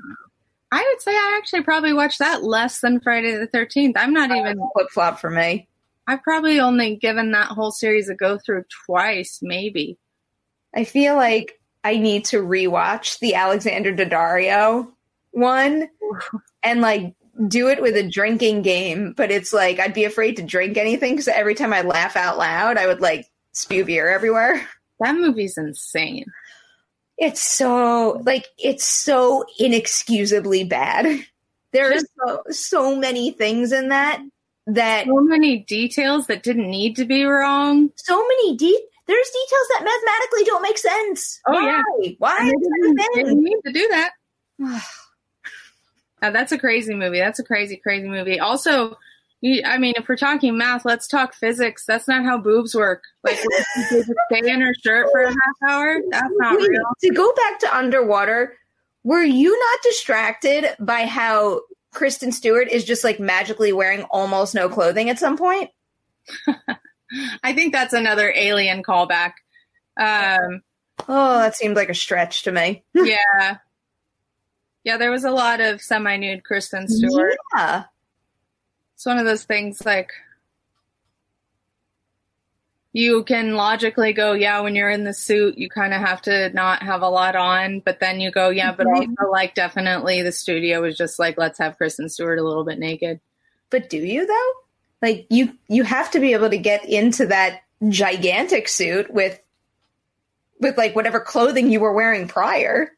I 0.73 0.89
would 0.91 1.03
say 1.03 1.13
I 1.13 1.35
actually 1.37 1.63
probably 1.63 1.93
watched 1.93 2.19
that 2.21 2.43
less 2.43 2.81
than 2.81 3.01
Friday 3.01 3.37
the 3.37 3.47
Thirteenth. 3.47 3.97
I'm 3.99 4.15
not 4.15 4.35
even 4.35 4.59
Flip 4.73 4.89
flop 4.91 5.21
for 5.21 5.29
me. 5.29 5.69
I've 6.09 6.23
probably 6.23 6.59
only 6.59 6.97
given 6.97 7.33
that 7.33 7.49
whole 7.49 7.71
series 7.71 8.09
a 8.09 8.15
go 8.15 8.39
through 8.39 8.65
twice, 8.87 9.39
maybe. 9.43 9.99
I 10.75 10.85
feel 10.85 11.15
like 11.15 11.61
I 11.85 11.99
need 11.99 12.25
to 12.27 12.39
rewatch 12.39 13.19
the 13.19 13.35
Alexandra 13.35 13.93
Daddario 13.93 14.91
one 15.33 15.89
and 16.63 16.81
like 16.81 17.15
do 17.49 17.69
it 17.69 17.83
with 17.83 17.97
a 17.97 18.09
drinking 18.09 18.63
game, 18.63 19.13
but 19.15 19.31
it's 19.31 19.53
like 19.53 19.79
I'd 19.79 19.95
be 19.95 20.05
afraid 20.05 20.37
to 20.37 20.43
drink 20.43 20.79
anything 20.79 21.13
because 21.13 21.29
every 21.29 21.55
time 21.55 21.75
I 21.75 21.83
laugh 21.83 22.17
out 22.17 22.39
loud, 22.39 22.79
I 22.79 22.87
would 22.87 23.01
like 23.01 23.27
spew 23.53 23.85
beer 23.85 24.09
everywhere. 24.09 24.67
That 25.01 25.17
movie's 25.17 25.59
insane. 25.59 26.27
It's 27.19 27.41
so 27.43 28.21
like 28.25 28.49
it's 28.59 28.85
so 28.85 29.45
inexcusably 29.59 30.65
bad. 30.65 31.25
There's 31.73 32.05
so, 32.27 32.43
so 32.51 32.97
many 32.97 33.31
things 33.31 33.73
in 33.73 33.89
that 33.89 34.21
that 34.67 35.07
So 35.07 35.15
many 35.21 35.59
details 35.61 36.27
that 36.27 36.43
didn't 36.43 36.71
need 36.71 36.97
to 36.97 37.05
be 37.05 37.25
wrong. 37.25 37.91
so 37.97 38.17
many 38.27 38.57
de- 38.57 38.87
there's 39.07 39.27
details 39.29 39.69
that 39.71 39.85
mathematically 39.85 40.45
don't 40.45 40.63
make 40.63 40.79
sense. 40.79 41.41
Oh, 41.47 41.53
Why? 41.53 41.83
yeah. 42.01 42.11
Why 42.19 42.39
And 42.41 42.49
they 42.49 42.53
didn't, 42.53 42.97
that 42.97 43.09
a 43.09 43.11
they 43.17 43.23
thing? 43.23 43.25
didn't 43.25 43.45
need 43.45 43.61
to 43.67 43.73
do 43.73 43.89
that. 43.89 44.83
Uh, 46.23 46.31
that's 46.31 46.53
a 46.53 46.59
crazy 46.59 46.95
movie. 46.95 47.19
That's 47.19 47.41
a 47.41 47.43
crazy, 47.43 47.77
crazy 47.77 48.07
movie. 48.07 48.39
Also, 48.39 48.97
you, 49.43 49.63
I 49.65 49.77
mean, 49.77 49.95
if 49.97 50.09
we're 50.09 50.17
talking 50.17 50.57
math, 50.57 50.87
let's 50.87 51.07
talk 51.07 51.35
physics. 51.35 51.85
That's 51.85 52.09
not 52.09 52.25
how 52.25 52.39
boobs 52.39 52.75
work. 52.75 53.05
Like, 53.23 53.39
stay 53.89 54.51
in 54.51 54.63
her 54.63 54.73
shirt 54.83 55.09
for 55.13 55.23
a 55.23 55.29
half 55.29 55.71
hour. 55.71 55.99
That's 56.11 56.33
not 56.39 56.59
Wait, 56.59 56.71
real. 56.71 56.83
To 57.03 57.11
go 57.11 57.31
back 57.35 57.59
to 57.61 57.77
underwater, 57.77 58.57
were 59.05 59.23
you 59.23 59.51
not 59.51 59.79
distracted 59.83 60.67
by 60.81 61.05
how 61.05 61.61
Kristen 61.93 62.33
Stewart 62.33 62.69
is 62.69 62.85
just 62.85 63.05
like 63.05 63.21
magically 63.21 63.73
wearing 63.73 64.03
almost 64.05 64.55
no 64.55 64.71
clothing 64.71 65.11
at 65.11 65.19
some 65.19 65.37
point? 65.37 65.71
I 67.43 67.53
think 67.53 67.75
that's 67.75 67.93
another 67.93 68.33
alien 68.35 68.83
callback. 68.83 69.33
Um, 69.99 70.63
Oh, 71.09 71.39
that 71.39 71.57
seemed 71.57 71.77
like 71.77 71.89
a 71.89 71.95
stretch 71.95 72.45
to 72.45 72.53
me. 72.53 72.85
yeah, 72.95 73.57
yeah. 74.85 74.97
There 74.97 75.11
was 75.11 75.25
a 75.25 75.31
lot 75.31 75.61
of 75.61 75.81
semi-nude 75.81 76.45
Kristen 76.45 76.89
Stewart. 76.89 77.37
Yeah. 77.57 77.85
It's 79.03 79.07
one 79.09 79.19
of 79.19 79.25
those 79.25 79.43
things 79.43 79.85
like 79.85 80.13
you 82.93 83.25
can 83.25 83.57
logically 83.57 84.13
go, 84.13 84.33
yeah, 84.33 84.61
when 84.61 84.77
you're 84.77 84.91
in 84.91 85.03
the 85.03 85.13
suit, 85.13 85.59
you 85.59 85.69
kind 85.69 85.93
of 85.93 86.01
have 86.01 86.23
to 86.23 86.51
not 86.51 86.85
have 86.85 87.03
a 87.03 87.09
lot 87.09 87.35
on, 87.35 87.81
but 87.81 87.99
then 87.99 88.21
you 88.21 88.31
go, 88.31 88.51
yeah, 88.51 88.71
but 88.71 88.87
Right. 88.87 89.09
also 89.09 89.29
like 89.29 89.57
definitely 89.57 90.23
the 90.23 90.31
studio 90.31 90.83
was 90.83 90.97
just 90.97 91.19
like, 91.19 91.37
let's 91.37 91.59
have 91.59 91.79
Kristen 91.79 92.09
Stewart 92.09 92.39
a 92.39 92.45
little 92.45 92.63
bit 92.63 92.79
naked. 92.79 93.19
But 93.71 93.91
do 93.91 93.99
you 93.99 94.25
though? 94.25 94.53
Like 95.05 95.27
you 95.31 95.59
you 95.67 95.83
have 95.83 96.13
to 96.13 96.21
be 96.21 96.33
able 96.35 96.51
to 96.51 96.59
get 96.59 96.85
into 96.85 97.27
that 97.27 97.63
gigantic 97.89 98.69
suit 98.69 99.13
with 99.13 99.37
with 100.61 100.79
like 100.79 100.95
whatever 100.95 101.19
clothing 101.19 101.73
you 101.73 101.81
were 101.81 101.93
wearing 101.93 102.29
prior. 102.29 102.93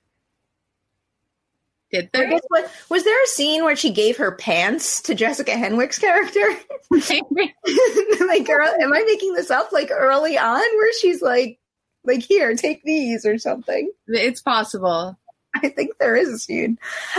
Did 2.03 2.11
I 2.15 2.19
there? 2.19 2.31
guess 2.31 2.41
what 2.49 2.71
was 2.91 3.05
there 3.05 3.23
a 3.23 3.27
scene 3.27 3.65
where 3.65 3.77
she 3.77 3.91
gave 3.93 4.17
her 4.19 4.33
pants 4.33 5.01
to 5.03 5.15
Jessica 5.15 5.53
Henwick's 5.53 5.99
character? 5.99 6.41
Like 8.27 8.47
girl, 8.47 8.69
am 8.81 8.93
I 8.93 9.03
making 9.07 9.35
this 9.35 9.51
up 9.51 9.73
like 9.73 9.91
early 9.91 10.39
on 10.39 10.61
where 10.61 10.93
she's 11.01 11.21
like 11.23 11.59
like 12.05 12.21
here, 12.23 12.55
take 12.57 12.83
these 12.85 13.25
or 13.27 13.39
something? 13.39 13.91
It's 14.09 14.41
possible. 14.43 15.19
I 15.55 15.69
think 15.69 15.99
there 15.99 16.17
is 16.17 16.29
a 16.31 16.39
scene. 16.39 16.79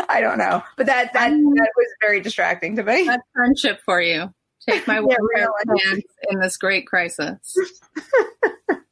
I 0.09 0.19
don't 0.21 0.37
know. 0.37 0.61
But 0.77 0.87
that 0.87 1.13
that, 1.13 1.31
Um, 1.31 1.53
that 1.55 1.69
was 1.75 1.87
very 2.01 2.19
distracting 2.21 2.75
to 2.75 2.83
me. 2.83 3.05
That's 3.05 3.23
friendship 3.33 3.79
for 3.85 4.01
you. 4.01 4.33
Take 4.69 4.87
my 4.87 4.95
Yeah, 4.95 5.01
one 5.01 5.17
pair 5.35 5.45
of 5.45 5.53
really. 5.67 5.81
pants 5.83 6.07
in 6.29 6.39
this 6.39 6.57
great 6.57 6.85
crisis. 6.87 7.55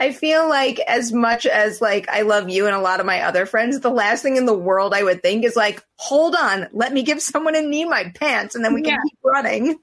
I 0.00 0.12
feel 0.12 0.48
like 0.48 0.78
as 0.80 1.12
much 1.12 1.46
as 1.46 1.80
like 1.80 2.08
I 2.08 2.22
love 2.22 2.48
you 2.48 2.66
and 2.66 2.74
a 2.74 2.80
lot 2.80 3.00
of 3.00 3.06
my 3.06 3.22
other 3.22 3.46
friends, 3.46 3.80
the 3.80 3.90
last 3.90 4.22
thing 4.22 4.36
in 4.36 4.46
the 4.46 4.54
world 4.56 4.94
I 4.94 5.02
would 5.02 5.22
think 5.22 5.44
is 5.44 5.56
like, 5.56 5.82
hold 5.96 6.34
on, 6.34 6.68
let 6.72 6.92
me 6.92 7.02
give 7.02 7.20
someone 7.22 7.54
a 7.56 7.62
knee 7.62 7.84
my 7.84 8.10
pants 8.14 8.54
and 8.54 8.64
then 8.64 8.74
we 8.74 8.82
can 8.82 8.92
Yeah. 8.92 9.02
keep 9.02 9.18
running. 9.24 9.78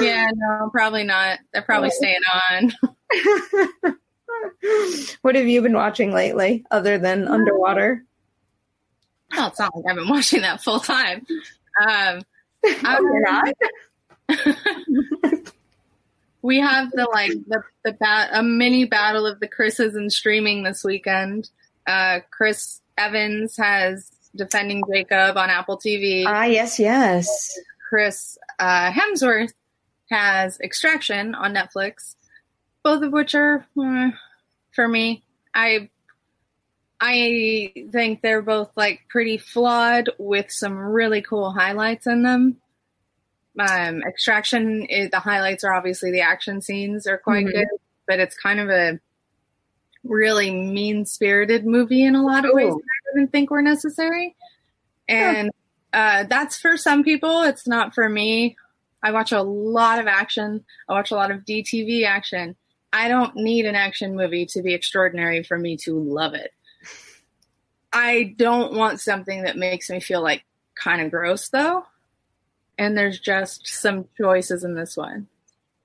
Yeah, 0.00 0.26
no, 0.34 0.68
probably 0.70 1.04
not. 1.04 1.38
They're 1.52 1.62
probably 1.62 1.90
staying 1.90 2.20
on. 2.50 2.72
what 5.22 5.34
have 5.34 5.46
you 5.48 5.62
been 5.62 5.72
watching 5.74 6.12
lately 6.12 6.64
other 6.70 6.98
than 6.98 7.26
underwater? 7.28 8.04
Well, 9.34 9.48
it's 9.48 9.58
not 9.58 9.74
like 9.74 9.84
I've 9.88 9.96
been 9.96 10.08
watching 10.08 10.42
that 10.42 10.62
full 10.62 10.80
time. 10.80 11.26
Um, 11.80 12.22
Oh, 12.84 13.00
you're 13.00 13.22
not? 13.22 13.54
We 16.42 16.58
have 16.60 16.90
the 16.92 17.08
like 17.12 17.32
the 17.46 17.62
the 17.84 17.92
bat 17.92 18.30
a 18.32 18.42
mini 18.42 18.84
battle 18.84 19.26
of 19.26 19.40
the 19.40 19.48
Chris's 19.48 19.96
in 19.96 20.10
streaming 20.10 20.62
this 20.62 20.84
weekend. 20.84 21.50
Uh, 21.86 22.20
Chris 22.30 22.80
Evans 22.96 23.56
has 23.56 24.10
defending 24.34 24.82
Jacob 24.92 25.36
on 25.36 25.50
Apple 25.50 25.78
TV. 25.78 26.24
Ah, 26.26 26.44
yes, 26.44 26.78
yes. 26.78 27.58
Chris 27.88 28.38
uh, 28.58 28.92
Hemsworth 28.92 29.52
has 30.10 30.58
Extraction 30.60 31.34
on 31.34 31.54
Netflix. 31.54 32.14
Both 32.82 33.02
of 33.02 33.12
which 33.12 33.34
are 33.34 33.66
eh, 33.82 34.10
for 34.72 34.88
me. 34.88 35.24
I 35.54 35.90
I 37.00 37.72
think 37.90 38.20
they're 38.20 38.42
both 38.42 38.70
like 38.76 39.00
pretty 39.08 39.38
flawed 39.38 40.10
with 40.18 40.50
some 40.50 40.78
really 40.78 41.22
cool 41.22 41.50
highlights 41.50 42.06
in 42.06 42.22
them. 42.22 42.56
Um, 43.60 44.02
Extraction, 44.02 44.86
it, 44.88 45.10
the 45.10 45.20
highlights 45.20 45.64
are 45.64 45.72
obviously 45.74 46.10
the 46.10 46.20
action 46.22 46.62
scenes 46.62 47.06
are 47.06 47.18
quite 47.18 47.46
Mhm. 47.46 47.52
good, 47.52 47.68
but 48.06 48.18
it's 48.20 48.36
kind 48.36 48.60
of 48.60 48.68
a 48.70 48.98
really 50.04 50.50
mean 50.50 51.04
spirited 51.04 51.66
movie 51.66 52.04
in 52.04 52.14
a 52.14 52.24
lot 52.24 52.44
of 52.44 52.52
ways 52.54 52.72
Ooh. 52.72 52.80
that 52.80 53.12
I 53.12 53.18
didn't 53.18 53.32
think 53.32 53.50
were 53.50 53.62
necessary. 53.62 54.34
And 55.08 55.50
uh, 55.92 56.24
that's 56.24 56.58
for 56.58 56.76
some 56.76 57.02
people. 57.04 57.42
It's 57.42 57.66
not 57.66 57.94
for 57.94 58.08
me. 58.08 58.56
I 59.02 59.12
watch 59.12 59.32
a 59.32 59.42
lot 59.42 59.98
of 59.98 60.06
action. 60.06 60.64
I 60.88 60.92
watch 60.92 61.10
a 61.10 61.16
lot 61.16 61.30
of 61.30 61.44
DTV 61.44 62.04
action. 62.04 62.56
I 62.92 63.08
don't 63.08 63.34
need 63.36 63.66
an 63.66 63.74
action 63.74 64.16
movie 64.16 64.46
to 64.46 64.62
be 64.62 64.74
extraordinary 64.74 65.42
for 65.42 65.58
me 65.58 65.76
to 65.78 65.98
love 65.98 66.34
it. 66.34 66.52
I 67.92 68.34
don't 68.36 68.74
want 68.74 69.00
something 69.00 69.42
that 69.42 69.56
makes 69.56 69.90
me 69.90 70.00
feel 70.00 70.22
like 70.22 70.44
kind 70.74 71.02
of 71.02 71.10
gross 71.10 71.48
though. 71.48 71.84
And 72.80 72.96
there's 72.96 73.20
just 73.20 73.68
some 73.68 74.06
choices 74.16 74.64
in 74.64 74.74
this 74.74 74.96
one. 74.96 75.28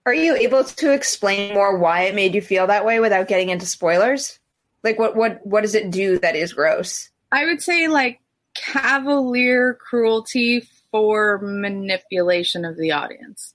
Are 0.05 0.13
you 0.13 0.33
able 0.37 0.63
to 0.63 0.93
explain 0.93 1.53
more 1.53 1.77
why 1.77 2.03
it 2.03 2.15
made 2.15 2.33
you 2.33 2.41
feel 2.41 2.67
that 2.67 2.85
way 2.85 3.01
without 3.01 3.27
getting 3.27 3.49
into 3.49 3.65
spoilers? 3.65 4.39
Like 4.81 4.97
what 4.97 5.13
what 5.15 5.45
what 5.45 5.61
does 5.61 5.75
it 5.75 5.91
do 5.91 6.17
that 6.19 6.37
is 6.37 6.53
gross? 6.53 7.09
I 7.33 7.43
would 7.45 7.61
say 7.61 7.89
like 7.89 8.21
cavalier 8.55 9.73
cruelty 9.73 10.65
for 10.89 11.39
manipulation 11.43 12.63
of 12.63 12.77
the 12.77 12.93
audience. 12.93 13.53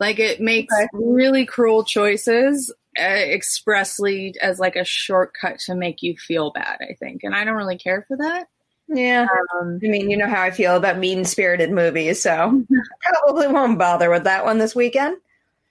Like 0.00 0.18
it 0.18 0.40
makes 0.40 0.74
Okay. 0.74 0.88
really 0.94 1.44
cruel 1.44 1.84
choices 1.84 2.72
uh, 2.98 3.02
expressly 3.02 4.34
as 4.40 4.58
like 4.58 4.76
a 4.76 4.84
shortcut 4.84 5.58
to 5.66 5.74
make 5.74 6.02
you 6.02 6.16
feel 6.16 6.52
bad, 6.52 6.78
I 6.80 6.94
think. 6.94 7.22
And 7.22 7.34
I 7.34 7.44
don't 7.44 7.56
really 7.56 7.76
care 7.76 8.06
for 8.08 8.16
that. 8.16 8.48
Yeah. 8.88 9.26
Um, 9.60 9.78
I 9.82 9.86
mean, 9.86 10.10
you 10.10 10.16
know 10.16 10.28
how 10.28 10.42
I 10.42 10.50
feel 10.50 10.76
about 10.76 10.98
mean 10.98 11.24
spirited 11.24 11.70
movies, 11.70 12.22
so 12.22 12.64
probably 13.02 13.48
won't 13.48 13.78
bother 13.78 14.10
with 14.10 14.24
that 14.24 14.44
one 14.44 14.58
this 14.58 14.74
weekend. 14.74 15.16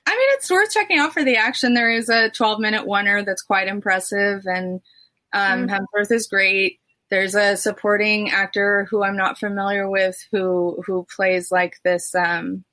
I 0.05 0.11
mean, 0.11 0.27
it's 0.33 0.49
worth 0.49 0.71
checking 0.71 0.99
out 0.99 1.13
for 1.13 1.23
the 1.23 1.35
action. 1.35 1.73
There 1.73 1.91
is 1.91 2.09
a 2.09 2.29
12 2.29 2.59
minute 2.59 2.85
oneer 2.85 3.25
that's 3.25 3.41
quite 3.41 3.67
impressive, 3.67 4.45
and 4.45 4.81
um, 5.33 5.67
Hemsworth 5.67 6.11
is 6.11 6.27
great. 6.27 6.79
There's 7.09 7.35
a 7.35 7.57
supporting 7.57 8.29
actor 8.29 8.87
who 8.89 9.03
I'm 9.03 9.17
not 9.17 9.39
familiar 9.39 9.89
with 9.89 10.17
who 10.31 10.81
who 10.85 11.07
plays 11.15 11.51
like 11.51 11.77
this. 11.83 12.13
Um, 12.13 12.63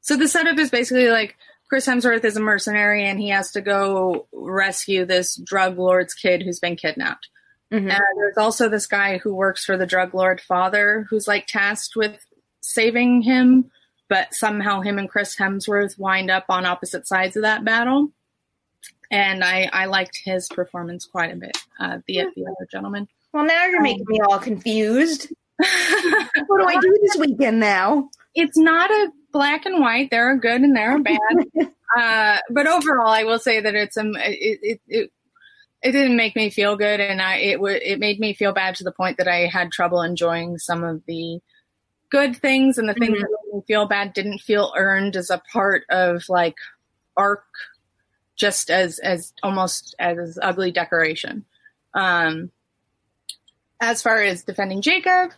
so 0.00 0.16
the 0.16 0.28
setup 0.28 0.58
is 0.58 0.70
basically 0.70 1.08
like 1.08 1.36
Chris 1.68 1.86
Hemsworth 1.86 2.24
is 2.24 2.36
a 2.36 2.40
mercenary 2.40 3.06
and 3.06 3.18
he 3.18 3.28
has 3.28 3.52
to 3.52 3.60
go 3.60 4.26
rescue 4.32 5.06
this 5.06 5.36
drug 5.36 5.78
lord's 5.78 6.12
kid 6.12 6.42
who's 6.42 6.58
been 6.58 6.76
kidnapped. 6.76 7.28
Mhm. 7.72 7.90
And 7.90 8.02
there's 8.16 8.36
also 8.36 8.68
this 8.68 8.86
guy 8.86 9.18
who 9.18 9.34
works 9.34 9.64
for 9.64 9.76
the 9.76 9.86
drug 9.86 10.14
lord 10.14 10.40
father 10.40 11.06
who's 11.08 11.26
like 11.26 11.46
tasked 11.46 11.96
with 11.96 12.24
saving 12.60 13.22
him, 13.22 13.70
but 14.08 14.34
somehow 14.34 14.80
him 14.82 14.98
and 14.98 15.08
Chris 15.08 15.34
Hemsworth 15.36 15.98
wind 15.98 16.30
up 16.30 16.44
on 16.48 16.66
opposite 16.66 17.08
sides 17.08 17.36
of 17.36 17.42
that 17.42 17.64
battle. 17.64 18.10
And 19.10 19.42
I, 19.42 19.68
I 19.72 19.86
liked 19.86 20.20
his 20.24 20.48
performance 20.48 21.06
quite 21.06 21.32
a 21.32 21.36
bit, 21.36 21.58
uh, 21.80 21.98
the, 22.06 22.26
the 22.36 22.46
other 22.46 22.66
gentleman. 22.70 23.08
Well, 23.32 23.44
now 23.44 23.66
you're 23.66 23.82
making 23.82 24.06
me 24.06 24.20
all 24.20 24.38
confused. 24.38 25.32
What 26.46 26.60
do 26.60 26.66
I 26.66 26.80
do 26.80 26.98
this 27.02 27.16
weekend 27.16 27.60
now? 27.60 28.10
it's 28.34 28.56
not 28.56 28.90
a 28.90 29.12
black 29.32 29.66
and 29.66 29.80
white. 29.80 30.10
There 30.10 30.30
are 30.30 30.36
good 30.36 30.60
and 30.62 30.76
there 30.76 30.92
are 30.92 31.00
bad. 31.00 31.18
uh, 31.96 32.38
but 32.50 32.66
overall, 32.66 33.08
I 33.08 33.24
will 33.24 33.38
say 33.38 33.60
that 33.60 33.74
it's 33.74 33.96
um 33.96 34.16
it 34.16 34.58
it, 34.62 34.80
it 34.88 35.12
it 35.82 35.92
didn't 35.92 36.16
make 36.16 36.36
me 36.36 36.50
feel 36.50 36.76
good, 36.76 37.00
and 37.00 37.20
I 37.20 37.36
it 37.38 37.60
would 37.60 37.82
it 37.82 37.98
made 37.98 38.20
me 38.20 38.34
feel 38.34 38.52
bad 38.52 38.76
to 38.76 38.84
the 38.84 38.92
point 38.92 39.18
that 39.18 39.28
I 39.28 39.46
had 39.46 39.72
trouble 39.72 40.02
enjoying 40.02 40.58
some 40.58 40.84
of 40.84 41.02
the 41.06 41.40
good 42.10 42.36
things, 42.36 42.78
and 42.78 42.88
the 42.88 42.94
things 42.94 43.16
Mhm. 43.18 43.20
that 43.20 43.38
made 43.46 43.56
me 43.58 43.62
feel 43.66 43.86
bad 43.86 44.12
didn't 44.12 44.38
feel 44.40 44.72
earned 44.76 45.16
as 45.16 45.30
a 45.30 45.42
part 45.52 45.84
of 45.90 46.28
like 46.28 46.56
arc, 47.16 47.44
just 48.36 48.70
as 48.70 48.98
as 49.00 49.32
almost 49.42 49.94
as 49.98 50.38
ugly 50.40 50.70
decoration. 50.70 51.44
Um, 51.94 52.50
as 53.80 54.02
far 54.02 54.22
as 54.22 54.44
defending 54.44 54.80
Jacob, 54.82 55.32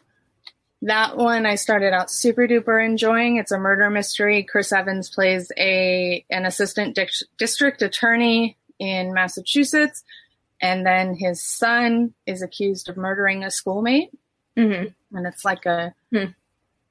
that 0.83 1.17
one 1.17 1.47
I 1.47 1.55
started 1.55 1.95
out 1.95 2.11
super 2.11 2.47
duper 2.47 2.85
enjoying. 2.85 3.39
It's 3.39 3.53
a 3.53 3.59
murder 3.59 3.89
mystery. 3.89 4.43
Chris 4.43 4.71
Evans 4.73 5.09
plays 5.09 5.51
a 5.57 6.25
an 6.29 6.45
assistant 6.45 6.95
dic- 6.95 7.11
district 7.39 7.81
attorney 7.81 8.59
in 8.79 9.15
Massachusetts, 9.15 10.05
and 10.65 10.87
then 10.87 11.15
his 11.15 11.43
son 11.43 12.15
is 12.27 12.41
accused 12.43 12.89
of 12.89 12.97
murdering 12.97 13.45
a 13.45 13.51
schoolmate, 13.51 14.11
Mm-hmm. 14.57 15.17
and 15.17 15.27
it's 15.27 15.45
like 15.45 15.67
a 15.67 15.95
Hmm. 16.13 16.31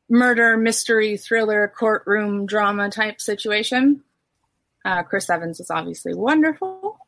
murder 0.09 0.57
mystery 0.57 1.17
thriller 1.17 1.71
courtroom 1.76 2.45
drama 2.45 2.89
type 2.89 3.19
situation. 3.19 4.03
Uh, 4.86 5.01
Chris 5.03 5.30
Evans 5.30 5.59
is 5.59 5.71
obviously 5.71 6.13
wonderful. 6.13 6.99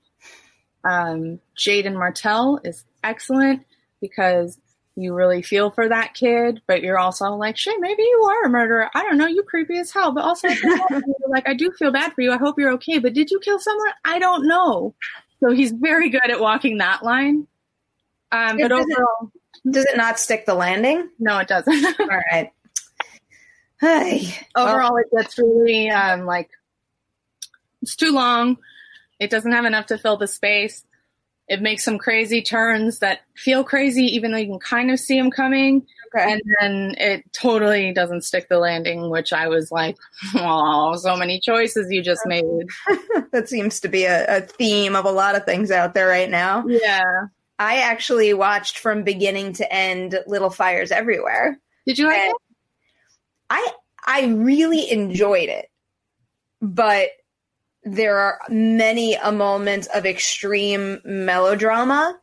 Um, 0.84 1.40
Jaeden 1.58 1.94
Martell 1.94 2.60
is 2.64 2.84
excellent 3.04 3.66
because 4.02 4.58
you 4.96 5.14
really 5.14 5.42
feel 5.42 5.72
for 5.72 5.90
that 5.90 6.14
kid, 6.14 6.62
but 6.68 6.82
you're 6.82 6.98
also 6.98 7.36
like, 7.36 7.58
shit, 7.58 7.76
maybe 7.82 8.02
you 8.04 8.24
are 8.30 8.46
a 8.46 8.50
murderer. 8.50 8.90
I 8.96 9.04
don't 9.04 9.18
know, 9.18 9.28
you 9.28 9.44
creepy 9.44 9.78
as 9.78 9.92
hell, 9.92 10.14
but 10.14 10.24
also 10.24 10.48
like, 11.28 11.50
I 11.50 11.54
do 11.54 11.72
feel 11.78 11.92
bad 11.92 12.14
for 12.14 12.22
you. 12.22 12.32
I 12.32 12.38
hope 12.38 12.58
you're 12.58 12.72
okay, 12.74 13.00
but 13.00 13.14
did 13.14 13.30
you 13.30 13.40
kill 13.42 13.60
someone? 13.60 13.90
I 14.06 14.20
don't 14.20 14.48
know. 14.48 14.94
So 15.40 15.52
he's 15.52 15.72
very 15.72 16.10
good 16.10 16.30
at 16.30 16.40
walking 16.40 16.78
that 16.78 17.04
line. 17.04 17.48
Um, 18.32 18.58
but 18.58 18.70
does 18.70 18.86
overall, 18.92 19.32
it, 19.66 19.72
does 19.72 19.86
it 19.86 19.98
not 19.98 20.20
stick 20.20 20.46
the 20.46 20.56
landing? 20.56 21.10
no, 21.20 21.38
it 21.40 21.48
doesn't. 21.48 21.86
All 22.00 22.08
right. 22.08 22.52
Hey. 23.80 24.34
overall, 24.56 24.98
it 24.98 25.08
gets 25.16 25.38
really 25.38 25.90
um, 25.90 26.26
like 26.26 26.50
it's 27.82 27.96
too 27.96 28.12
long. 28.12 28.58
It 29.20 29.30
doesn't 29.30 29.52
have 29.52 29.66
enough 29.66 29.88
to 29.88 29.98
fill 29.98 30.18
the 30.18 30.28
space. 30.28 30.84
It 31.48 31.62
makes 31.62 31.84
some 31.84 32.00
crazy 32.00 32.42
turns 32.42 33.00
that 33.00 33.22
feel 33.36 33.64
crazy, 33.64 34.06
even 34.16 34.32
though 34.32 34.40
you 34.40 34.48
can 34.48 34.60
kind 34.60 34.90
of 34.90 35.00
see 35.00 35.18
them 35.18 35.30
coming. 35.30 35.86
And 36.18 36.42
then 36.60 36.96
it 36.98 37.24
totally 37.34 37.94
doesn't 37.94 38.24
stick 38.24 38.50
the 38.50 38.60
landing, 38.60 39.10
which 39.10 39.34
I 39.34 39.48
was 39.48 39.72
like, 39.72 39.98
oh, 40.36 40.96
so 40.96 41.16
many 41.16 41.40
choices 41.40 41.92
you 41.92 42.02
just 42.02 42.26
made. 42.26 42.44
that 43.32 43.50
seems 43.50 43.80
to 43.82 43.88
be 43.88 44.06
a, 44.06 44.38
a 44.38 44.42
theme 44.42 44.96
of 44.96 45.06
a 45.06 45.12
lot 45.12 45.36
of 45.36 45.46
things 45.46 45.72
out 45.72 45.94
there 45.94 46.08
right 46.08 46.30
now. 46.30 46.66
Yeah. 46.68 47.28
I 47.58 47.78
actually 47.78 48.34
watched 48.34 48.80
from 48.80 49.04
beginning 49.04 49.54
to 49.54 49.74
end 49.74 50.20
Little 50.28 50.50
Fires 50.50 50.92
Everywhere. 50.92 51.60
Did 51.86 51.98
you 51.98 52.08
like 52.08 52.30
it? 52.30 52.36
I 53.50 53.72
I 54.06 54.26
really 54.28 54.92
enjoyed 54.92 55.50
it, 55.50 55.68
but 56.62 57.10
there 57.84 58.18
are 58.18 58.40
many 58.50 59.14
a 59.14 59.32
moments 59.32 59.88
of 59.94 60.06
extreme 60.06 61.00
melodrama. 61.06 62.20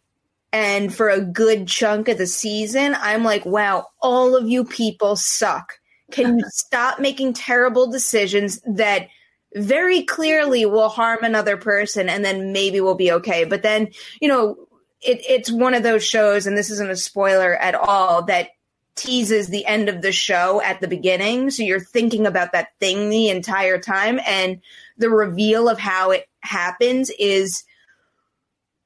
And 0.52 0.94
for 0.94 1.08
a 1.08 1.20
good 1.20 1.66
chunk 1.66 2.08
of 2.08 2.18
the 2.18 2.26
season, 2.26 2.94
I'm 2.98 3.24
like, 3.24 3.46
wow, 3.46 3.86
all 4.00 4.36
of 4.36 4.46
you 4.46 4.64
people 4.64 5.16
suck. 5.16 5.78
Can 6.10 6.38
you 6.38 6.44
stop 6.48 7.00
making 7.00 7.32
terrible 7.32 7.90
decisions 7.90 8.60
that 8.66 9.08
very 9.54 10.02
clearly 10.02 10.66
will 10.66 10.88
harm 10.88 11.20
another 11.22 11.56
person 11.56 12.08
and 12.08 12.24
then 12.24 12.52
maybe 12.52 12.80
we'll 12.80 12.94
be 12.94 13.12
okay? 13.12 13.44
But 13.44 13.62
then, 13.62 13.88
you 14.20 14.28
know, 14.28 14.68
it, 15.00 15.22
it's 15.28 15.50
one 15.50 15.74
of 15.74 15.82
those 15.82 16.04
shows, 16.04 16.46
and 16.46 16.56
this 16.56 16.70
isn't 16.70 16.90
a 16.90 16.96
spoiler 16.96 17.56
at 17.56 17.74
all, 17.74 18.22
that 18.24 18.50
teases 18.94 19.48
the 19.48 19.64
end 19.64 19.88
of 19.88 20.02
the 20.02 20.12
show 20.12 20.60
at 20.62 20.80
the 20.80 20.86
beginning. 20.88 21.50
So 21.50 21.62
you're 21.62 21.80
thinking 21.80 22.26
about 22.26 22.52
that 22.52 22.68
thing 22.78 23.08
the 23.08 23.30
entire 23.30 23.78
time. 23.78 24.20
And 24.26 24.60
the 24.98 25.08
reveal 25.08 25.68
of 25.68 25.78
how 25.78 26.10
it 26.10 26.28
happens 26.40 27.10
is, 27.18 27.64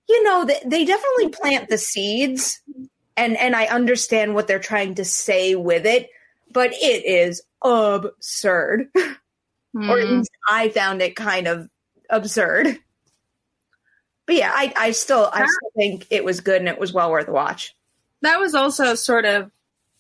you 0.09 0.23
know, 0.25 0.45
they, 0.45 0.61
they 0.65 0.85
definitely 0.85 1.29
plant 1.31 1.69
the 1.69 1.79
seeds. 1.79 2.61
And, 3.17 3.37
and 3.37 3.57
I 3.57 3.67
understand 3.67 4.35
what 4.35 4.47
they're 4.47 4.59
trying 4.59 4.97
to 4.97 5.05
say 5.05 5.55
with 5.55 5.87
it, 5.87 6.11
but 6.51 6.71
it 6.73 7.05
is 7.07 7.43
absurd. 7.63 8.89
or 8.97 9.03
at 9.03 10.07
Hmm. 10.09 10.19
least 10.19 10.31
I 10.49 10.69
found 10.69 11.03
it 11.03 11.17
kind 11.17 11.47
of 11.49 11.69
absurd. 12.11 12.79
But 14.27 14.35
yeah, 14.37 14.51
I, 14.55 14.73
I 14.77 14.91
still 14.91 15.31
I 15.33 15.45
still 15.47 15.71
think 15.77 16.07
it 16.11 16.25
was 16.25 16.41
good 16.41 16.61
and 16.61 16.69
it 16.69 16.79
was 16.79 16.93
well 16.93 17.11
worth 17.11 17.29
a 17.29 17.33
watch. 17.33 17.75
that 18.23 18.41
was 18.41 18.55
also 18.55 18.95
sort 18.95 19.25
of 19.25 19.51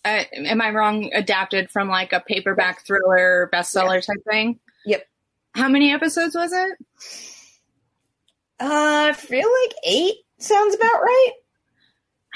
uh, 0.04 0.24
am 0.32 0.60
i 0.62 0.70
wrong 0.70 1.10
adapted 1.14 1.70
from 1.70 1.88
like 1.88 2.12
a 2.12 2.20
paperback 2.20 2.84
thriller 2.86 3.48
bestseller 3.52 4.04
type 4.04 4.22
thing 4.28 4.58
Yep. 4.84 5.06
how 5.54 5.68
many 5.68 5.92
episodes 5.92 6.34
was 6.34 6.52
it 6.52 6.70
Uh, 8.58 9.08
I 9.10 9.12
feel 9.12 9.48
like 9.62 9.74
eight 9.84 10.16
sounds 10.38 10.74
about 10.74 11.02
right. 11.02 11.32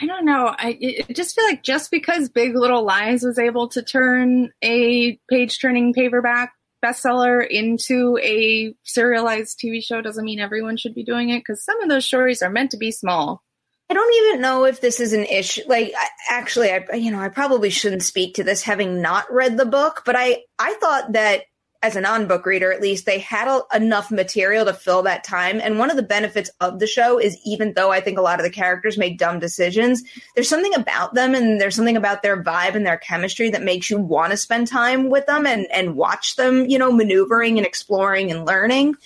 i 0.00 0.06
don't 0.06 0.24
know 0.24 0.54
i 0.58 0.76
it, 0.80 1.14
just 1.14 1.34
feel 1.34 1.44
like 1.44 1.62
just 1.62 1.90
because 1.90 2.28
big 2.30 2.56
little 2.56 2.82
lies 2.82 3.22
was 3.22 3.38
able 3.38 3.68
to 3.68 3.82
turn 3.82 4.50
a 4.62 5.18
page 5.28 5.60
turning 5.60 5.92
paperback 5.92 6.52
bestseller 6.82 7.46
into 7.46 8.18
a 8.22 8.74
serialized 8.84 9.58
tv 9.58 9.84
show 9.84 10.00
doesn't 10.00 10.24
mean 10.24 10.40
everyone 10.40 10.78
should 10.78 10.94
be 10.94 11.04
doing 11.04 11.28
it 11.28 11.40
because 11.40 11.62
some 11.62 11.80
of 11.82 11.90
those 11.90 12.06
stories 12.06 12.42
are 12.42 12.50
meant 12.50 12.70
to 12.70 12.78
be 12.78 12.90
small 12.90 13.42
I 13.90 13.92
don't 13.92 14.24
even 14.28 14.40
know 14.40 14.66
if 14.66 14.80
this 14.80 15.00
is 15.00 15.12
an 15.12 15.24
issue. 15.24 15.62
Like, 15.66 15.92
I, 15.98 16.06
actually, 16.28 16.70
I 16.70 16.94
you 16.94 17.10
know 17.10 17.18
I 17.18 17.28
probably 17.28 17.70
shouldn't 17.70 18.04
speak 18.04 18.34
to 18.34 18.44
this 18.44 18.62
having 18.62 19.02
not 19.02 19.24
read 19.32 19.56
the 19.56 19.66
book, 19.66 20.02
but 20.06 20.14
I 20.16 20.44
I 20.60 20.74
thought 20.74 21.14
that 21.14 21.42
as 21.82 21.96
a 21.96 22.00
non-book 22.00 22.44
reader, 22.44 22.70
at 22.70 22.82
least 22.82 23.06
they 23.06 23.18
had 23.18 23.48
a, 23.48 23.62
enough 23.74 24.10
material 24.10 24.66
to 24.66 24.74
fill 24.74 25.02
that 25.02 25.24
time. 25.24 25.60
And 25.62 25.78
one 25.78 25.90
of 25.90 25.96
the 25.96 26.02
benefits 26.02 26.50
of 26.60 26.78
the 26.78 26.86
show 26.86 27.18
is, 27.18 27.38
even 27.44 27.72
though 27.72 27.90
I 27.90 28.00
think 28.00 28.18
a 28.18 28.22
lot 28.22 28.38
of 28.38 28.44
the 28.44 28.50
characters 28.50 28.98
make 28.98 29.16
dumb 29.16 29.38
decisions, 29.38 30.02
there's 30.34 30.48
something 30.48 30.74
about 30.74 31.14
them, 31.14 31.34
and 31.34 31.58
there's 31.58 31.74
something 31.74 31.96
about 31.96 32.22
their 32.22 32.42
vibe 32.42 32.74
and 32.74 32.84
their 32.84 32.98
chemistry 32.98 33.48
that 33.50 33.62
makes 33.62 33.88
you 33.88 33.98
want 33.98 34.30
to 34.30 34.36
spend 34.36 34.68
time 34.68 35.08
with 35.08 35.24
them 35.26 35.46
and 35.46 35.66
and 35.72 35.96
watch 35.96 36.36
them, 36.36 36.66
you 36.66 36.78
know, 36.78 36.92
maneuvering 36.92 37.56
and 37.56 37.66
exploring 37.66 38.30
and 38.30 38.46
learning. 38.46 38.96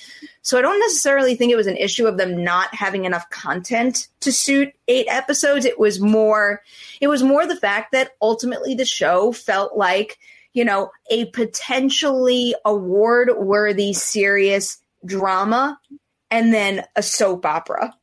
So 0.43 0.59
I 0.59 0.63
don't 0.63 0.81
necessarily 0.81 1.37
think 1.37 1.53
it 1.53 1.57
was 1.57 1.69
an 1.69 1.77
issue 1.77 2.07
of 2.07 2.19
them 2.19 2.45
not 2.45 2.75
having 2.75 3.05
enough 3.05 3.31
content 3.31 4.09
to 4.21 4.33
suit 4.33 4.75
eight 4.89 5.07
episodes. 5.09 5.65
It 5.65 5.79
was 5.79 6.01
more 6.01 6.61
it 7.01 7.07
was 7.07 7.23
more 7.23 7.47
the 7.47 7.57
fact 7.57 7.93
that 7.93 8.17
ultimately 8.21 8.75
the 8.75 8.85
show 8.85 9.31
felt 9.33 9.77
like, 9.77 10.19
you 10.55 10.65
know, 10.65 10.91
a 11.11 11.27
potentially 11.27 12.55
award 12.65 13.31
worthy 13.37 13.93
serious 13.93 14.79
drama 15.05 15.79
and 16.31 16.55
then 16.55 16.85
a 16.97 17.03
soap 17.03 17.45
opera. 17.45 17.95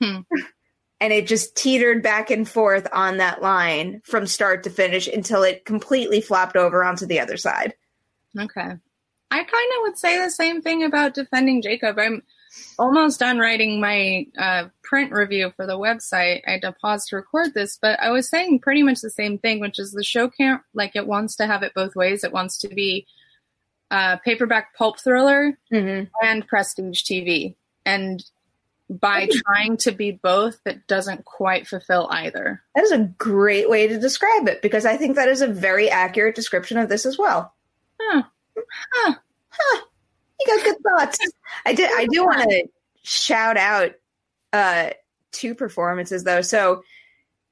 Hmm. 0.00 0.20
And 1.02 1.14
it 1.14 1.26
just 1.26 1.56
teetered 1.56 2.02
back 2.02 2.30
and 2.30 2.46
forth 2.46 2.86
on 2.92 3.16
that 3.16 3.40
line 3.40 4.02
from 4.04 4.26
start 4.26 4.64
to 4.64 4.70
finish 4.70 5.08
until 5.08 5.42
it 5.42 5.64
completely 5.64 6.20
flopped 6.20 6.56
over 6.56 6.84
onto 6.84 7.06
the 7.06 7.20
other 7.20 7.38
side. 7.38 7.72
Okay. 8.38 8.60
I 8.60 9.38
kind 9.38 9.48
of 9.48 9.80
would 9.80 9.96
say 9.96 10.22
the 10.22 10.30
same 10.30 10.60
thing 10.60 10.84
about 10.84 11.14
defending 11.14 11.62
Jacob. 11.62 11.98
I'm 11.98 12.22
almost 12.78 13.20
done 13.20 13.38
writing 13.38 13.80
my 13.80 14.26
uh, 14.38 14.68
print 14.82 15.12
review 15.12 15.52
for 15.56 15.66
the 15.66 15.78
website. 15.78 16.40
I 16.46 16.52
had 16.52 16.62
to 16.62 16.72
pause 16.72 17.06
to 17.06 17.16
record 17.16 17.54
this, 17.54 17.78
but 17.80 17.98
I 18.00 18.10
was 18.10 18.28
saying 18.28 18.60
pretty 18.60 18.82
much 18.82 19.00
the 19.00 19.10
same 19.10 19.38
thing, 19.38 19.60
which 19.60 19.78
is 19.78 19.92
the 19.92 20.04
show 20.04 20.28
can't, 20.28 20.62
like, 20.74 20.96
it 20.96 21.06
wants 21.06 21.36
to 21.36 21.46
have 21.46 21.62
it 21.62 21.74
both 21.74 21.94
ways. 21.94 22.24
It 22.24 22.32
wants 22.32 22.58
to 22.58 22.68
be 22.68 23.06
uh, 23.90 24.16
paperback 24.24 24.74
pulp 24.76 24.98
thriller 25.00 25.58
Mm-hmm. 25.72 26.04
and 26.24 26.46
prestige 26.46 27.02
TV. 27.02 27.54
And 27.84 28.24
by 28.88 29.28
trying 29.46 29.76
to 29.78 29.92
be 29.92 30.10
both, 30.10 30.60
it 30.66 30.86
doesn't 30.88 31.24
quite 31.24 31.68
fulfill 31.68 32.08
either. 32.10 32.60
That 32.74 32.84
is 32.84 32.90
a 32.92 33.12
great 33.18 33.70
way 33.70 33.86
to 33.86 34.00
describe 34.00 34.48
it 34.48 34.62
because 34.62 34.84
I 34.84 34.96
think 34.96 35.14
that 35.14 35.28
is 35.28 35.42
a 35.42 35.46
very 35.46 35.88
accurate 35.88 36.34
description 36.34 36.76
of 36.76 36.88
this 36.88 37.06
as 37.06 37.16
well. 37.16 37.54
Huh. 38.00 38.22
Huh. 38.90 39.14
You 40.40 40.56
got 40.56 40.64
good 40.64 40.76
thoughts. 40.82 41.18
I 41.66 41.74
did. 41.74 41.90
I 41.94 42.06
do 42.10 42.24
want 42.24 42.48
to 42.50 42.66
shout 43.02 43.56
out 43.56 43.92
uh, 44.52 44.90
two 45.32 45.54
performances 45.54 46.24
though. 46.24 46.42
So 46.42 46.82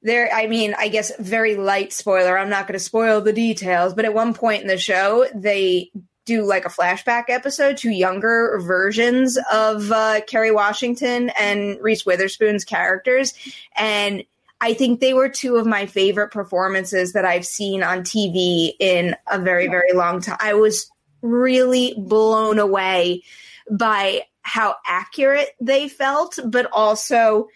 there, 0.01 0.29
I 0.33 0.47
mean, 0.47 0.75
I 0.77 0.87
guess 0.87 1.11
very 1.19 1.55
light 1.55 1.91
spoiler. 1.91 2.37
I'm 2.37 2.49
not 2.49 2.67
going 2.67 2.77
to 2.77 2.83
spoil 2.83 3.21
the 3.21 3.33
details, 3.33 3.93
but 3.93 4.05
at 4.05 4.13
one 4.13 4.33
point 4.33 4.61
in 4.61 4.67
the 4.67 4.77
show, 4.77 5.27
they 5.33 5.91
do 6.25 6.43
like 6.43 6.65
a 6.65 6.69
flashback 6.69 7.25
episode 7.29 7.77
to 7.77 7.89
younger 7.89 8.59
versions 8.61 9.37
of 9.51 9.91
uh, 9.91 10.21
Kerry 10.27 10.51
Washington 10.51 11.31
and 11.37 11.77
Reese 11.81 12.05
Witherspoon's 12.05 12.63
characters, 12.63 13.33
and 13.75 14.23
I 14.61 14.73
think 14.73 14.99
they 14.99 15.13
were 15.13 15.29
two 15.29 15.55
of 15.55 15.65
my 15.65 15.85
favorite 15.85 16.31
performances 16.31 17.13
that 17.13 17.25
I've 17.25 17.45
seen 17.45 17.81
on 17.81 18.01
TV 18.01 18.73
in 18.79 19.15
a 19.27 19.39
very, 19.39 19.67
very 19.67 19.93
long 19.93 20.21
time. 20.21 20.37
I 20.39 20.53
was 20.53 20.91
really 21.21 21.93
blown 21.97 22.59
away 22.59 23.23
by 23.69 24.23
how 24.41 24.75
accurate 24.85 25.49
they 25.61 25.87
felt, 25.87 26.39
but 26.45 26.67
also, 26.71 27.47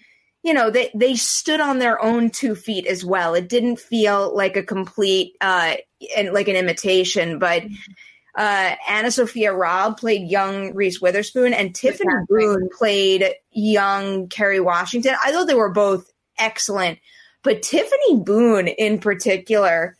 you 0.43 0.53
know, 0.53 0.69
they, 0.69 0.91
they 0.93 1.15
stood 1.15 1.59
on 1.59 1.79
their 1.79 2.03
own 2.03 2.29
two 2.29 2.55
feet 2.55 2.85
as 2.85 3.03
well. 3.03 3.33
It 3.33 3.49
didn't 3.49 3.79
feel 3.79 4.35
like 4.35 4.55
a 4.57 4.63
complete, 4.63 5.35
uh, 5.41 5.75
and 6.15 6.33
like 6.33 6.47
an 6.47 6.55
imitation, 6.55 7.39
but, 7.39 7.63
uh, 8.35 8.75
AnnaSophia 8.87 9.57
Robb 9.57 9.97
played 9.97 10.29
young 10.29 10.73
Reese 10.73 10.99
Witherspoon 10.99 11.53
and 11.53 11.73
Tiffany 11.73 12.11
Exactly. 12.11 12.39
Boone 12.39 12.69
played 12.77 13.33
young 13.51 14.27
Kerry 14.27 14.59
Washington. 14.59 15.15
I 15.23 15.31
thought 15.31 15.47
they 15.47 15.53
were 15.53 15.71
both 15.71 16.11
excellent, 16.39 16.99
but 17.43 17.61
Tiffany 17.61 18.17
Boone 18.17 18.67
in 18.67 18.99
particular, 18.99 19.97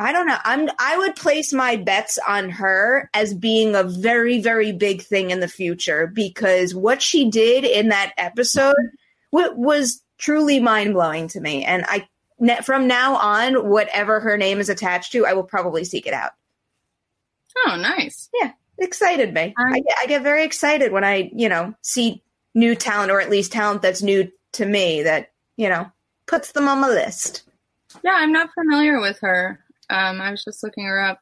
I 0.00 0.12
don't 0.12 0.26
know. 0.26 0.38
I'm 0.44 0.68
I 0.78 0.96
would 0.96 1.14
place 1.14 1.52
my 1.52 1.76
bets 1.76 2.18
on 2.26 2.48
her 2.50 3.10
as 3.12 3.34
being 3.34 3.74
a 3.74 3.84
very 3.84 4.40
very 4.40 4.72
big 4.72 5.02
thing 5.02 5.30
in 5.30 5.40
the 5.40 5.48
future 5.48 6.06
because 6.06 6.74
what 6.74 7.02
she 7.02 7.30
did 7.30 7.64
in 7.64 7.90
that 7.90 8.14
episode 8.16 8.74
w- 9.30 9.54
was 9.54 10.02
truly 10.16 10.58
mind 10.58 10.94
blowing 10.94 11.28
to 11.28 11.40
me, 11.40 11.64
and 11.64 11.84
I 11.86 12.08
ne- 12.38 12.62
from 12.62 12.86
now 12.86 13.16
on, 13.16 13.68
whatever 13.68 14.20
her 14.20 14.36
name 14.36 14.58
is 14.58 14.68
attached 14.68 15.12
to, 15.12 15.26
I 15.26 15.34
will 15.34 15.44
probably 15.44 15.84
seek 15.84 16.06
it 16.06 16.14
out. 16.14 16.32
Oh, 17.66 17.76
nice. 17.76 18.28
Yeah, 18.40 18.52
excited 18.78 19.34
me. 19.34 19.54
Um, 19.58 19.72
I, 19.72 19.80
get, 19.80 19.96
I 20.02 20.06
get 20.06 20.22
very 20.22 20.44
excited 20.44 20.92
when 20.92 21.04
I, 21.04 21.30
you 21.34 21.48
know, 21.48 21.74
see 21.82 22.22
new 22.54 22.74
talent 22.74 23.10
or 23.10 23.20
at 23.20 23.30
least 23.30 23.52
talent 23.52 23.82
that's 23.82 24.02
new 24.02 24.30
to 24.52 24.66
me 24.66 25.02
that, 25.02 25.30
you 25.56 25.68
know, 25.68 25.90
puts 26.26 26.52
them 26.52 26.68
on 26.68 26.80
my 26.80 26.88
list. 26.88 27.42
Yeah, 28.02 28.14
I'm 28.14 28.32
not 28.32 28.50
familiar 28.54 29.00
with 29.00 29.18
her. 29.20 29.60
Um, 29.90 30.20
I 30.20 30.30
was 30.30 30.44
just 30.44 30.62
looking 30.62 30.84
her 30.84 31.00
up. 31.00 31.20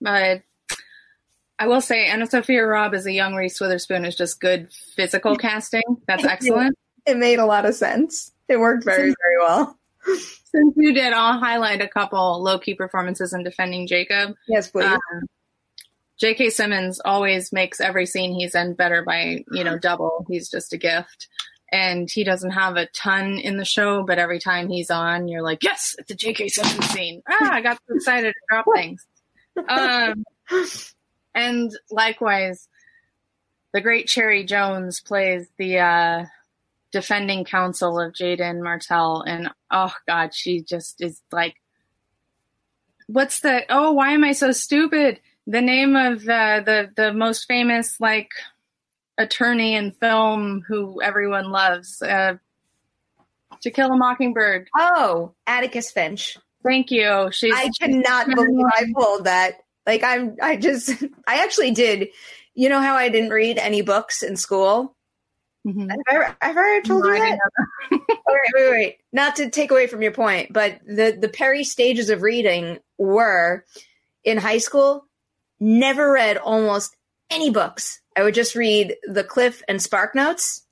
But 0.00 0.42
I 1.58 1.66
will 1.66 1.82
say 1.82 2.08
AnnaSophia 2.08 2.68
Robb 2.68 2.94
as 2.94 3.04
a 3.04 3.12
young 3.12 3.34
Reese 3.34 3.60
Witherspoon 3.60 4.04
is 4.06 4.16
just 4.16 4.40
good 4.40 4.72
physical 4.96 5.36
casting. 5.38 5.82
That's 6.06 6.24
excellent. 6.26 6.78
It 7.06 7.18
made 7.18 7.38
a 7.38 7.46
lot 7.46 7.66
of 7.66 7.74
sense. 7.74 8.32
It 8.48 8.58
worked 8.58 8.84
very, 8.84 9.14
very 9.22 9.38
well. 9.38 9.78
Since 10.04 10.74
you 10.76 10.94
did, 10.94 11.12
I'll 11.12 11.38
highlight 11.38 11.82
a 11.82 11.88
couple 11.88 12.42
low 12.42 12.58
key 12.58 12.74
performances 12.74 13.32
in 13.32 13.44
Defending 13.44 13.86
Jacob. 13.86 14.34
Yes, 14.48 14.70
please. 14.70 14.86
Um, 14.86 15.28
J.K. 16.18 16.50
Simmons 16.50 17.00
always 17.04 17.52
makes 17.52 17.80
every 17.80 18.04
scene 18.06 18.34
he's 18.34 18.54
in 18.54 18.74
better 18.74 19.02
by, 19.02 19.44
you 19.52 19.64
know, 19.64 19.78
double. 19.82 20.26
He's 20.28 20.50
just 20.50 20.72
a 20.72 20.76
gift. 20.76 21.28
And 21.72 22.10
he 22.10 22.24
doesn't 22.24 22.50
have 22.50 22.76
a 22.76 22.86
ton 22.86 23.38
in 23.38 23.56
the 23.56 23.64
show, 23.64 24.02
but 24.02 24.18
every 24.18 24.40
time 24.40 24.68
he's 24.68 24.90
on, 24.90 25.28
you're 25.28 25.42
like, 25.42 25.62
yes, 25.62 25.94
it's 25.98 26.10
a 26.10 26.14
J.K. 26.16 26.48
Simmons 26.48 26.90
scene. 26.90 27.22
Ah, 27.28 27.52
I 27.52 27.60
got 27.60 27.78
so 27.86 27.94
excited 27.94 28.32
to 28.32 28.40
drop 28.48 28.64
things. 28.74 29.06
Um, 29.68 30.24
and 31.34 31.70
likewise, 31.90 32.68
the 33.72 33.80
great 33.80 34.08
Cherry 34.08 34.44
Jones 34.44 35.00
plays 35.00 35.46
the 35.58 35.78
uh, 35.78 36.24
defending 36.90 37.44
counsel 37.44 38.00
of 38.00 38.14
Jaeden 38.14 38.62
Martell. 38.62 39.22
And 39.22 39.50
oh, 39.70 39.94
God, 40.08 40.34
she 40.34 40.62
just 40.62 41.00
is 41.00 41.22
like, 41.30 41.54
what's 43.06 43.40
the, 43.40 43.62
oh, 43.68 43.92
why 43.92 44.12
am 44.12 44.24
I 44.24 44.32
so 44.32 44.50
stupid? 44.50 45.20
the 45.46 45.60
name 45.60 45.96
of 45.96 46.28
uh, 46.28 46.60
the 46.60 46.90
the 46.96 47.12
most 47.12 47.46
famous 47.46 48.00
like 48.00 48.30
attorney 49.20 49.74
in 49.74 49.92
film 49.92 50.62
who 50.66 51.00
everyone 51.02 51.50
loves, 51.50 52.00
uh, 52.02 52.36
To 53.62 53.70
Kill 53.70 53.92
a 53.92 53.96
Mockingbird. 53.96 54.68
oh, 54.76 55.34
Atticus 55.46 55.90
Finch. 55.90 56.36
Thank 56.62 56.90
you. 56.90 57.30
She's 57.32 57.54
I 57.54 57.70
cannot 57.80 58.26
believe 58.34 58.66
I 58.76 58.86
pulled 58.94 59.24
that. 59.24 59.54
Like 59.86 60.02
I'm 60.04 60.36
I 60.42 60.56
just 60.56 60.90
I 61.26 61.42
actually 61.42 61.70
did. 61.70 62.08
You 62.54 62.68
know 62.68 62.80
how 62.80 62.94
I 62.96 63.08
didn't 63.08 63.30
read 63.30 63.58
any 63.58 63.80
books 63.82 64.22
in 64.22 64.36
school? 64.36 64.94
Mhm. 65.66 65.90
Have 65.90 65.98
I 66.08 66.14
ever, 66.14 66.36
I 66.40 66.50
ever 66.50 66.80
told 66.82 67.02
No, 67.04 67.08
you 67.12 67.18
that? 67.18 67.38
didn't 67.90 68.02
know 68.08 68.14
All 68.26 68.34
right, 68.34 68.50
wait, 68.54 68.70
wait. 68.70 68.96
Not 69.12 69.36
to 69.36 69.48
take 69.50 69.70
away 69.70 69.86
from 69.86 70.02
your 70.02 70.12
point, 70.12 70.52
but 70.52 70.80
the 70.86 71.16
the 71.18 71.28
Perry 71.28 71.64
stages 71.64 72.10
of 72.10 72.22
reading 72.22 72.78
were 72.98 73.64
in 74.24 74.36
high 74.38 74.58
school. 74.58 75.06
Never 75.58 76.10
read 76.12 76.36
almost 76.38 76.94
any 77.30 77.50
books. 77.50 77.99
I 78.16 78.22
would 78.22 78.34
just 78.34 78.54
read 78.54 78.96
the 79.04 79.24
Cliff 79.24 79.62
and 79.68 79.80
Spark 79.80 80.14
Notes. 80.14 80.66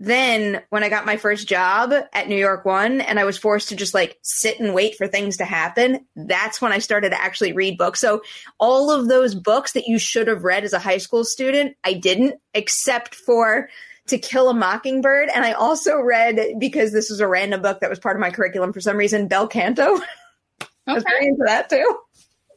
Then, 0.00 0.60
when 0.70 0.82
I 0.82 0.88
got 0.88 1.06
my 1.06 1.16
first 1.16 1.46
job 1.46 1.92
at 2.12 2.28
New 2.28 2.36
York 2.36 2.64
One, 2.64 3.00
and 3.00 3.20
I 3.20 3.24
was 3.24 3.38
forced 3.38 3.68
to 3.68 3.76
just 3.76 3.94
like 3.94 4.18
sit 4.22 4.58
and 4.58 4.74
wait 4.74 4.96
for 4.96 5.06
things 5.06 5.36
to 5.36 5.44
happen, 5.44 6.04
that's 6.16 6.60
when 6.60 6.72
I 6.72 6.78
started 6.78 7.10
to 7.10 7.20
actually 7.20 7.52
read 7.52 7.78
books. 7.78 8.00
So, 8.00 8.22
all 8.58 8.90
of 8.90 9.08
those 9.08 9.36
books 9.36 9.72
that 9.72 9.86
you 9.86 9.98
should 9.98 10.26
have 10.26 10.42
read 10.42 10.64
as 10.64 10.72
a 10.72 10.80
high 10.80 10.98
school 10.98 11.24
student, 11.24 11.76
I 11.84 11.94
didn't, 11.94 12.40
except 12.54 13.14
for 13.14 13.68
to 14.08 14.18
Kill 14.18 14.50
a 14.50 14.54
Mockingbird. 14.54 15.30
And 15.34 15.44
I 15.44 15.52
also 15.52 16.00
read, 16.00 16.40
because 16.58 16.92
this 16.92 17.08
was 17.08 17.20
a 17.20 17.28
random 17.28 17.62
book 17.62 17.80
that 17.80 17.90
was 17.90 17.98
part 17.98 18.16
of 18.16 18.20
my 18.20 18.30
curriculum 18.30 18.72
for 18.72 18.80
some 18.80 18.96
reason, 18.96 19.28
Bel 19.28 19.48
Canto. 19.48 19.94
Okay. 19.94 20.04
I 20.86 20.94
was 20.94 21.04
very 21.04 21.28
into 21.28 21.44
that 21.46 21.70
too. 21.70 21.98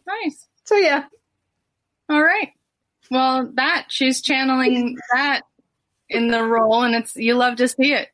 nice. 0.05 0.47
So 0.65 0.75
yeah. 0.75 1.05
All 2.09 2.21
right. 2.21 2.49
Well, 3.09 3.49
that 3.55 3.85
she's 3.89 4.21
channeling 4.21 4.97
that 5.13 5.41
in 6.09 6.29
the 6.29 6.43
role, 6.43 6.83
and 6.83 6.95
it's 6.95 7.15
you 7.15 7.35
love 7.35 7.57
to 7.57 7.67
see 7.67 7.93
it. 7.93 8.09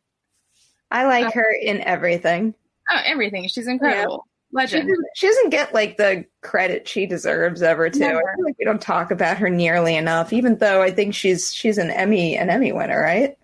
I 0.91 1.06
like 1.06 1.28
uh, 1.28 1.32
her 1.32 1.56
in 1.62 1.82
everything. 1.82 2.54
Oh, 2.91 3.00
everything. 3.04 3.48
She's 3.48 3.68
incredible. 3.68 4.26
She 4.26 4.56
Legend. 4.56 4.88
doesn't, 4.88 5.06
she 5.16 5.28
doesn't 5.28 5.50
get 5.50 5.74
like 5.74 5.98
the 5.98 6.26
credit 6.41 6.88
she 6.88 7.08
deserves 7.08 7.64
ever 7.64 7.89
too. 7.89 8.00
Never. 8.00 8.20
I 8.20 8.36
feel 8.36 8.46
like 8.46 8.56
we 8.60 8.66
don't 8.66 8.82
talk 8.82 9.10
about 9.10 9.38
her 9.38 9.50
nearly 9.50 9.96
enough, 9.96 10.32
even 10.32 10.58
though 10.58 10.82
I 10.82 10.91
think 10.91 11.16
she's 11.16 11.52
she's 11.52 11.80
an 11.80 11.89
Emmy 11.89 12.38
an 12.38 12.52
Emmy 12.52 12.72
winner, 12.72 13.00
right? 13.02 13.36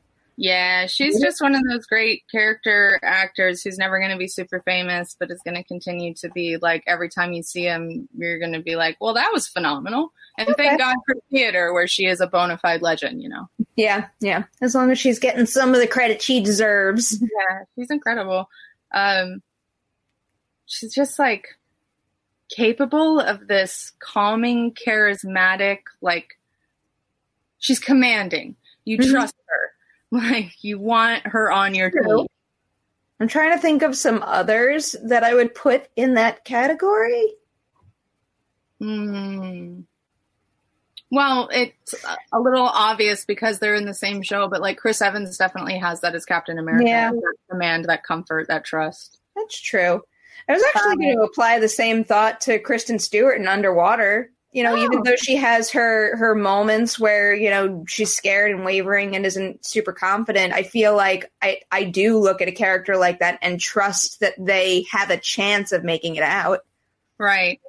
Yeah, 0.42 0.86
she's 0.86 1.20
just 1.22 1.42
one 1.42 1.54
of 1.54 1.62
those 1.70 1.86
great 1.86 2.24
character 2.32 2.98
actors 3.04 3.62
who's 3.62 3.78
never 3.78 4.00
going 4.00 4.12
to 4.12 4.18
be 4.18 4.30
super 4.30 4.62
famous, 4.62 5.14
but 5.20 5.30
is 5.32 5.42
going 5.44 5.58
to 5.58 5.66
continue 5.66 6.14
to 6.14 6.30
be 6.30 6.56
like 6.56 6.82
every 6.88 7.10
time 7.10 7.34
you 7.34 7.44
see 7.44 7.64
him, 7.64 8.08
you're 8.18 8.40
going 8.40 8.54
to 8.54 8.62
be 8.62 8.78
like, 8.78 8.96
well, 9.02 9.14
that 9.16 9.32
was 9.34 9.50
phenomenal. 9.50 10.14
And 10.38 10.48
Okay. 10.48 10.64
thank 10.70 10.80
God 10.80 10.96
for 11.06 11.16
theater, 11.30 11.74
where 11.74 11.88
she 11.88 12.06
is 12.06 12.22
a 12.22 12.28
bona 12.28 12.58
fide 12.58 12.82
legend, 12.82 13.22
you 13.22 13.28
know? 13.28 13.50
Yeah, 13.76 14.08
yeah. 14.22 14.44
As 14.62 14.74
long 14.74 14.90
as 14.92 14.98
she's 14.98 15.20
getting 15.20 15.46
some 15.46 15.74
of 15.74 15.82
the 15.82 15.88
credit 15.88 16.22
she 16.22 16.42
deserves. 16.42 17.22
Yeah, 17.22 17.64
she's 17.76 17.92
incredible. 17.92 18.50
Um, 18.94 19.42
she's 20.68 20.94
just 20.96 21.20
like 21.20 21.48
capable 22.56 23.20
of 23.20 23.48
this 23.50 23.92
calming, 24.00 24.74
charismatic, 24.74 25.80
like 26.02 26.40
she's 27.58 27.80
commanding. 27.80 28.56
You 28.86 28.98
Mhm. 29.00 29.12
trust 29.12 29.36
her. 29.46 29.72
Like 30.12 30.64
you 30.64 30.80
want 30.80 31.28
her 31.28 31.52
on 31.52 31.76
your 31.76 31.92
team. 31.92 32.26
I'm 33.20 33.28
trying 33.28 33.52
to 33.54 33.60
think 33.62 33.82
of 33.84 33.96
some 33.96 34.24
others 34.26 34.96
that 35.04 35.24
I 35.24 35.34
would 35.34 35.54
put 35.54 35.88
in 35.96 36.16
that 36.16 36.46
category. 36.46 37.34
Hmm. 38.80 39.82
Well, 41.12 41.50
it's 41.52 41.94
a- 42.06 42.18
a 42.34 42.40
little 42.40 42.68
obvious 42.68 43.26
because 43.26 43.60
they're 43.60 43.76
in 43.76 43.86
the 43.86 43.94
same 43.94 44.22
show, 44.22 44.48
but 44.48 44.62
like 44.62 44.78
Chris 44.78 45.02
Evans 45.02 45.38
definitely 45.38 45.78
has 45.80 46.02
that 46.02 46.16
as 46.16 46.26
Captain 46.26 46.60
America. 46.60 46.86
Yeah. 46.88 47.12
That 47.12 47.36
command, 47.50 47.86
that 47.86 48.04
comfort, 48.04 48.48
that 48.48 48.64
trust. 48.64 49.20
That's 49.36 49.60
true. 49.60 50.02
I 50.48 50.54
was 50.54 50.64
actually 50.64 50.92
Um, 50.94 50.98
going 51.00 51.16
to 51.18 51.24
apply 51.24 51.60
the 51.60 51.68
same 51.70 52.04
thought 52.04 52.42
to 52.42 52.60
Kristen 52.60 53.00
Stewart 53.00 53.40
in 53.40 53.48
Underwater. 53.48 54.32
You 54.52 54.64
know, 54.64 54.76
even 54.76 55.00
Oh. 55.00 55.04
though 55.06 55.16
she 55.16 55.36
has 55.36 55.70
her 55.72 56.18
her 56.18 56.34
moments 56.34 57.00
where 57.00 57.36
you 57.36 57.52
know 57.52 57.84
she's 57.88 58.16
scared 58.16 58.50
and 58.52 58.66
wavering 58.66 59.16
and 59.16 59.24
isn't 59.26 59.64
super 59.64 59.94
confident, 59.94 60.54
I 60.54 60.64
feel 60.64 60.96
like 60.96 61.32
I 61.42 61.60
I 61.72 61.84
do 61.84 62.18
look 62.18 62.42
at 62.42 62.48
a 62.48 62.52
character 62.52 62.98
like 62.98 63.20
that 63.20 63.38
and 63.44 63.60
trust 63.60 64.20
that 64.22 64.34
they 64.40 64.86
have 64.92 65.12
a 65.12 65.18
chance 65.18 65.72
of 65.72 65.84
making 65.84 66.16
it 66.16 66.24
out. 66.24 66.62
Right. 67.20 67.60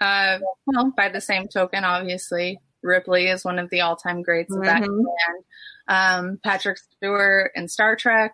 Uh, 0.00 0.38
well, 0.66 0.92
by 0.96 1.08
the 1.08 1.20
same 1.20 1.46
token, 1.48 1.84
obviously, 1.84 2.58
Ripley 2.82 3.28
is 3.28 3.44
one 3.44 3.58
of 3.60 3.70
the 3.70 3.80
all-time 3.80 4.22
greats 4.22 4.54
of 4.54 4.62
that 4.64 4.82
Mhm. 4.82 4.86
command. 4.86 5.44
Um, 5.88 6.40
Patrick 6.44 6.78
Stewart 6.78 7.52
in 7.54 7.68
Star 7.68 7.96
Trek, 7.96 8.32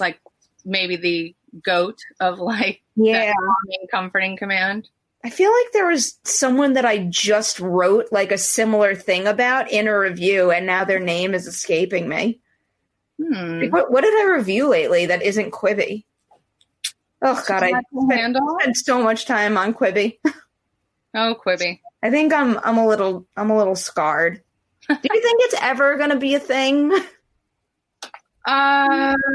like 0.00 0.20
maybe 0.64 0.96
the 0.96 1.34
goat 1.62 1.98
of 2.20 2.38
like 2.38 2.82
Yeah, 2.96 3.26
that 3.26 3.34
calming, 3.34 3.86
comforting 3.90 4.36
command. 4.36 4.88
I 5.24 5.30
feel 5.30 5.50
like 5.50 5.72
there 5.72 5.86
was 5.86 6.18
someone 6.24 6.74
that 6.74 6.84
I 6.84 6.98
just 6.98 7.58
wrote 7.58 8.08
like 8.12 8.30
a 8.30 8.38
similar 8.38 8.94
thing 8.94 9.26
about 9.26 9.70
in 9.72 9.88
a 9.88 9.98
review, 9.98 10.50
and 10.50 10.66
now 10.66 10.84
their 10.84 11.00
name 11.00 11.34
is 11.34 11.46
escaping 11.46 12.08
me. 12.08 12.40
Hmm. 13.18 13.60
Like, 13.60 13.72
what, 13.72 13.90
what 13.90 14.02
did 14.02 14.12
I 14.14 14.30
review 14.30 14.68
lately 14.68 15.06
that 15.06 15.22
isn't 15.22 15.52
Quibi? 15.52 16.04
Oh 17.22 17.42
God, 17.48 17.62
I 17.62 17.72
handle. 18.10 18.58
spent 18.60 18.76
so 18.76 19.02
much 19.02 19.24
time 19.24 19.56
on 19.56 19.72
Quibi. 19.72 20.18
Oh, 21.14 21.34
Quibi. 21.34 21.80
I 22.02 22.10
think 22.10 22.34
I'm 22.34 22.58
I'm 22.58 22.76
a 22.76 22.86
little 22.86 23.26
I'm 23.36 23.48
a 23.48 23.56
little 23.56 23.76
scarred. 23.76 24.42
Do 24.88 24.94
you 24.94 25.22
think 25.22 25.40
it's 25.44 25.54
ever 25.62 25.96
gonna 25.96 26.18
be 26.18 26.34
a 26.34 26.40
thing? 26.40 26.92
Uh, 28.44 29.14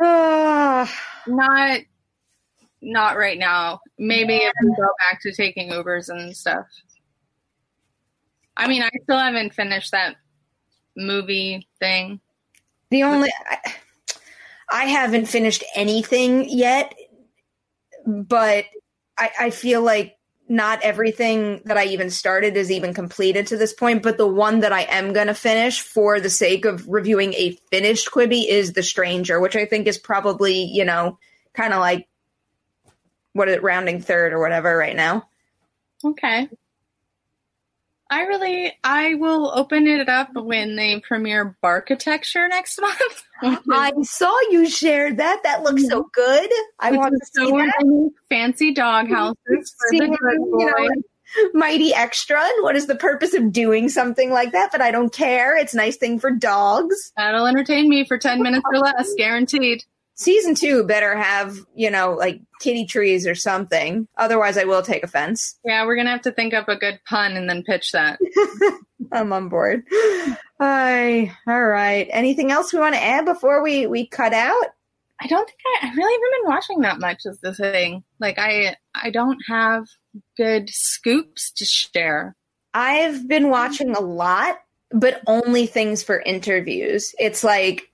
not, 1.26 1.80
not 2.82 3.16
right 3.16 3.38
now. 3.38 3.80
Maybe 3.98 4.36
if 4.36 4.52
we 4.62 4.68
go 4.68 4.88
back 5.10 5.20
to 5.22 5.32
taking 5.32 5.70
Ubers 5.70 6.08
and 6.08 6.36
stuff. 6.36 6.66
I 8.56 8.68
mean, 8.68 8.82
I 8.82 8.90
still 9.02 9.18
haven't 9.18 9.54
finished 9.54 9.92
that 9.92 10.16
movie 10.96 11.66
thing. 11.78 12.20
the 12.90 13.04
only 13.04 13.30
I, 13.48 13.74
I 14.70 14.84
haven't 14.84 15.26
finished 15.26 15.64
anything 15.74 16.48
yet, 16.48 16.94
but 18.06 18.64
I, 19.16 19.30
I 19.38 19.50
feel 19.50 19.82
like 19.82 20.16
not 20.48 20.82
everything 20.82 21.62
that 21.66 21.78
I 21.78 21.84
even 21.86 22.10
started 22.10 22.56
is 22.56 22.72
even 22.72 22.92
completed 22.92 23.46
to 23.46 23.56
this 23.56 23.72
point. 23.72 24.02
But 24.02 24.18
the 24.18 24.26
one 24.26 24.60
that 24.60 24.72
I 24.72 24.82
am 24.82 25.12
gonna 25.12 25.34
finish 25.34 25.80
for 25.80 26.20
the 26.20 26.30
sake 26.30 26.64
of 26.64 26.88
reviewing 26.88 27.34
a 27.34 27.56
finished 27.70 28.10
Quibi 28.10 28.46
is 28.48 28.72
The 28.72 28.82
Stranger, 28.82 29.40
which 29.40 29.56
I 29.56 29.64
think 29.64 29.86
is 29.86 29.96
probably 29.96 30.64
you 30.64 30.84
know 30.84 31.18
kind 31.54 31.72
of 31.72 31.80
like 31.80 32.08
what 33.32 33.48
is 33.48 33.56
it 33.56 33.62
rounding 33.62 34.00
third 34.00 34.32
or 34.32 34.40
whatever 34.40 34.76
right 34.76 34.96
now. 34.96 35.28
Okay. 36.04 36.48
I 38.12 38.22
really, 38.22 38.72
I 38.82 39.14
will 39.14 39.52
open 39.54 39.86
it 39.86 40.08
up 40.08 40.30
when 40.34 40.74
they 40.74 40.98
premiere 40.98 41.56
Barkitecture 41.62 42.48
next 42.48 42.80
month. 42.80 43.22
I 43.70 43.92
saw 44.02 44.36
you 44.50 44.68
shared 44.68 45.18
that. 45.18 45.42
That 45.44 45.62
looks 45.62 45.86
so 45.86 46.10
good. 46.12 46.50
I 46.80 46.90
Which 46.90 46.98
want 46.98 47.12
to 47.12 47.26
see 47.26 47.48
so 47.48 47.56
that. 47.56 47.72
many 47.84 48.08
fancy 48.28 48.74
dog 48.74 49.08
houses 49.08 49.36
for 49.46 49.88
See, 49.90 49.98
the 49.98 50.06
you 50.06 50.16
good 50.16 50.40
know, 50.40 50.72
boy. 50.72 50.88
Mighty 51.54 51.94
extra. 51.94 52.40
And 52.42 52.64
what 52.64 52.74
is 52.74 52.88
the 52.88 52.96
purpose 52.96 53.32
of 53.34 53.52
doing 53.52 53.88
something 53.88 54.32
like 54.32 54.50
that? 54.50 54.72
But 54.72 54.80
I 54.80 54.90
don't 54.90 55.12
care. 55.12 55.56
It's 55.56 55.74
a 55.74 55.76
nice 55.76 55.96
thing 55.96 56.18
for 56.18 56.32
dogs. 56.32 57.12
That'll 57.16 57.46
entertain 57.46 57.88
me 57.88 58.04
for 58.04 58.18
10 58.18 58.42
minutes 58.42 58.64
or 58.72 58.80
less, 58.80 59.14
guaranteed. 59.16 59.84
Season 60.20 60.54
two 60.54 60.84
better 60.84 61.16
have, 61.16 61.56
you 61.74 61.90
know, 61.90 62.12
like 62.12 62.42
kitty 62.60 62.84
trees 62.84 63.26
or 63.26 63.34
something. 63.34 64.06
Otherwise, 64.18 64.58
I 64.58 64.64
will 64.64 64.82
take 64.82 65.02
offense. 65.02 65.58
Yeah, 65.64 65.86
we're 65.86 65.94
going 65.94 66.04
to 66.04 66.12
have 66.12 66.20
to 66.22 66.30
think 66.30 66.52
up 66.52 66.68
a 66.68 66.76
good 66.76 67.00
pun 67.08 67.38
and 67.38 67.48
then 67.48 67.62
pitch 67.62 67.90
that. 67.92 68.18
I'm 69.12 69.32
on 69.32 69.48
board. 69.48 69.82
Hi. 70.60 71.34
All 71.46 71.64
right. 71.64 72.06
Anything 72.10 72.50
else 72.50 72.70
we 72.70 72.80
want 72.80 72.94
to 72.96 73.02
add 73.02 73.24
before 73.24 73.62
we, 73.62 73.86
we 73.86 74.06
cut 74.06 74.34
out? 74.34 74.66
I 75.22 75.26
don't 75.26 75.46
think 75.46 75.58
I, 75.82 75.86
I 75.86 75.94
really 75.94 76.12
haven't 76.12 76.42
been 76.42 76.52
watching 76.54 76.80
that 76.80 77.00
much 77.00 77.20
is 77.24 77.40
the 77.40 77.54
thing. 77.54 78.04
Like 78.20 78.38
I 78.38 78.76
I 78.94 79.10
don't 79.10 79.38
have 79.48 79.86
good 80.36 80.68
scoops 80.68 81.50
to 81.52 81.64
share. 81.64 82.36
I've 82.74 83.26
been 83.26 83.48
watching 83.48 83.94
a 83.94 84.00
lot, 84.00 84.58
but 84.90 85.22
only 85.26 85.66
things 85.66 86.02
for 86.02 86.20
interviews. 86.20 87.14
It's 87.18 87.44
like 87.44 87.89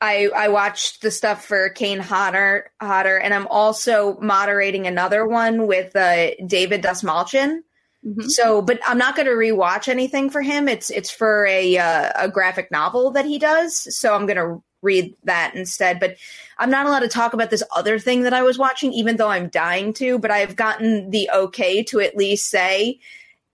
I 0.00 0.28
I 0.34 0.48
watched 0.48 1.02
the 1.02 1.10
stuff 1.10 1.44
for 1.44 1.68
Kane 1.70 2.00
Hodder 2.00 2.70
Hodder, 2.80 3.18
and 3.18 3.34
I'm 3.34 3.46
also 3.48 4.18
moderating 4.20 4.86
another 4.86 5.26
one 5.26 5.66
with 5.66 5.94
uh, 5.94 6.30
David 6.46 6.82
Dastmalchian. 6.82 7.60
Mhm. 8.06 8.30
So, 8.30 8.62
but 8.62 8.80
I'm 8.86 8.96
not 8.96 9.14
going 9.14 9.26
to 9.26 9.32
rewatch 9.32 9.86
anything 9.88 10.30
for 10.30 10.40
him. 10.40 10.68
It's 10.68 10.88
it's 10.90 11.10
for 11.10 11.46
a 11.46 11.76
uh, 11.76 12.12
a 12.16 12.28
graphic 12.30 12.70
novel 12.70 13.10
that 13.12 13.26
he 13.26 13.38
does. 13.38 13.94
So 13.94 14.14
I'm 14.14 14.24
going 14.26 14.38
to 14.38 14.62
read 14.82 15.14
that 15.24 15.54
instead. 15.54 16.00
But 16.00 16.16
I'm 16.56 16.70
not 16.70 16.86
allowed 16.86 17.00
to 17.00 17.08
talk 17.08 17.34
about 17.34 17.50
this 17.50 17.62
other 17.76 17.98
thing 17.98 18.22
that 18.22 18.32
I 18.32 18.42
was 18.42 18.56
watching, 18.58 18.94
even 18.94 19.16
though 19.16 19.28
I'm 19.28 19.48
dying 19.50 19.92
to. 19.94 20.18
But 20.18 20.30
I've 20.30 20.56
gotten 20.56 21.10
the 21.10 21.28
okay 21.34 21.82
to 21.84 22.00
at 22.00 22.16
least 22.16 22.48
say 22.48 22.98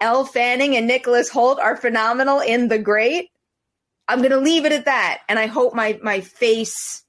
Elle 0.00 0.24
Fanning 0.24 0.76
and 0.76 0.86
Nicholas 0.86 1.28
Hoult 1.30 1.58
are 1.58 1.76
phenomenal 1.76 2.38
in 2.38 2.68
The 2.68 2.78
Great. 2.78 3.30
I'm 4.08 4.18
going 4.18 4.30
to 4.30 4.38
leave 4.38 4.64
it 4.64 4.72
at 4.72 4.84
that, 4.84 5.22
and 5.28 5.38
I 5.38 5.46
hope 5.46 5.74
my 5.74 5.98
my 6.02 6.20
face 6.20 7.02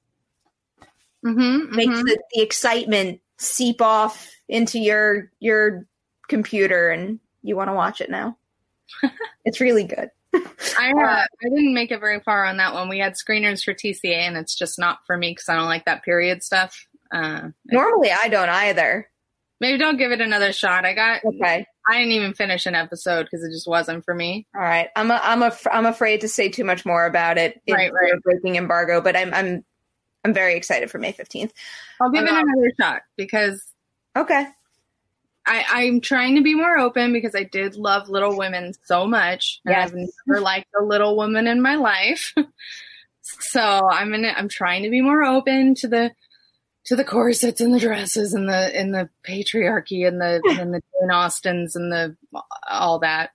Mhm, 1.24 1.70
makes 1.70 1.94
mhm. 1.94 2.04
the, 2.04 2.22
the 2.32 2.42
excitement 2.42 3.20
seep 3.38 3.80
off 3.82 4.30
into 4.48 4.78
your 4.78 5.30
your 5.40 5.86
computer, 6.28 6.90
and 6.90 7.18
you 7.42 7.56
want 7.56 7.68
to 7.70 7.74
watch 7.74 8.00
it 8.00 8.10
now. 8.10 8.36
it's 9.44 9.60
really 9.60 9.84
good. 9.84 10.10
I 10.78 10.92
uh, 10.92 11.24
I 11.44 11.48
didn't 11.48 11.74
make 11.74 11.90
it 11.90 12.00
very 12.00 12.20
far 12.20 12.44
on 12.44 12.58
that 12.58 12.74
one. 12.74 12.88
We 12.88 12.98
had 12.98 13.14
screeners 13.14 13.64
for 13.64 13.74
TCA, 13.74 14.14
and 14.28 14.36
it's 14.36 14.54
just 14.54 14.78
not 14.78 14.98
for 15.06 15.16
me 15.16 15.30
because 15.32 15.48
I 15.48 15.56
don't 15.56 15.66
like 15.66 15.86
that 15.86 16.04
period 16.04 16.42
stuff. 16.42 16.86
Uh, 17.10 17.48
Normally, 17.66 18.10
I 18.12 18.28
don't 18.28 18.48
either. 18.48 19.08
Maybe 19.60 19.78
don't 19.78 19.96
give 19.96 20.12
it 20.12 20.20
another 20.20 20.52
shot. 20.52 20.84
I 20.84 20.94
got. 20.94 21.24
Okay. 21.24 21.66
I 21.88 21.98
didn't 21.98 22.12
even 22.12 22.34
finish 22.34 22.66
an 22.66 22.74
episode 22.74 23.24
because 23.24 23.42
it 23.44 23.50
just 23.50 23.66
wasn't 23.66 24.04
for 24.04 24.14
me. 24.14 24.46
All 24.54 24.60
right. 24.60 24.88
I'm 24.94 25.10
a, 25.10 25.20
I'm 25.22 25.42
a, 25.42 25.52
I'm 25.72 25.86
afraid 25.86 26.20
to 26.20 26.28
say 26.28 26.48
too 26.50 26.64
much 26.64 26.84
more 26.84 27.06
about 27.06 27.38
it. 27.38 27.60
in 27.66 27.74
Right, 27.74 27.90
right. 27.92 28.12
breaking 28.22 28.56
embargo, 28.56 29.00
but 29.00 29.16
I'm 29.16 29.32
I'm 29.32 29.64
I'm 30.24 30.34
very 30.34 30.54
excited 30.56 30.90
for 30.90 30.98
May 30.98 31.12
15th. 31.12 31.52
I'll 32.00 32.10
give 32.10 32.24
it 32.24 32.28
Um, 32.30 32.36
another 32.46 32.70
shot 32.78 33.02
because 33.16 33.62
Okay. 34.16 34.46
I, 35.46 35.64
I'm 35.70 36.02
trying 36.02 36.34
to 36.36 36.42
be 36.42 36.54
more 36.54 36.76
open 36.76 37.12
because 37.14 37.34
I 37.34 37.44
did 37.44 37.76
love 37.76 38.10
Little 38.10 38.36
Women 38.36 38.74
so 38.84 39.06
much, 39.06 39.60
and 39.64 39.72
Yes. 39.74 39.88
I've 39.90 40.08
never 40.26 40.40
liked 40.42 40.66
a 40.78 40.84
Little 40.84 41.16
Woman 41.16 41.46
in 41.46 41.62
my 41.62 41.76
life. 41.76 42.34
so 43.22 43.88
I'm 43.90 44.12
in. 44.12 44.24
I'm 44.26 44.48
trying 44.48 44.82
to 44.82 44.90
be 44.90 45.00
more 45.00 45.22
open 45.22 45.74
to 45.76 45.88
the 45.88 46.10
to 46.88 46.96
the 46.96 47.04
corsets 47.04 47.60
and 47.60 47.72
the 47.74 47.78
dresses 47.78 48.34
and 48.34 48.48
the 48.48 48.76
and 48.78 48.92
the 48.94 49.08
patriarchy 49.26 50.06
and 50.06 50.20
the 50.20 50.42
and 50.60 50.74
the 50.74 50.80
Jane 51.00 51.10
Austens 51.10 51.76
and 51.76 51.92
the 51.92 52.16
all 52.70 52.98
that. 53.00 53.30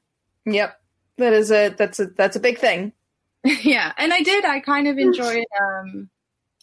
Yep. 0.46 0.76
That 1.18 1.34
is 1.34 1.52
a 1.52 1.70
that's 1.70 2.00
a 2.00 2.08
that's 2.08 2.36
a 2.36 2.40
big 2.40 2.58
thing. 2.58 2.92
yeah, 3.46 3.92
and 3.98 4.14
I 4.14 4.22
did. 4.22 4.46
I 4.46 4.60
kind 4.60 4.88
of 4.88 4.98
enjoyed. 4.98 5.46
Um, 5.62 6.10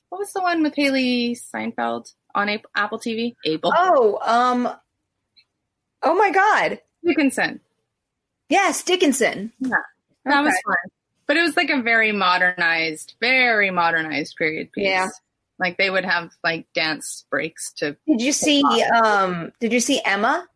what 0.09 0.19
was 0.19 0.33
the 0.33 0.41
one 0.41 0.63
with 0.63 0.75
Hailee 0.75 1.37
Steinfeld 1.39 2.11
on 2.35 2.49
A- 2.49 2.63
Apple 2.75 2.99
TV? 2.99 3.35
Apple 3.47 3.73
Oh, 3.77 4.19
um 4.23 4.69
Oh 6.03 6.15
my 6.15 6.31
god. 6.31 6.81
Dickinson. 7.07 7.61
Yes, 8.49 8.83
Dickinson. 8.83 9.53
Yeah, 9.61 9.77
That 10.25 10.41
was 10.43 10.53
Okay. 10.53 10.61
fun. 10.67 10.77
But 11.27 11.37
it 11.37 11.43
was 11.43 11.57
like 11.57 11.71
a 11.71 11.81
very 11.81 12.11
modernized, 12.11 13.15
very 13.21 13.71
modernized 13.71 14.35
period 14.37 14.73
piece. 14.73 14.87
Yeah. 14.87 15.07
Like 15.61 15.77
they 15.77 15.91
would 15.91 16.07
have 16.07 16.33
like 16.43 16.67
dance 16.73 17.27
breaks 17.31 17.73
to 17.75 17.97
Did 18.07 18.23
you 18.23 18.33
see 18.33 18.65
um 19.05 19.53
did 19.61 19.73
you 19.73 19.81
see 19.81 20.01
Emma? 20.05 20.49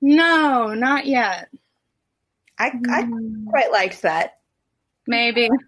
No, 0.00 0.72
not 0.74 1.06
yet. 1.06 1.50
I 2.58 2.72
I 2.88 3.08
quite 3.48 3.70
liked 3.70 4.02
that. 4.02 4.38
Maybe. 5.06 5.48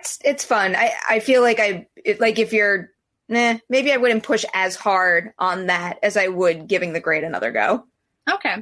It's 0.00 0.18
it's 0.24 0.44
fun. 0.44 0.76
I 0.76 0.92
I 1.08 1.20
feel 1.20 1.40
like 1.42 1.58
I 1.58 1.88
it, 1.96 2.20
like 2.20 2.38
if 2.38 2.52
you're 2.52 2.90
nah, 3.28 3.58
maybe 3.68 3.92
I 3.92 3.96
wouldn't 3.96 4.22
push 4.22 4.44
as 4.54 4.76
hard 4.76 5.32
on 5.38 5.66
that 5.66 5.98
as 6.02 6.16
I 6.16 6.28
would 6.28 6.68
giving 6.68 6.92
the 6.92 7.00
grade 7.00 7.24
another 7.24 7.50
go. 7.50 7.84
Okay. 8.30 8.54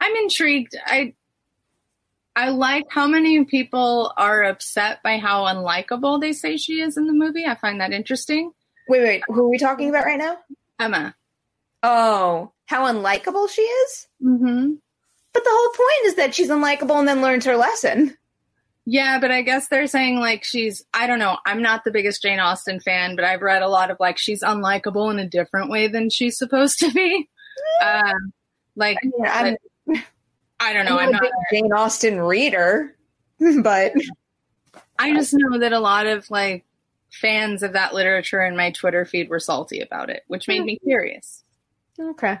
I'm 0.00 0.16
intrigued. 0.16 0.76
I 0.86 1.14
I 2.36 2.48
like 2.48 2.86
how 2.90 3.06
many 3.06 3.44
people 3.44 4.12
are 4.16 4.42
upset 4.42 5.02
by 5.02 5.18
how 5.18 5.44
unlikable 5.44 6.20
they 6.20 6.32
say 6.32 6.56
she 6.56 6.80
is 6.80 6.96
in 6.96 7.06
the 7.06 7.12
movie. 7.12 7.46
I 7.46 7.54
find 7.54 7.80
that 7.80 7.92
interesting. 7.92 8.52
Wait, 8.88 9.02
wait, 9.02 9.22
who 9.28 9.46
are 9.46 9.50
we 9.50 9.58
talking 9.58 9.88
about 9.88 10.04
right 10.04 10.18
now? 10.18 10.38
Emma. 10.78 11.14
Oh, 11.82 12.52
how 12.66 12.86
unlikable 12.86 13.48
she 13.48 13.62
is? 13.62 14.08
Mm-hmm. 14.22 14.72
But 15.32 15.44
the 15.44 15.50
whole 15.50 15.68
point 15.70 16.06
is 16.06 16.14
that 16.16 16.34
she's 16.34 16.48
unlikable 16.48 16.98
and 16.98 17.06
then 17.06 17.22
learns 17.22 17.44
her 17.44 17.56
lesson. 17.56 18.16
Yeah, 18.86 19.18
but 19.18 19.30
I 19.30 19.42
guess 19.42 19.68
they're 19.68 19.86
saying 19.86 20.20
like 20.20 20.44
she's 20.44 20.84
I 20.92 21.06
don't 21.06 21.18
know. 21.18 21.38
I'm 21.46 21.62
not 21.62 21.84
the 21.84 21.90
biggest 21.90 22.22
Jane 22.22 22.38
Austen 22.38 22.80
fan, 22.80 23.16
but 23.16 23.24
I've 23.24 23.42
read 23.42 23.62
a 23.62 23.68
lot 23.68 23.90
of 23.90 23.96
like 23.98 24.18
she's 24.18 24.42
unlikable 24.42 25.10
in 25.10 25.18
a 25.18 25.28
different 25.28 25.70
way 25.70 25.88
than 25.88 26.10
she's 26.10 26.36
supposed 26.36 26.78
to 26.80 26.90
be. 26.90 27.28
Um, 27.80 28.32
like 28.74 28.98
I'm, 29.24 29.56
I 30.60 30.72
don't 30.72 30.84
know. 30.84 30.98
I'm 30.98 31.08
I'm 31.08 31.12
not 31.12 31.24
a 31.24 31.30
Jane 31.52 31.72
Austen 31.72 32.20
reader, 32.20 32.94
but 33.62 33.92
I 34.98 35.14
just 35.14 35.34
know 35.34 35.58
that 35.58 35.72
a 35.72 35.80
lot 35.80 36.06
of 36.06 36.30
like 36.30 36.64
fans 37.10 37.62
of 37.62 37.72
that 37.72 37.94
literature 37.94 38.42
in 38.42 38.56
my 38.56 38.70
Twitter 38.70 39.04
feed 39.04 39.28
were 39.28 39.40
salty 39.40 39.80
about 39.80 40.10
it, 40.10 40.24
which 40.28 40.48
made 40.48 40.60
hmm. 40.60 40.66
me 40.66 40.78
curious. 40.78 41.42
okay. 41.98 42.38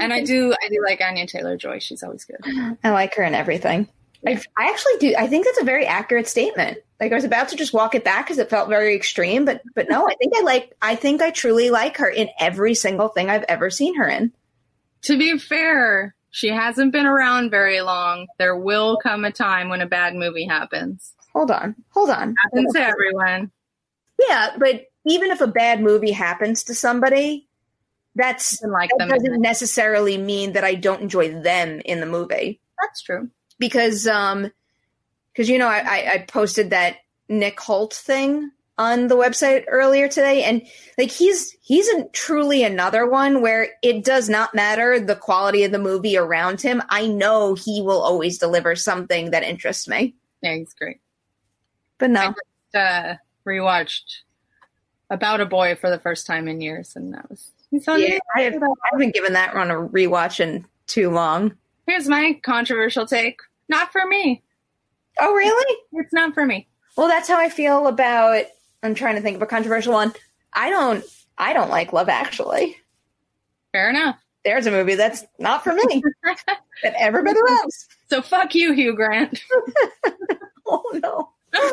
And 0.00 0.12
I 0.12 0.22
do, 0.22 0.52
I 0.52 0.68
do 0.68 0.80
like 0.84 1.00
Anya 1.00 1.26
Taylor 1.26 1.56
Joy. 1.56 1.80
She's 1.80 2.04
always 2.04 2.24
good. 2.24 2.38
I 2.84 2.90
like 2.90 3.16
her 3.16 3.22
and 3.24 3.34
everything. 3.34 3.88
I, 4.26 4.40
I 4.56 4.70
actually 4.70 4.98
do. 4.98 5.14
I 5.16 5.26
think 5.26 5.44
that's 5.44 5.60
a 5.60 5.64
very 5.64 5.86
accurate 5.86 6.28
statement. 6.28 6.78
Like 7.00 7.12
I 7.12 7.14
was 7.14 7.24
about 7.24 7.48
to 7.50 7.56
just 7.56 7.72
walk 7.72 7.94
it 7.94 8.04
back 8.04 8.26
because 8.26 8.38
it 8.38 8.50
felt 8.50 8.68
very 8.68 8.94
extreme, 8.94 9.44
but 9.44 9.62
but 9.74 9.88
no, 9.88 10.08
I 10.08 10.14
think 10.14 10.32
I 10.36 10.42
like. 10.42 10.76
I 10.82 10.96
think 10.96 11.22
I 11.22 11.30
truly 11.30 11.70
like 11.70 11.98
her 11.98 12.08
in 12.08 12.28
every 12.40 12.74
single 12.74 13.08
thing 13.08 13.30
I've 13.30 13.44
ever 13.48 13.70
seen 13.70 13.94
her 13.94 14.08
in. 14.08 14.32
To 15.02 15.16
be 15.16 15.38
fair, 15.38 16.16
she 16.30 16.48
hasn't 16.48 16.92
been 16.92 17.06
around 17.06 17.50
very 17.50 17.80
long. 17.80 18.26
There 18.38 18.56
will 18.56 18.98
come 19.02 19.24
a 19.24 19.32
time 19.32 19.68
when 19.68 19.80
a 19.80 19.86
bad 19.86 20.14
movie 20.14 20.46
happens. 20.46 21.14
Hold 21.32 21.50
on, 21.50 21.74
hold 21.90 22.10
on. 22.10 22.34
Happens 22.42 22.72
to 22.74 22.80
everyone. 22.80 23.50
Yeah, 24.18 24.50
but 24.58 24.86
even 25.06 25.30
if 25.30 25.40
a 25.40 25.46
bad 25.46 25.80
movie 25.80 26.12
happens 26.12 26.64
to 26.64 26.74
somebody, 26.74 27.48
that's 28.14 28.62
like 28.62 28.90
that 28.98 29.08
doesn't 29.08 29.40
necessarily 29.40 30.18
mean 30.18 30.52
that 30.52 30.64
I 30.64 30.74
don't 30.74 31.02
enjoy 31.02 31.40
them 31.40 31.80
in 31.84 32.00
the 32.00 32.06
movie. 32.06 32.60
That's 32.80 33.02
true. 33.02 33.30
because 33.58 34.06
um 34.06 34.50
because 35.32 35.48
you 35.48 35.58
know 35.58 35.68
I, 35.68 35.78
I 35.78 36.12
I 36.12 36.18
posted 36.26 36.70
that 36.70 36.96
Nick 37.28 37.58
Hoult 37.60 37.94
thing 37.94 38.50
on 38.78 39.08
the 39.08 39.16
website 39.16 39.64
earlier 39.68 40.08
today 40.08 40.44
and 40.44 40.62
like 40.96 41.10
he's 41.10 41.56
he's 41.62 41.88
a 41.88 42.04
truly 42.12 42.62
another 42.62 43.06
one 43.08 43.42
where 43.42 43.68
it 43.82 44.04
does 44.04 44.28
not 44.28 44.54
matter 44.54 45.00
the 45.00 45.16
quality 45.16 45.64
of 45.64 45.72
the 45.72 45.78
movie 45.78 46.16
around 46.16 46.60
him 46.60 46.80
I 46.88 47.06
know 47.08 47.54
he 47.54 47.82
will 47.82 48.00
always 48.00 48.38
deliver 48.38 48.76
something 48.76 49.32
that 49.32 49.42
interests 49.42 49.88
me 49.88 50.14
Yeah, 50.42 50.54
he's 50.54 50.74
great. 50.74 51.00
but 51.98 52.10
no 52.10 52.32
I 52.74 52.78
Uh, 52.78 53.14
rewatched 53.46 54.20
About 55.10 55.40
a 55.40 55.46
Boy 55.46 55.74
for 55.74 55.90
the 55.90 55.98
first 55.98 56.26
time 56.26 56.46
in 56.48 56.60
years, 56.60 56.94
and 56.94 57.14
that 57.14 57.28
was. 57.30 57.50
Yeah, 57.70 58.18
I, 58.36 58.42
have, 58.42 58.62
I 58.62 58.66
haven't 58.92 59.12
given 59.14 59.32
that 59.34 59.54
one 59.54 59.70
a 59.70 59.74
rewatch 59.74 60.40
in 60.40 60.64
too 60.86 61.10
long 61.10 61.54
Here's 61.86 62.06
my 62.08 62.38
controversial 62.42 63.06
take. 63.06 63.40
Not 63.68 63.90
for 63.92 64.06
me. 64.06 64.42
oh 65.18 65.34
really 65.34 65.76
It's 65.94 66.12
not 66.12 66.32
for 66.34 66.46
me. 66.46 66.68
well 66.96 67.08
that's 67.08 67.28
how 67.28 67.38
I 67.40 67.48
feel 67.48 67.86
about 67.88 68.44
I'm 68.82 68.94
trying 68.94 69.16
to 69.16 69.20
think 69.22 69.36
of 69.36 69.42
a 69.42 69.46
controversial 69.46 69.92
one 69.92 70.12
I 70.54 70.70
don't 70.70 71.04
I 71.36 71.52
don't 71.52 71.70
like 71.70 71.92
Love 71.92 72.08
Actually 72.08 72.76
Fair 73.72 73.90
enough. 73.90 74.16
there's 74.44 74.66
a 74.66 74.70
movie 74.70 74.94
that's 74.94 75.24
not 75.38 75.62
for 75.64 75.74
me 75.74 76.02
that 76.82 76.94
everybody 76.98 77.38
loves. 77.48 77.86
So 78.08 78.22
fuck 78.22 78.54
you, 78.54 78.72
Hugh 78.72 78.94
Grant. 78.96 79.42
oh 80.66 81.00
no. 81.02 81.30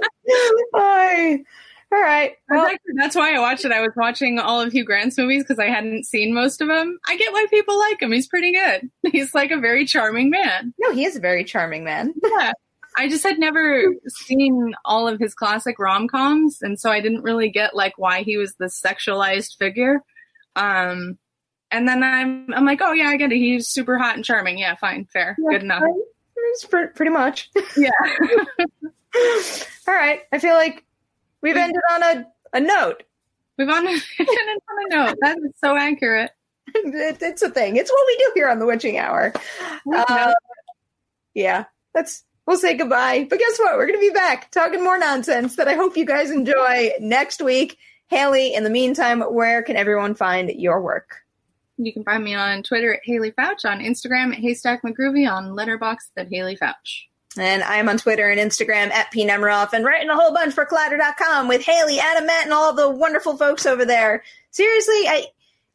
Bye. 0.74 1.44
All 1.92 2.02
right. 2.02 2.36
Well, 2.50 2.66
Actually, 2.66 2.94
that's 2.98 3.16
why 3.16 3.34
I 3.36 3.40
watched 3.40 3.64
it. 3.64 3.72
I 3.72 3.80
was 3.80 3.92
watching 3.96 4.40
all 4.40 4.60
of 4.60 4.74
Hugh 4.74 4.84
Grant's 4.84 5.18
movies 5.18 5.44
because 5.44 5.60
I 5.60 5.68
hadn't 5.68 6.06
seen 6.06 6.34
most 6.34 6.60
of 6.60 6.68
them. 6.68 6.98
I 7.08 7.16
get 7.16 7.32
why 7.32 7.46
people 7.50 7.78
like 7.78 8.02
him. 8.02 8.12
He's 8.12 8.28
pretty 8.28 8.52
good. 8.52 8.90
He's 9.12 9.34
like 9.34 9.52
a 9.52 9.58
very 9.60 9.86
charming 9.86 10.30
man. 10.30 10.74
no, 10.80 10.92
he 10.92 11.06
is 11.06 11.16
a 11.16 11.20
very 11.22 11.44
charming 11.46 11.84
man. 11.86 12.14
Yeah. 12.24 12.52
I 12.98 13.10
just 13.10 13.24
had 13.24 13.40
never 13.40 13.94
seen 14.08 14.74
all 14.86 15.08
of 15.08 15.20
his 15.20 15.34
classic 15.34 15.80
rom 15.80 16.08
coms, 16.08 16.62
and 16.62 16.80
so 16.80 16.90
I 16.90 17.02
didn't 17.02 17.24
really 17.24 17.50
get 17.50 17.76
like 17.76 17.98
why 17.98 18.24
he 18.24 18.38
was 18.38 18.56
this 18.56 18.80
sexualized 18.80 19.58
figure. 19.58 20.02
Um, 20.56 21.18
and 21.72 21.88
then 21.88 22.04
I'm 22.04 22.54
I'm 22.54 22.66
like, 22.66 22.80
oh 22.82 22.94
yeah, 22.94 23.10
I 23.10 23.18
get 23.18 23.32
it. 23.32 23.38
He's 23.38 23.68
super 23.68 23.98
hot 23.98 24.16
and 24.16 24.24
charming. 24.24 24.58
Yeah, 24.58 24.76
fine, 24.76 25.06
fair, 25.12 25.36
good 25.50 25.64
enough. 25.64 25.84
Pretty 26.70 27.12
much. 27.12 27.50
Yeah. 27.78 27.90
All 29.88 29.94
right. 29.94 30.22
I 30.32 30.40
feel 30.40 30.56
like 30.56 30.84
we've 31.42 31.56
ended 31.56 31.82
on 31.92 32.04
a, 32.04 32.28
a 32.54 32.60
note. 32.60 33.04
We've 33.58 33.70
on, 33.70 33.88
on 33.88 33.96
a 33.96 34.96
note. 34.96 35.18
That 35.22 35.38
is 35.38 35.54
so 35.64 35.78
accurate. 35.78 36.32
It, 36.78 37.22
it's 37.22 37.42
a 37.42 37.50
thing. 37.50 37.78
It's 37.78 37.90
what 37.90 38.06
we 38.06 38.18
do 38.18 38.32
here 38.36 38.50
on 38.50 38.60
the 38.60 38.66
Witching 38.66 38.98
Hour. 38.98 39.32
Uh, 39.94 40.34
yeah. 41.34 41.66
That's 41.94 42.25
we'll 42.46 42.58
say 42.58 42.76
goodbye. 42.76 43.28
But 43.30 43.40
guess 43.40 43.58
what? 43.60 43.78
We're 43.78 43.88
gonna 43.88 44.00
be 44.00 44.10
back 44.12 44.52
talking 44.52 44.84
more 44.84 44.98
nonsense 44.98 45.56
that 45.56 45.68
I 45.68 45.74
hope 45.74 45.98
you 45.98 46.06
guys 46.06 46.32
enjoy 46.32 46.92
next 47.00 47.42
week. 47.42 47.78
Haleigh, 48.12 48.54
in 48.54 48.64
the 48.64 48.70
meantime, 48.70 49.22
where 49.22 49.64
can 49.64 49.76
everyone 49.76 50.16
find 50.16 50.52
your 50.52 50.82
work? 50.82 51.22
You 51.78 51.92
can 51.92 52.04
find 52.04 52.24
me 52.24 52.36
on 52.36 52.64
Twitter 52.64 52.94
at 52.94 53.02
Haleigh 53.06 53.34
Foutch, 53.34 53.66
on 53.66 53.80
Instagram 53.80 54.32
at 54.32 54.40
Haystack 54.40 54.84
McGroovy, 54.84 55.30
on 55.30 55.56
Letterboxd 55.56 56.12
at 56.18 56.30
Haleigh 56.30 56.58
Foutch. 56.58 57.08
And 57.38 57.64
I'm 57.64 57.90
on 57.90 57.98
Twitter 57.98 58.30
and 58.30 58.40
Instagram 58.40 58.92
at 58.92 59.12
P 59.12 59.28
Nemiroff 59.28 59.74
and 59.74 59.84
writing 59.84 60.10
a 60.10 60.16
whole 60.16 60.34
bunch 60.34 60.54
for 60.54 60.66
Collider.com 60.66 61.50
with 61.50 61.66
Haleigh, 61.66 61.98
Adam, 61.98 62.28
Matt, 62.28 62.46
and 62.46 62.54
all 62.54 62.74
the 62.74 62.90
wonderful 62.90 63.36
folks 63.36 63.66
over 63.66 63.84
there. 63.84 64.24
Seriously, 64.52 65.08
I 65.08 65.26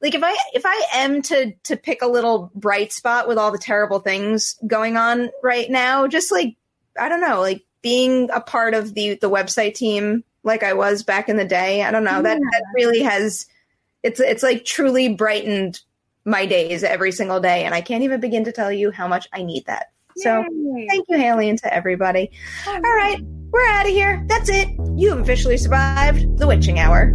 like 0.01 0.14
if 0.14 0.23
I 0.23 0.35
if 0.55 0.62
I 0.64 0.83
am 0.95 1.21
to 1.23 1.53
to 1.64 1.77
pick 1.77 2.01
a 2.01 2.07
little 2.07 2.51
bright 2.55 2.93
spot 2.93 3.29
with 3.29 3.37
all 3.37 3.53
the 3.53 3.59
terrible 3.59 3.99
things 3.99 4.57
going 4.66 4.97
on 4.97 5.31
right 5.43 5.68
now, 5.68 6.07
just 6.07 6.33
like 6.33 6.57
I 7.01 7.09
don't 7.09 7.20
know, 7.20 7.40
like 7.40 7.64
being 7.82 8.30
a 8.30 8.40
part 8.40 8.74
of 8.74 8.94
the 8.94 9.14
the 9.14 9.30
website 9.30 9.74
team 9.74 10.24
like 10.42 10.62
I 10.62 10.74
was 10.74 11.03
back 11.03 11.28
in 11.28 11.36
the 11.36 11.44
day. 11.44 11.82
I 11.82 11.90
don't 11.90 12.05
know. 12.05 12.22
That 12.22 12.38
that 12.38 12.64
really 12.74 13.01
has 13.01 13.46
it's 14.03 14.20
it's 14.20 14.42
like 14.42 14.64
truly 14.64 15.14
brightened 15.14 15.80
my 16.24 16.46
days 16.46 16.84
every 16.84 17.12
single 17.12 17.40
day 17.40 17.64
and 17.64 17.74
I 17.74 17.80
can't 17.80 18.05
even 18.05 18.20
begin 18.20 18.44
to 18.44 18.53
tell 18.53 18.70
you 18.70 18.90
how 18.90 19.09
much 19.09 19.26
I 19.32 19.42
need 19.42 19.66
that. 19.66 19.90
So 20.16 20.44
thank 20.88 21.07
you, 21.09 21.16
Haleigh, 21.16 21.48
and 21.48 21.59
to 21.61 21.72
everybody. 21.72 22.30
All 22.66 22.80
right, 22.80 23.18
we're 23.51 23.66
out 23.66 23.86
of 23.86 23.92
here. 23.92 24.22
That's 24.28 24.51
it. 24.51 24.68
You 24.96 25.11
have 25.11 25.20
officially 25.20 25.57
survived 25.57 26.38
the 26.38 26.46
witching 26.46 26.78
hour. 26.78 27.14